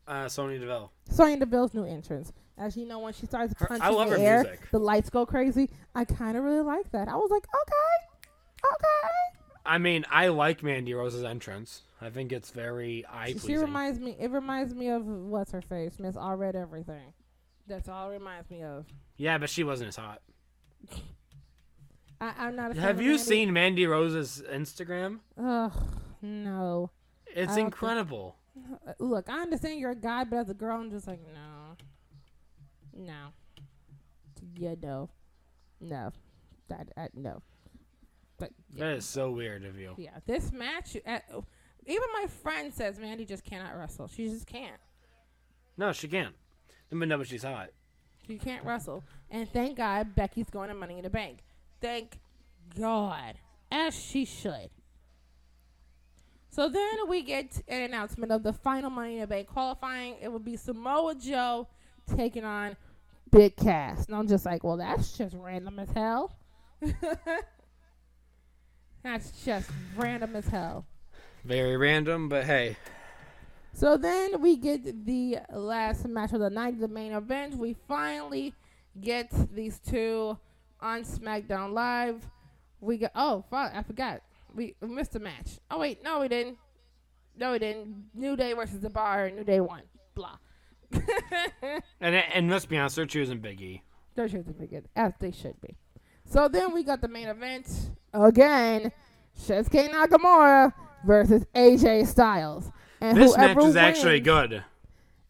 Uh, 0.08 0.28
Sonya 0.30 0.60
Deville. 0.60 0.92
Sonya 1.10 1.38
Deville's 1.38 1.74
new 1.74 1.84
entrance. 1.84 2.32
As 2.58 2.78
you 2.78 2.86
know, 2.86 3.00
when 3.00 3.14
she 3.14 3.26
starts 3.26 3.54
Her- 3.58 3.68
punching 3.68 3.84
I 3.86 3.90
love 3.90 4.10
the 4.10 4.18
her 4.18 4.22
air, 4.24 4.44
music. 4.44 4.72
the 4.72 4.80
lights 4.80 5.10
go 5.10 5.26
crazy. 5.26 5.70
I 5.94 6.06
kind 6.06 6.38
of 6.38 6.44
really 6.44 6.62
like 6.62 6.92
that. 6.92 7.08
I 7.10 7.16
was 7.16 7.30
like, 7.32 7.44
okay, 7.46 8.66
okay. 8.74 9.40
I 9.66 9.78
mean, 9.80 10.06
I 10.12 10.28
like 10.28 10.62
Mandy 10.64 10.94
Rose's 10.94 11.24
entrance. 11.24 11.82
I 12.00 12.10
think 12.12 12.32
it's 12.32 12.52
very 12.52 13.04
eye 13.08 13.34
She 13.44 13.56
reminds 13.58 14.00
me. 14.00 14.16
It 14.20 14.30
reminds 14.30 14.74
me 14.76 14.90
of 14.90 15.06
what's 15.06 15.52
her 15.54 15.62
face, 15.62 15.98
Miss 16.00 16.16
All 16.16 16.36
Red 16.36 16.56
Everything. 16.56 17.14
That's 17.68 17.90
all 17.90 18.10
it 18.12 18.14
reminds 18.14 18.50
me 18.52 18.62
of. 18.64 18.86
yeah, 19.18 19.40
but 19.40 19.50
she 19.50 19.64
wasn't 19.64 19.88
as 19.88 19.96
hot. 19.96 20.22
I, 22.22 22.32
I'm 22.38 22.56
not. 22.56 22.72
A 22.72 22.74
fan 22.76 22.84
Have 22.84 23.02
you 23.02 23.12
Mandy. 23.12 23.24
seen 23.24 23.54
Mandy 23.54 23.86
Rose's 23.88 24.42
Instagram? 24.50 25.20
Ugh, 25.44 25.74
no. 26.22 26.92
It's 27.28 27.56
think- 27.56 27.66
incredible. 27.68 28.36
Uh, 28.38 28.42
Look, 29.00 29.30
I 29.30 29.42
understand 29.42 29.80
you're 29.80 29.92
a 29.92 29.96
guy, 29.96 30.24
but 30.24 30.38
as 30.38 30.50
a 30.50 30.54
girl, 30.54 30.80
I'm 30.80 30.90
just 30.90 31.08
like, 31.08 31.20
no, 31.34 31.76
no, 32.98 33.28
yeah, 34.58 34.76
no, 34.82 35.10
no, 35.82 36.12
that, 36.70 36.88
uh, 36.96 37.08
no. 37.14 37.42
But 38.38 38.52
yeah, 38.74 38.86
That 38.88 38.98
is 38.98 39.06
so 39.06 39.32
weird 39.32 39.66
of 39.66 39.78
you. 39.78 39.94
yeah, 39.98 40.20
this 40.26 40.52
match, 40.52 40.98
uh, 41.06 41.20
even 41.86 42.08
my 42.22 42.28
friend 42.28 42.74
says 42.74 43.00
Mandy 43.00 43.26
just 43.26 43.44
cannot 43.44 43.78
wrestle. 43.78 44.08
She 44.08 44.28
just 44.30 44.48
can't. 44.48 44.80
No, 45.78 45.92
she 45.92 46.08
can't. 46.08 46.36
But 46.90 47.08
no, 47.08 47.18
but 47.18 47.28
she's 47.28 47.44
hot. 47.44 47.70
She 48.28 48.38
can't 48.38 48.64
wrestle. 48.66 49.04
And 49.30 49.50
thank 49.52 49.78
God 49.78 50.16
Becky's 50.16 50.50
going 50.50 50.70
to 50.70 50.76
Money 50.76 50.98
in 50.98 51.04
the 51.04 51.10
Bank. 51.10 51.40
Thank 51.82 52.20
God. 52.80 53.36
As 53.72 53.94
she 53.94 54.26
should. 54.26 54.70
So 56.56 56.70
then 56.70 57.10
we 57.10 57.22
get 57.22 57.62
an 57.68 57.82
announcement 57.82 58.32
of 58.32 58.42
the 58.42 58.54
final 58.54 58.90
Money 58.90 59.16
in 59.16 59.20
the 59.20 59.28
Bank 59.28 59.50
qualifying. 59.50 60.16
It 60.22 60.30
will 60.30 60.40
be 60.40 60.56
Samoa 60.56 61.14
Joe 61.14 61.68
taking 62.16 62.46
on 62.46 62.78
Big 63.30 63.58
Cass. 63.58 64.06
And 64.06 64.16
I'm 64.16 64.26
just 64.26 64.46
like, 64.46 64.64
well, 64.64 64.78
that's 64.78 65.18
just 65.18 65.36
random 65.38 65.80
as 65.80 65.90
hell. 65.90 66.38
that's 69.04 69.44
just 69.44 69.70
random 69.98 70.34
as 70.38 70.48
hell. 70.48 70.86
Very 71.44 71.76
random, 71.76 72.30
but 72.30 72.46
hey. 72.46 72.78
So 73.74 73.98
then 73.98 74.40
we 74.40 74.56
get 74.56 75.06
the 75.06 75.40
last 75.52 76.08
match 76.08 76.32
of 76.32 76.40
the 76.40 76.50
night, 76.50 76.80
the 76.80 76.88
main 76.88 77.12
event. 77.12 77.58
We 77.58 77.76
finally 77.86 78.54
get 79.02 79.30
these 79.54 79.78
two 79.80 80.38
on 80.80 81.04
SmackDown 81.04 81.74
Live. 81.74 82.26
We 82.80 82.98
got 82.98 83.12
oh 83.14 83.44
fuck, 83.50 83.74
I 83.76 83.84
forgot. 83.84 84.22
We 84.56 84.76
missed 84.82 85.16
a 85.16 85.20
match. 85.20 85.60
Oh 85.70 85.80
wait, 85.80 86.04
no 86.04 86.22
we 86.22 86.28
didn't. 86.30 86.58
No 87.38 87.52
we 87.52 87.60
didn't. 87.60 88.06
New 88.14 88.36
Day 88.38 88.54
versus 88.54 88.80
the 88.80 88.90
Bar. 88.90 89.30
New 89.30 89.44
Day 89.44 89.60
won. 89.60 89.82
Blah. 90.16 90.38
And 92.02 92.16
and 92.16 92.50
let's 92.50 92.66
be 92.66 92.78
honest, 92.78 92.96
they're 92.96 93.06
choosing 93.06 93.40
Big 93.40 93.62
E. 93.62 93.82
Those 94.16 94.32
should 94.32 94.58
be 94.60 94.68
good, 94.68 94.88
as 94.96 95.14
they 95.20 95.32
should 95.32 95.60
be. 95.62 95.76
So 96.26 96.48
then 96.48 96.74
we 96.74 96.84
got 96.84 97.02
the 97.02 97.08
main 97.08 97.28
event 97.28 97.68
again. 98.14 98.92
Shinsuke 99.38 99.90
Nakamura 99.92 100.72
versus 101.06 101.46
AJ 101.54 102.08
Styles. 102.08 102.72
And 103.02 103.18
This 103.18 103.36
match 103.36 103.58
is 103.58 103.76
actually 103.76 104.22
good. 104.22 104.64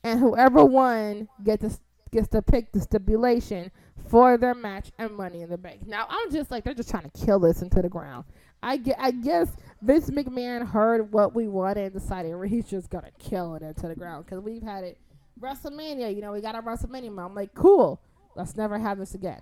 and 0.03 0.19
whoever 0.19 0.63
won 0.63 1.27
gets 1.43 1.63
to, 1.63 1.79
gets 2.11 2.27
to 2.29 2.41
pick 2.43 2.71
the 2.71 2.79
stipulation 2.79 3.71
for 4.07 4.37
their 4.37 4.53
match 4.53 4.91
and 4.99 5.11
Money 5.17 5.41
in 5.41 5.49
the 5.49 5.57
Bank. 5.57 5.87
Now 5.87 6.05
I'm 6.09 6.31
just 6.31 6.51
like 6.51 6.63
they're 6.63 6.75
just 6.75 6.89
trying 6.91 7.09
to 7.09 7.25
kill 7.25 7.39
this 7.39 7.61
into 7.63 7.81
the 7.81 7.89
ground. 7.89 8.25
I, 8.63 8.77
ge- 8.77 8.97
I 8.97 9.11
guess 9.11 9.49
Vince 9.81 10.09
McMahon 10.09 10.67
heard 10.67 11.11
what 11.11 11.35
we 11.35 11.47
wanted 11.47 11.93
and 11.93 11.93
decided 11.93 12.35
he's 12.49 12.67
just 12.67 12.89
gonna 12.89 13.11
kill 13.19 13.55
it 13.55 13.61
into 13.61 13.87
the 13.87 13.95
ground 13.95 14.25
because 14.25 14.43
we've 14.43 14.63
had 14.63 14.83
it 14.83 14.97
WrestleMania. 15.39 16.13
You 16.15 16.21
know 16.21 16.31
we 16.31 16.41
got 16.41 16.55
our 16.55 16.63
WrestleMania. 16.63 17.23
I'm 17.23 17.35
like 17.35 17.53
cool. 17.53 18.01
Let's 18.35 18.55
never 18.55 18.77
have 18.79 18.97
this 18.97 19.13
again. 19.13 19.41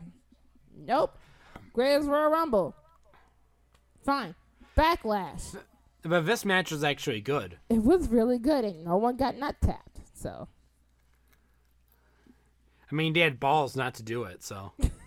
Nope. 0.75 1.17
Greatest 1.71 2.07
Royal 2.09 2.29
Rumble. 2.29 2.75
Fine. 4.03 4.35
Backlash. 4.77 5.55
But 6.03 6.25
this 6.25 6.43
match 6.43 6.71
was 6.71 6.83
actually 6.83 7.21
good. 7.21 7.57
It 7.69 7.83
was 7.83 8.09
really 8.09 8.37
good 8.37 8.65
and 8.65 8.83
no 8.83 8.97
one 8.97 9.15
got 9.15 9.37
nut 9.37 9.55
tapped. 9.61 10.01
So 10.13 10.49
I 12.91 12.95
mean, 12.95 13.13
they 13.13 13.21
had 13.21 13.39
balls 13.39 13.75
not 13.75 13.95
to 13.95 14.03
do 14.03 14.23
it, 14.25 14.43
so. 14.43 14.73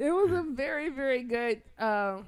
it 0.00 0.10
was 0.10 0.32
a 0.32 0.42
very 0.42 0.90
very 0.90 1.22
good 1.22 1.62
um, 1.78 2.26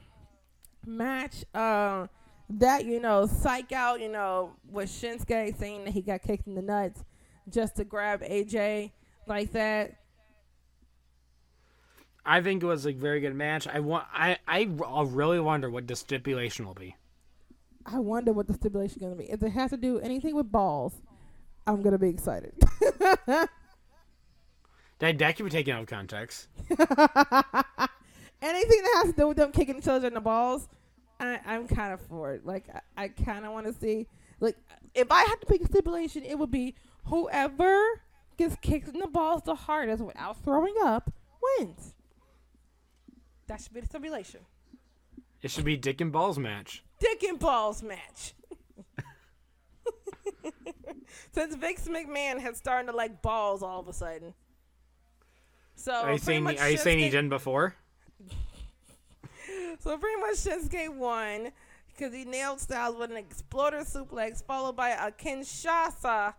match. 0.87 1.45
Um, 1.55 2.09
that 2.51 2.85
you 2.85 3.01
know, 3.01 3.27
psych 3.27 3.73
out. 3.73 4.01
You 4.01 4.09
know, 4.09 4.53
with 4.71 4.89
Shinsuke 4.89 5.59
saying 5.59 5.85
that 5.85 5.93
he 5.93 6.03
got 6.03 6.23
kicked 6.23 6.47
in 6.47 6.55
the 6.55 6.63
nuts 6.63 7.05
just 7.49 7.77
to 7.77 7.85
grab 7.85 8.23
AJ 8.23 8.93
like 9.27 9.53
that. 9.53 9.97
I 12.25 12.43
think 12.43 12.63
it 12.63 12.67
was 12.67 12.87
a 12.87 12.93
very 12.93 13.21
good 13.21 13.35
match. 13.35 13.67
I 13.67 13.81
want. 13.81 14.07
I. 14.13 14.39
I 14.47 14.69
really 15.05 15.41
wonder 15.41 15.71
what 15.71 15.87
the 15.87 15.97
stipulation 15.97 16.67
will 16.67 16.75
be. 16.75 16.97
I 17.87 17.99
wonder 17.99 18.33
what 18.33 18.47
the 18.47 18.55
stipulation 18.55 18.99
is 18.99 19.03
gonna 19.03 19.17
be. 19.17 19.31
If 19.31 19.43
it 19.43 19.51
has 19.51 19.71
to 19.71 19.77
do 19.77 19.99
anything 20.01 20.35
with 20.35 20.51
balls, 20.51 21.01
I'm 21.67 21.83
gonna 21.83 21.99
be 21.99 22.09
excited. 22.09 22.53
That 25.01 25.19
that 25.19 25.37
could 25.37 25.45
be 25.45 25.51
taken 25.51 25.75
out 25.75 25.83
of 25.83 25.89
context. 25.89 26.49
anything 26.69 28.83
that 28.83 29.03
has 29.03 29.07
to 29.07 29.15
do 29.17 29.29
with 29.29 29.37
them 29.37 29.53
kicking 29.53 29.79
each 29.79 29.89
other 29.89 30.09
in 30.09 30.15
the 30.15 30.21
balls, 30.21 30.69
I, 31.19 31.41
I'm 31.47 31.67
kind 31.67 31.93
of 31.93 32.01
for 32.03 32.35
it. 32.35 32.47
Like 32.47 32.67
I, 32.97 33.05
I 33.05 33.09
kind 33.09 33.45
of 33.45 33.53
want 33.53 33.67
to 33.67 33.73
see. 33.73 34.07
Like 34.41 34.57
if 34.95 35.11
I 35.11 35.25
had 35.25 35.37
to 35.41 35.47
pick 35.47 35.63
a 35.63 35.67
stipulation, 35.67 36.23
it 36.23 36.39
would 36.39 36.51
be 36.51 36.75
whoever 37.07 38.03
gets 38.37 38.57
kicked 38.57 38.89
in 38.89 39.01
the 39.01 39.07
balls 39.07 39.43
the 39.45 39.55
hardest 39.55 40.03
without 40.03 40.43
throwing 40.45 40.75
up 40.83 41.13
wins. 41.59 41.95
That 43.47 43.61
should 43.61 43.73
be 43.73 43.81
the 43.81 43.87
stipulation. 43.87 44.41
It 45.43 45.51
should 45.51 45.65
be 45.65 45.77
Dick 45.77 46.01
and 46.01 46.13
Balls 46.13 46.39
match. 46.39 46.85
Dick 46.99 47.23
and 47.23 47.39
balls 47.39 47.83
match. 47.83 48.35
Since 51.33 51.55
Vince 51.57 51.89
McMahon 51.89 52.41
has 52.41 52.59
started 52.59 52.91
to 52.91 52.97
like 52.97 53.23
balls 53.23 53.63
all 53.63 53.81
of 53.81 53.89
a 53.89 53.93
sudden. 53.93 54.35
So 55.81 55.93
Are 55.93 56.13
you 56.13 56.19
saying? 56.19 56.47
Are 56.47 56.71
you 56.71 56.77
saying 56.77 56.99
he 56.99 57.09
didn't 57.11 57.31
before? 57.31 57.75
So 59.83 59.97
pretty 59.97 60.21
much 60.21 60.35
Shinsuke 60.35 60.95
won 60.95 61.53
because 61.89 62.13
he 62.13 62.27
nailed 62.27 62.61
Styles 62.61 62.97
with 62.99 63.11
an 63.11 63.17
exploder 63.17 63.79
suplex 63.79 64.45
followed 64.45 64.77
by 64.77 64.91
a 64.91 65.11
Kinshasa 65.11 66.35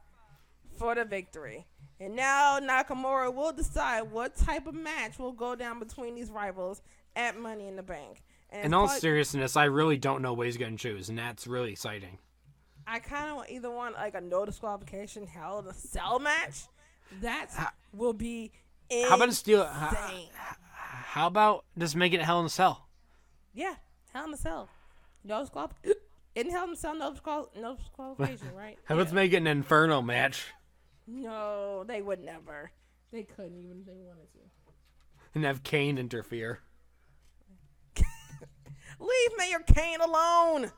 for 0.78 0.94
the 0.94 1.06
victory. 1.06 1.66
And 2.00 2.16
now 2.16 2.60
Nakamura 2.60 3.34
will 3.34 3.52
decide 3.52 4.12
what 4.12 4.36
type 4.36 4.68
of 4.68 4.76
match 4.76 5.18
will 5.18 5.32
go 5.32 5.56
down 5.56 5.80
between 5.80 6.14
these 6.14 6.30
rivals 6.30 6.84
at 7.16 7.36
Money 7.36 7.68
in 7.68 7.76
the 7.76 7.84
Bank. 7.84 8.22
And 8.52 8.66
In 8.66 8.74
all 8.76 8.88
seriousness, 8.88 9.58
I 9.58 9.66
really 9.66 9.98
don't 9.98 10.22
know 10.22 10.34
what 10.34 10.46
he's 10.46 10.58
going 10.58 10.78
to 10.78 10.82
choose, 10.82 11.10
and 11.10 11.18
that's 11.18 11.48
really 11.48 11.72
exciting. 11.72 12.20
I 12.86 13.00
kind 13.00 13.40
of 13.40 13.50
either 13.50 13.72
want 13.72 13.96
like 13.96 14.14
a 14.14 14.22
no 14.22 14.46
disqualification 14.46 15.26
Hell 15.26 15.60
in 15.60 15.68
a 15.68 15.74
Cell 15.74 16.20
match. 16.20 16.66
That 17.22 17.74
will 17.94 18.14
be 18.14 18.52
insane. 18.92 19.10
How 19.10 19.16
about 19.16 19.30
a 19.30 19.34
steel? 19.34 19.66
How, 19.66 20.16
how 21.14 21.28
about 21.28 21.66
just 21.78 21.96
make 21.96 22.14
it 22.14 22.22
Hell 22.22 22.40
in 22.40 22.46
a 22.46 22.50
Cell? 22.50 22.88
Yeah, 23.54 23.76
Hell 24.14 24.26
in 24.26 24.34
a 24.34 24.38
Cell. 24.38 24.70
No 25.24 25.42
disqual. 25.42 25.72
In 26.34 26.50
Hell 26.50 26.64
in 26.64 26.70
a 26.72 26.76
Cell, 26.78 26.96
no, 26.96 27.12
disqual- 27.12 27.50
no 27.60 27.76
disqualification, 27.76 28.54
right? 28.56 28.78
How 28.86 28.96
about 28.96 29.10
Yeah. 29.10 29.14
make 29.16 29.34
it 29.34 29.38
an 29.38 29.48
Inferno 29.48 30.02
match 30.02 30.46
No, 31.06 31.84
they 31.86 32.02
would 32.02 32.24
never. 32.24 32.72
They 33.12 33.24
couldn't 33.24 33.58
even 33.58 33.82
if 33.82 33.86
they 33.86 33.92
wanted 33.98 34.32
to. 34.32 34.40
and 35.36 35.44
have 35.44 35.62
Kane 35.64 35.98
interfere? 35.98 36.60
Leave 39.00 39.32
Mayor 39.38 39.60
Kane 39.60 40.00
alone. 40.00 40.72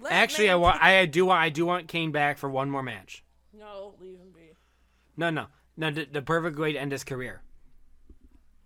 Let 0.00 0.12
Actually, 0.12 0.50
I 0.50 0.56
want. 0.56 0.82
I 0.82 1.06
do 1.06 1.26
want. 1.26 1.40
I 1.40 1.48
do 1.50 1.64
want 1.64 1.86
Kane 1.88 2.10
back 2.10 2.36
for 2.38 2.50
one 2.50 2.68
more 2.68 2.82
match. 2.82 3.22
No, 3.56 3.94
leave 4.00 4.18
him 4.18 4.32
be. 4.34 4.50
No, 5.16 5.30
no, 5.30 5.46
no. 5.76 5.90
The, 5.92 6.04
the 6.10 6.22
perfect 6.22 6.58
way 6.58 6.72
to 6.72 6.78
end 6.80 6.90
his 6.92 7.04
career. 7.04 7.42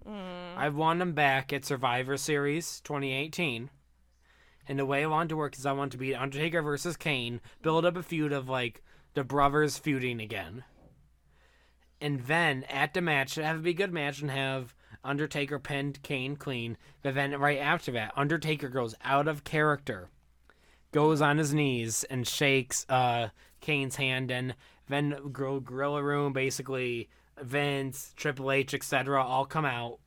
Mm. 0.09 0.57
I 0.57 0.69
want 0.69 1.03
him 1.03 1.13
back 1.13 1.53
at 1.53 1.65
Survivor 1.65 2.17
Series 2.17 2.81
2018. 2.81 3.71
And 4.69 4.79
the 4.79 4.87
way 4.87 5.03
I 5.03 5.09
want 5.09 5.29
to 5.31 5.37
work 5.37 5.57
is 5.57 5.67
I 5.67 5.73
want 5.73 5.93
to 5.93 5.99
be 5.99 6.15
Undertaker 6.15 6.63
versus 6.63 6.97
Kane, 6.97 7.41
build 7.63 7.85
up 7.85 7.97
a 7.97 8.03
feud 8.03 8.33
of 8.33 8.49
like 8.49 8.83
the 9.15 9.25
brothers 9.25 9.79
feuding 9.79 10.21
again. 10.21 10.65
And 12.01 12.21
then 12.21 12.65
at 12.65 12.95
the 12.95 13.01
match, 13.01 13.35
have 13.35 13.63
be 13.63 13.71
a 13.71 13.75
good 13.75 13.93
match 13.93 14.21
and 14.21 14.31
have 14.31 14.75
Undertaker 15.05 15.59
pin 15.59 15.95
Kane 16.03 16.37
clean. 16.37 16.77
But 17.03 17.15
then 17.15 17.39
right 17.39 17.59
after 17.59 17.93
that, 17.93 18.13
Undertaker 18.17 18.69
goes 18.69 18.95
out 19.03 19.29
of 19.29 19.45
character, 19.45 20.09
goes 20.93 21.21
on 21.21 21.39
his 21.39 21.53
knees 21.53 22.05
and 22.05 22.27
shakes 22.27 22.87
uh, 22.89 23.29
Kane's 23.61 23.97
hand, 23.97 24.31
and 24.31 24.55
then 24.89 25.31
Gor- 25.33 25.61
Gorilla 25.61 26.03
Room 26.03 26.33
basically 26.33 27.09
Vince, 27.43 28.13
Triple 28.17 28.51
H, 28.53 28.75
etc. 28.75 29.23
all 29.23 29.45
come 29.45 29.65
out 29.65 29.99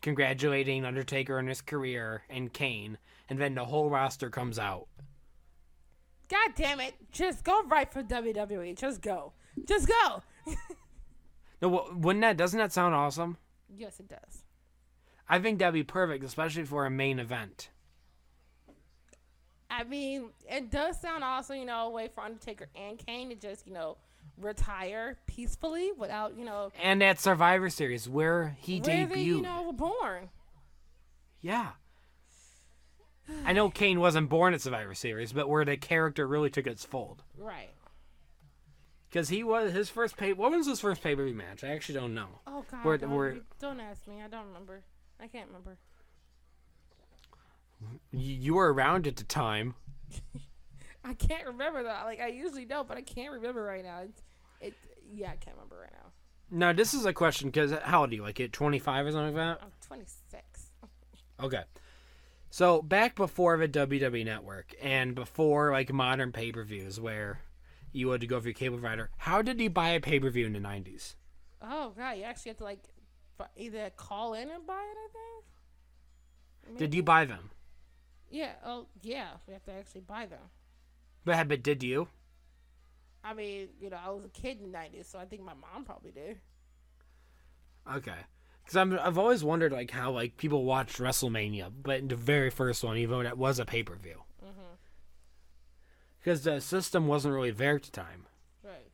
congratulating 0.00 0.84
Undertaker 0.84 1.38
on 1.38 1.46
his 1.46 1.60
career 1.60 2.22
and 2.30 2.52
Kane, 2.52 2.98
and 3.28 3.40
then 3.40 3.54
the 3.54 3.64
whole 3.64 3.90
roster 3.90 4.30
comes 4.30 4.58
out. 4.58 4.86
God 6.28 6.50
damn 6.54 6.80
it! 6.80 6.94
Just 7.10 7.44
go 7.44 7.62
right 7.64 7.90
for 7.92 8.02
WWE. 8.02 8.76
Just 8.76 9.00
go. 9.00 9.32
Just 9.66 9.88
go. 9.88 10.22
No, 11.60 11.88
wouldn't 11.92 12.20
that 12.22 12.36
doesn't 12.36 12.58
that 12.58 12.72
sound 12.72 12.94
awesome? 12.94 13.36
yes, 13.74 13.98
it 13.98 14.08
does. 14.08 14.44
I 15.28 15.40
think 15.40 15.58
that'd 15.58 15.74
be 15.74 15.82
perfect, 15.82 16.24
especially 16.24 16.64
for 16.64 16.86
a 16.86 16.90
main 16.90 17.18
event. 17.18 17.70
I 19.70 19.84
mean, 19.84 20.30
it 20.48 20.70
does 20.70 21.00
sound 21.00 21.24
awesome. 21.24 21.56
You 21.56 21.66
know, 21.66 21.88
a 21.88 21.90
way 21.90 22.08
for 22.14 22.22
Undertaker 22.22 22.68
and 22.74 22.98
Kane 23.04 23.30
to 23.30 23.34
just 23.34 23.66
you 23.66 23.72
know 23.72 23.96
retire 24.40 25.16
peacefully 25.26 25.90
without 25.96 26.36
you 26.38 26.44
know 26.44 26.70
And 26.82 27.02
at 27.02 27.18
Survivor 27.20 27.70
Series, 27.70 28.08
where 28.08 28.56
he 28.60 28.80
where 28.80 29.06
debuted. 29.06 29.14
they 29.14 29.22
you 29.22 29.40
know 29.42 29.62
were 29.64 29.72
born. 29.72 30.28
Yeah. 31.40 31.70
I 33.44 33.52
know 33.52 33.68
Kane 33.68 34.00
wasn't 34.00 34.30
born 34.30 34.54
at 34.54 34.60
Survivor 34.62 34.94
Series, 34.94 35.32
but 35.32 35.48
where 35.48 35.64
the 35.64 35.76
character 35.76 36.26
really 36.26 36.48
took 36.50 36.66
its 36.66 36.84
fold. 36.84 37.22
Right. 37.36 37.68
Because 39.10 39.28
he 39.28 39.42
was 39.44 39.72
his 39.72 39.88
first 39.90 40.16
pay. 40.16 40.32
What 40.32 40.50
was 40.50 40.66
his 40.66 40.80
first 40.80 41.02
pay 41.02 41.14
per 41.14 41.24
view 41.24 41.34
match? 41.34 41.62
I 41.64 41.68
actually 41.68 41.98
don't 41.98 42.14
know. 42.14 42.40
Oh 42.46 42.64
God! 42.70 42.84
Where- 42.84 42.98
don't, 42.98 43.10
where- 43.14 43.36
don't 43.60 43.80
ask 43.80 44.06
me. 44.06 44.22
I 44.24 44.28
don't 44.28 44.46
remember. 44.46 44.82
I 45.20 45.26
can't 45.28 45.46
remember. 45.48 45.76
You 48.10 48.54
were 48.54 48.72
around 48.72 49.06
at 49.06 49.16
the 49.16 49.24
time. 49.24 49.74
I 51.04 51.14
can't 51.14 51.46
remember 51.46 51.82
though. 51.82 52.00
Like 52.04 52.20
I 52.20 52.28
usually 52.28 52.64
don't, 52.64 52.88
but 52.88 52.96
I 52.96 53.02
can't 53.02 53.32
remember 53.32 53.62
right 53.62 53.84
now. 53.84 54.00
It's, 54.04 54.22
it. 54.60 54.74
Yeah, 55.12 55.30
I 55.32 55.36
can't 55.36 55.56
remember 55.56 55.76
right 55.80 55.92
now. 55.92 56.12
Now 56.50 56.72
this 56.72 56.94
is 56.94 57.04
a 57.04 57.12
question 57.12 57.48
because 57.48 57.72
how 57.82 58.02
old 58.02 58.12
are 58.12 58.14
you? 58.14 58.22
Like 58.22 58.40
at 58.40 58.52
twenty 58.52 58.78
five 58.78 59.06
or 59.06 59.12
something 59.12 59.34
like 59.34 59.58
that? 59.58 59.62
I'm 59.62 59.72
26. 59.86 60.70
Okay. 61.40 61.62
So 62.50 62.80
back 62.82 63.14
before 63.14 63.56
the 63.58 63.68
WWE 63.68 64.24
Network 64.24 64.74
and 64.82 65.14
before 65.14 65.72
like 65.72 65.92
modern 65.92 66.32
pay 66.32 66.50
per 66.52 66.64
views 66.64 66.98
where 67.00 67.40
you 67.92 68.08
had 68.10 68.20
to 68.22 68.26
go 68.26 68.40
for 68.40 68.48
your 68.48 68.54
cable 68.54 68.78
provider, 68.78 69.10
how 69.18 69.42
did 69.42 69.60
you 69.60 69.70
buy 69.70 69.90
a 69.90 70.00
pay 70.00 70.18
per 70.18 70.30
view 70.30 70.46
in 70.46 70.54
the 70.54 70.60
nineties? 70.60 71.16
Oh 71.60 71.92
God! 71.96 72.16
You 72.16 72.24
actually 72.24 72.50
have 72.50 72.58
to 72.58 72.64
like 72.64 72.80
either 73.56 73.90
call 73.96 74.34
in 74.34 74.48
and 74.50 74.66
buy 74.66 74.74
it. 74.74 74.96
I 74.96 75.08
think. 76.66 76.78
Did 76.78 76.94
you 76.94 77.02
buy 77.02 77.24
them? 77.24 77.50
Yeah. 78.30 78.52
Oh 78.64 78.86
yeah. 79.02 79.28
We 79.46 79.52
have 79.52 79.64
to 79.64 79.72
actually 79.72 80.02
buy 80.02 80.26
them. 80.26 80.40
But 81.24 81.48
but 81.48 81.62
did 81.62 81.82
you? 81.82 82.08
I 83.28 83.34
mean, 83.34 83.68
you 83.78 83.90
know, 83.90 83.98
I 84.02 84.10
was 84.10 84.24
a 84.24 84.28
kid 84.28 84.58
in 84.58 84.72
the 84.72 84.78
90s, 84.78 85.10
so 85.10 85.18
I 85.18 85.26
think 85.26 85.42
my 85.42 85.52
mom 85.52 85.84
probably 85.84 86.12
did. 86.12 86.38
Okay. 87.94 88.16
Because 88.64 88.76
I'm 88.76 88.98
I've 88.98 89.18
always 89.18 89.44
wondered 89.44 89.70
like 89.70 89.90
how 89.90 90.12
like 90.12 90.38
people 90.38 90.64
watched 90.64 90.98
WrestleMania, 90.98 91.70
but 91.82 92.08
the 92.08 92.16
very 92.16 92.48
first 92.48 92.82
one, 92.82 92.96
even 92.96 93.18
though 93.18 93.22
that 93.24 93.36
was 93.36 93.58
a 93.58 93.66
pay 93.66 93.82
per 93.82 93.96
view. 93.96 94.22
Because 96.18 96.40
mm-hmm. 96.40 96.56
the 96.56 96.60
system 96.60 97.06
wasn't 97.06 97.34
really 97.34 97.50
there 97.50 97.76
at 97.76 97.82
the 97.82 97.90
time. 97.90 98.26
Right. 98.62 98.90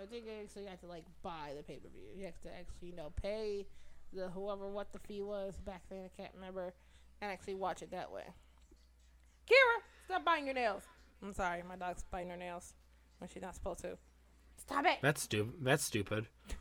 I 0.00 0.04
think 0.06 0.24
so 0.24 0.30
you 0.30 0.42
actually 0.42 0.66
have 0.66 0.80
to 0.80 0.86
like 0.86 1.04
buy 1.22 1.52
the 1.56 1.62
pay 1.62 1.76
per 1.76 1.88
view. 1.88 2.08
You 2.14 2.26
have 2.26 2.40
to 2.42 2.48
actually, 2.48 2.88
you 2.88 2.96
know, 2.96 3.12
pay 3.16 3.66
the 4.12 4.28
whoever 4.28 4.68
what 4.68 4.92
the 4.92 4.98
fee 4.98 5.22
was 5.22 5.54
back 5.64 5.82
then. 5.88 6.04
I 6.04 6.20
can't 6.20 6.34
remember, 6.34 6.74
and 7.22 7.32
actually 7.32 7.54
watch 7.54 7.80
it 7.80 7.90
that 7.92 8.12
way. 8.12 8.24
Kira, 9.46 9.82
stop 10.04 10.24
biting 10.24 10.46
your 10.46 10.54
nails. 10.54 10.82
I'm 11.22 11.32
sorry, 11.32 11.62
my 11.66 11.76
dog's 11.76 12.04
biting 12.10 12.30
her 12.30 12.36
nails 12.36 12.74
when 13.20 13.28
she's 13.28 13.42
not 13.42 13.54
supposed 13.54 13.80
to. 13.80 13.96
Stop 14.56 14.84
it. 14.86 14.98
That's 15.02 15.22
stupid. 15.22 15.54
That's 15.62 15.84
stupid. 15.84 16.26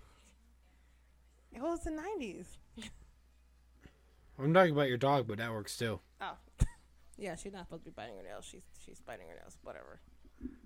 It 1.52 1.64
was 1.64 1.84
the 1.84 1.90
nineties. 1.90 2.60
I'm 4.40 4.54
talking 4.54 4.72
about 4.72 4.88
your 4.88 4.98
dog, 4.98 5.28
but 5.28 5.40
that 5.40 5.52
works 5.52 5.76
too. 5.76 6.00
Oh. 6.22 6.38
yeah, 7.18 7.36
she's 7.36 7.54
not 7.54 7.66
supposed 7.66 7.84
to 7.86 7.90
be 7.90 7.94
biting 7.96 8.16
her 8.18 8.24
nails. 8.24 8.46
She's 8.46 8.62
she's 8.86 9.02
biting 9.02 9.28
her 9.28 9.36
nails. 9.36 9.58
Whatever. 9.64 10.00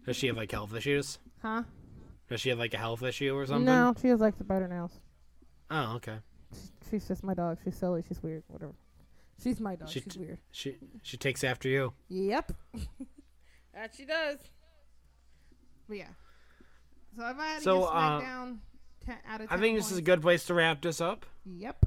Does 0.05 0.17
she 0.17 0.27
have 0.27 0.35
like 0.35 0.51
health 0.51 0.75
issues? 0.75 1.19
Huh? 1.41 1.63
Does 2.29 2.41
she 2.41 2.49
have 2.49 2.59
like 2.59 2.73
a 2.73 2.77
health 2.77 3.01
issue 3.01 3.33
or 3.33 3.45
something? 3.45 3.65
No, 3.65 3.93
she 3.99 4.09
just 4.09 4.21
likes 4.21 4.37
to 4.39 4.43
bite 4.43 4.61
her 4.61 4.67
nails. 4.67 4.99
Oh, 5.71 5.93
okay. 5.95 6.17
She's 6.89 7.07
just 7.07 7.23
my 7.23 7.33
dog. 7.33 7.57
She's 7.63 7.75
silly. 7.77 8.03
She's 8.07 8.21
weird. 8.21 8.43
Whatever. 8.47 8.73
She's 9.41 9.59
my 9.59 9.75
dog. 9.75 9.89
She 9.89 10.01
she's 10.01 10.13
t- 10.13 10.19
weird. 10.19 10.39
She 10.51 10.75
she 11.01 11.17
takes 11.17 11.43
after 11.43 11.69
you. 11.69 11.93
Yep. 12.09 12.51
that 13.73 13.95
she 13.95 14.05
does. 14.05 14.37
But 15.87 15.97
yeah. 15.97 16.07
So 17.15 17.27
if 17.27 17.37
I 17.39 17.45
had 17.47 17.57
to 17.57 17.63
So, 17.63 17.79
give 17.81 17.89
uh, 17.89 18.19
10 19.05 19.15
out 19.27 19.41
of 19.41 19.49
10 19.49 19.57
I 19.57 19.61
think 19.61 19.77
this 19.77 19.91
is 19.91 19.97
a 19.97 20.01
good 20.01 20.21
place 20.21 20.45
to 20.45 20.53
wrap 20.53 20.81
this 20.81 21.01
up. 21.01 21.25
Yep. 21.45 21.85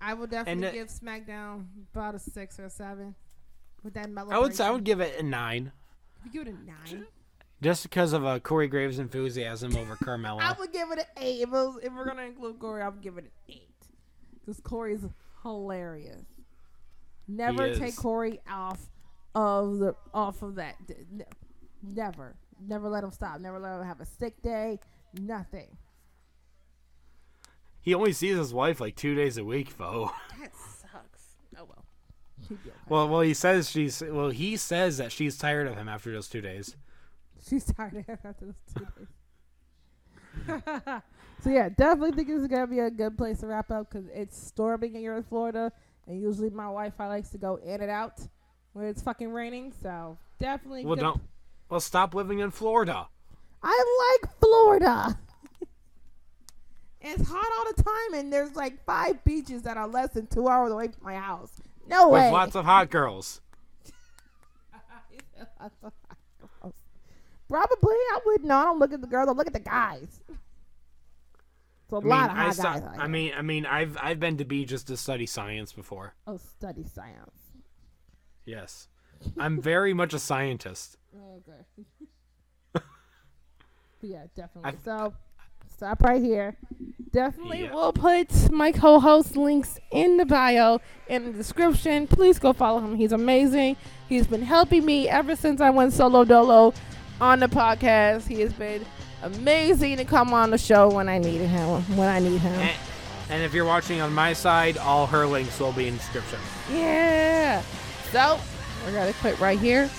I 0.00 0.12
would 0.14 0.30
definitely 0.30 0.66
uh, 0.68 0.72
give 0.72 0.88
SmackDown 0.88 1.66
about 1.94 2.14
a 2.14 2.18
six 2.18 2.58
or 2.60 2.66
a 2.66 2.70
seven. 2.70 3.14
With 3.82 3.94
that. 3.94 4.08
I 4.30 4.38
would 4.38 4.54
say 4.54 4.66
I 4.66 4.70
would 4.70 4.84
give 4.84 5.00
it 5.00 5.18
a 5.18 5.22
nine, 5.22 5.70
You 6.24 6.30
give 6.32 6.48
it 6.48 6.54
a 6.54 6.66
nine. 6.66 7.06
just 7.62 7.84
because 7.84 8.12
of 8.12 8.26
uh, 8.26 8.40
Corey 8.40 8.66
Graves' 8.66 8.98
enthusiasm 8.98 9.76
over 9.76 9.94
Carmella. 10.02 10.40
I 10.40 10.52
would 10.58 10.72
give 10.72 10.90
it 10.90 10.98
an 10.98 11.04
eight. 11.16 11.42
If, 11.42 11.48
it 11.48 11.52
was, 11.52 11.78
if 11.82 11.92
we're 11.92 12.04
gonna 12.04 12.22
include 12.24 12.58
Corey, 12.58 12.82
I 12.82 12.88
would 12.88 13.00
give 13.00 13.16
it 13.16 13.24
an 13.24 13.30
eight. 13.48 13.62
Because 14.44 14.60
Corey's 14.60 15.04
hilarious. 15.42 16.24
Never 17.28 17.74
take. 17.74 17.96
Corey 17.96 18.40
off 18.50 18.80
of 19.34 19.78
the 19.78 19.94
off 20.12 20.42
of 20.42 20.56
that. 20.56 20.74
Never, 21.82 22.34
never 22.60 22.88
let 22.88 23.02
him 23.04 23.10
stop. 23.10 23.40
Never 23.40 23.58
let 23.58 23.78
him 23.80 23.84
have 23.86 24.00
a 24.00 24.06
sick 24.06 24.40
day. 24.42 24.78
Nothing. 25.20 25.76
he 27.80 27.94
only 27.94 28.12
sees 28.12 28.36
his 28.36 28.52
wife 28.52 28.80
like 28.80 28.96
two 28.96 29.14
days 29.14 29.38
a 29.38 29.44
week, 29.44 29.76
though. 29.78 30.10
That 30.40 30.52
sucks. 30.54 31.36
Oh 31.58 31.64
well. 31.64 31.84
Okay. 32.44 32.70
Well, 32.88 33.08
well, 33.08 33.20
he 33.22 33.34
says 33.34 33.70
she's 33.70 34.02
well. 34.06 34.30
He 34.30 34.56
says 34.56 34.98
that 34.98 35.10
she's 35.12 35.38
tired 35.38 35.66
of 35.66 35.76
him 35.76 35.88
after 35.88 36.12
those 36.12 36.28
two 36.28 36.40
days. 36.40 36.76
She's 37.48 37.64
tired 37.64 37.96
of 37.96 38.06
him 38.06 38.18
after 38.24 38.44
those 38.46 38.54
two 38.76 38.86
days. 38.98 39.08
so 41.42 41.50
yeah, 41.50 41.68
definitely 41.70 42.12
think 42.12 42.28
this 42.28 42.42
is 42.42 42.48
gonna 42.48 42.66
be 42.66 42.80
a 42.80 42.90
good 42.90 43.16
place 43.16 43.40
to 43.40 43.46
wrap 43.46 43.70
up 43.70 43.88
because 43.90 44.06
it's 44.12 44.36
storming 44.46 44.94
here 44.94 45.16
in 45.16 45.22
Florida, 45.22 45.72
and 46.06 46.20
usually 46.20 46.50
my 46.50 46.64
Wi-Fi 46.64 47.06
likes 47.08 47.30
to 47.30 47.38
go 47.38 47.56
in 47.56 47.80
and 47.80 47.90
out 47.90 48.20
when 48.74 48.84
it's 48.86 49.00
fucking 49.02 49.30
raining. 49.30 49.72
So 49.82 50.18
definitely. 50.38 50.84
Well, 50.84 50.96
good- 50.96 51.02
don't. 51.02 51.20
Well, 51.68 51.80
stop 51.80 52.14
living 52.14 52.38
in 52.38 52.50
Florida. 52.50 53.08
I 53.62 54.18
like 54.22 54.30
Florida. 54.40 55.18
it's 57.00 57.28
hot 57.28 57.46
all 57.58 57.72
the 57.76 57.82
time, 57.82 58.14
and 58.20 58.32
there's 58.32 58.54
like 58.54 58.84
five 58.84 59.22
beaches 59.24 59.62
that 59.62 59.76
are 59.76 59.88
less 59.88 60.10
than 60.12 60.26
two 60.28 60.48
hours 60.48 60.70
away 60.72 60.88
from 60.88 61.04
my 61.04 61.16
house. 61.16 61.50
No 61.88 62.08
way. 62.08 62.24
With 62.26 62.32
lots 62.32 62.54
of 62.54 62.64
hot 62.64 62.90
girls. 62.90 63.40
Probably, 67.48 67.94
I 67.94 68.18
wouldn't 68.26 68.48
know. 68.48 68.56
I 68.58 68.64
don't 68.64 68.78
look 68.80 68.92
at 68.92 69.00
the 69.00 69.06
girls. 69.06 69.28
I 69.28 69.32
look 69.32 69.46
at 69.46 69.52
the 69.52 69.60
guys. 69.60 70.20
It's 71.84 71.92
a 71.92 71.96
I 71.96 72.00
mean, 72.00 72.08
lot 72.08 72.30
of 72.30 72.36
I, 72.36 72.42
hot 72.44 72.54
saw- 72.56 72.62
guys. 72.72 72.82
out 72.82 72.94
I 72.94 72.96
here. 73.02 73.08
mean, 73.08 73.32
I 73.36 73.42
mean, 73.42 73.66
I've 73.66 73.96
I've 74.00 74.18
been 74.18 74.36
to 74.38 74.44
beaches 74.44 74.82
to 74.84 74.96
study 74.96 75.26
science 75.26 75.72
before. 75.72 76.14
oh, 76.26 76.38
study 76.38 76.84
science. 76.84 77.30
Yes, 78.44 78.88
I'm 79.38 79.60
very 79.60 79.92
much 79.94 80.14
a 80.14 80.18
scientist. 80.18 80.96
Okay. 81.14 81.84
but 82.72 82.82
yeah, 84.02 84.24
definitely. 84.36 84.72
I- 84.72 84.84
so 84.84 85.14
stop 85.74 86.02
right 86.02 86.22
here. 86.22 86.56
Definitely, 87.12 87.62
Yeah. 87.62 87.72
we'll 87.74 87.92
put 87.94 88.50
my 88.50 88.72
co-host 88.72 89.36
links 89.36 89.78
in 89.90 90.18
the 90.18 90.26
bio 90.26 90.80
in 91.08 91.24
the 91.24 91.32
description. 91.32 92.06
Please 92.06 92.38
go 92.38 92.52
follow 92.52 92.80
him. 92.80 92.94
He's 92.96 93.12
amazing. 93.12 93.76
He's 94.08 94.26
been 94.26 94.42
helping 94.42 94.84
me 94.84 95.08
ever 95.08 95.34
since 95.34 95.60
I 95.62 95.70
went 95.70 95.94
solo 95.94 96.24
dolo 96.24 96.74
on 97.20 97.40
the 97.40 97.46
podcast. 97.46 98.26
He 98.28 98.40
has 98.42 98.52
been 98.52 98.84
amazing 99.22 99.96
to 99.96 100.04
come 100.04 100.34
on 100.34 100.50
the 100.50 100.58
show 100.58 100.90
when 100.90 101.08
I 101.08 101.16
needed 101.18 101.48
him. 101.48 101.80
When 101.96 102.08
I 102.08 102.18
need 102.18 102.38
him. 102.38 102.52
And, 102.52 102.76
and 103.30 103.42
if 103.42 103.54
you're 103.54 103.64
watching 103.64 104.02
on 104.02 104.12
my 104.12 104.34
side, 104.34 104.76
all 104.76 105.06
her 105.06 105.26
links 105.26 105.58
will 105.58 105.72
be 105.72 105.86
in 105.88 105.94
the 105.94 105.98
description. 106.00 106.38
Yeah. 106.70 107.62
So 108.12 108.38
we're 108.86 108.92
gonna 108.92 109.12
quit 109.14 109.38
right 109.40 109.58
here. 109.58 109.90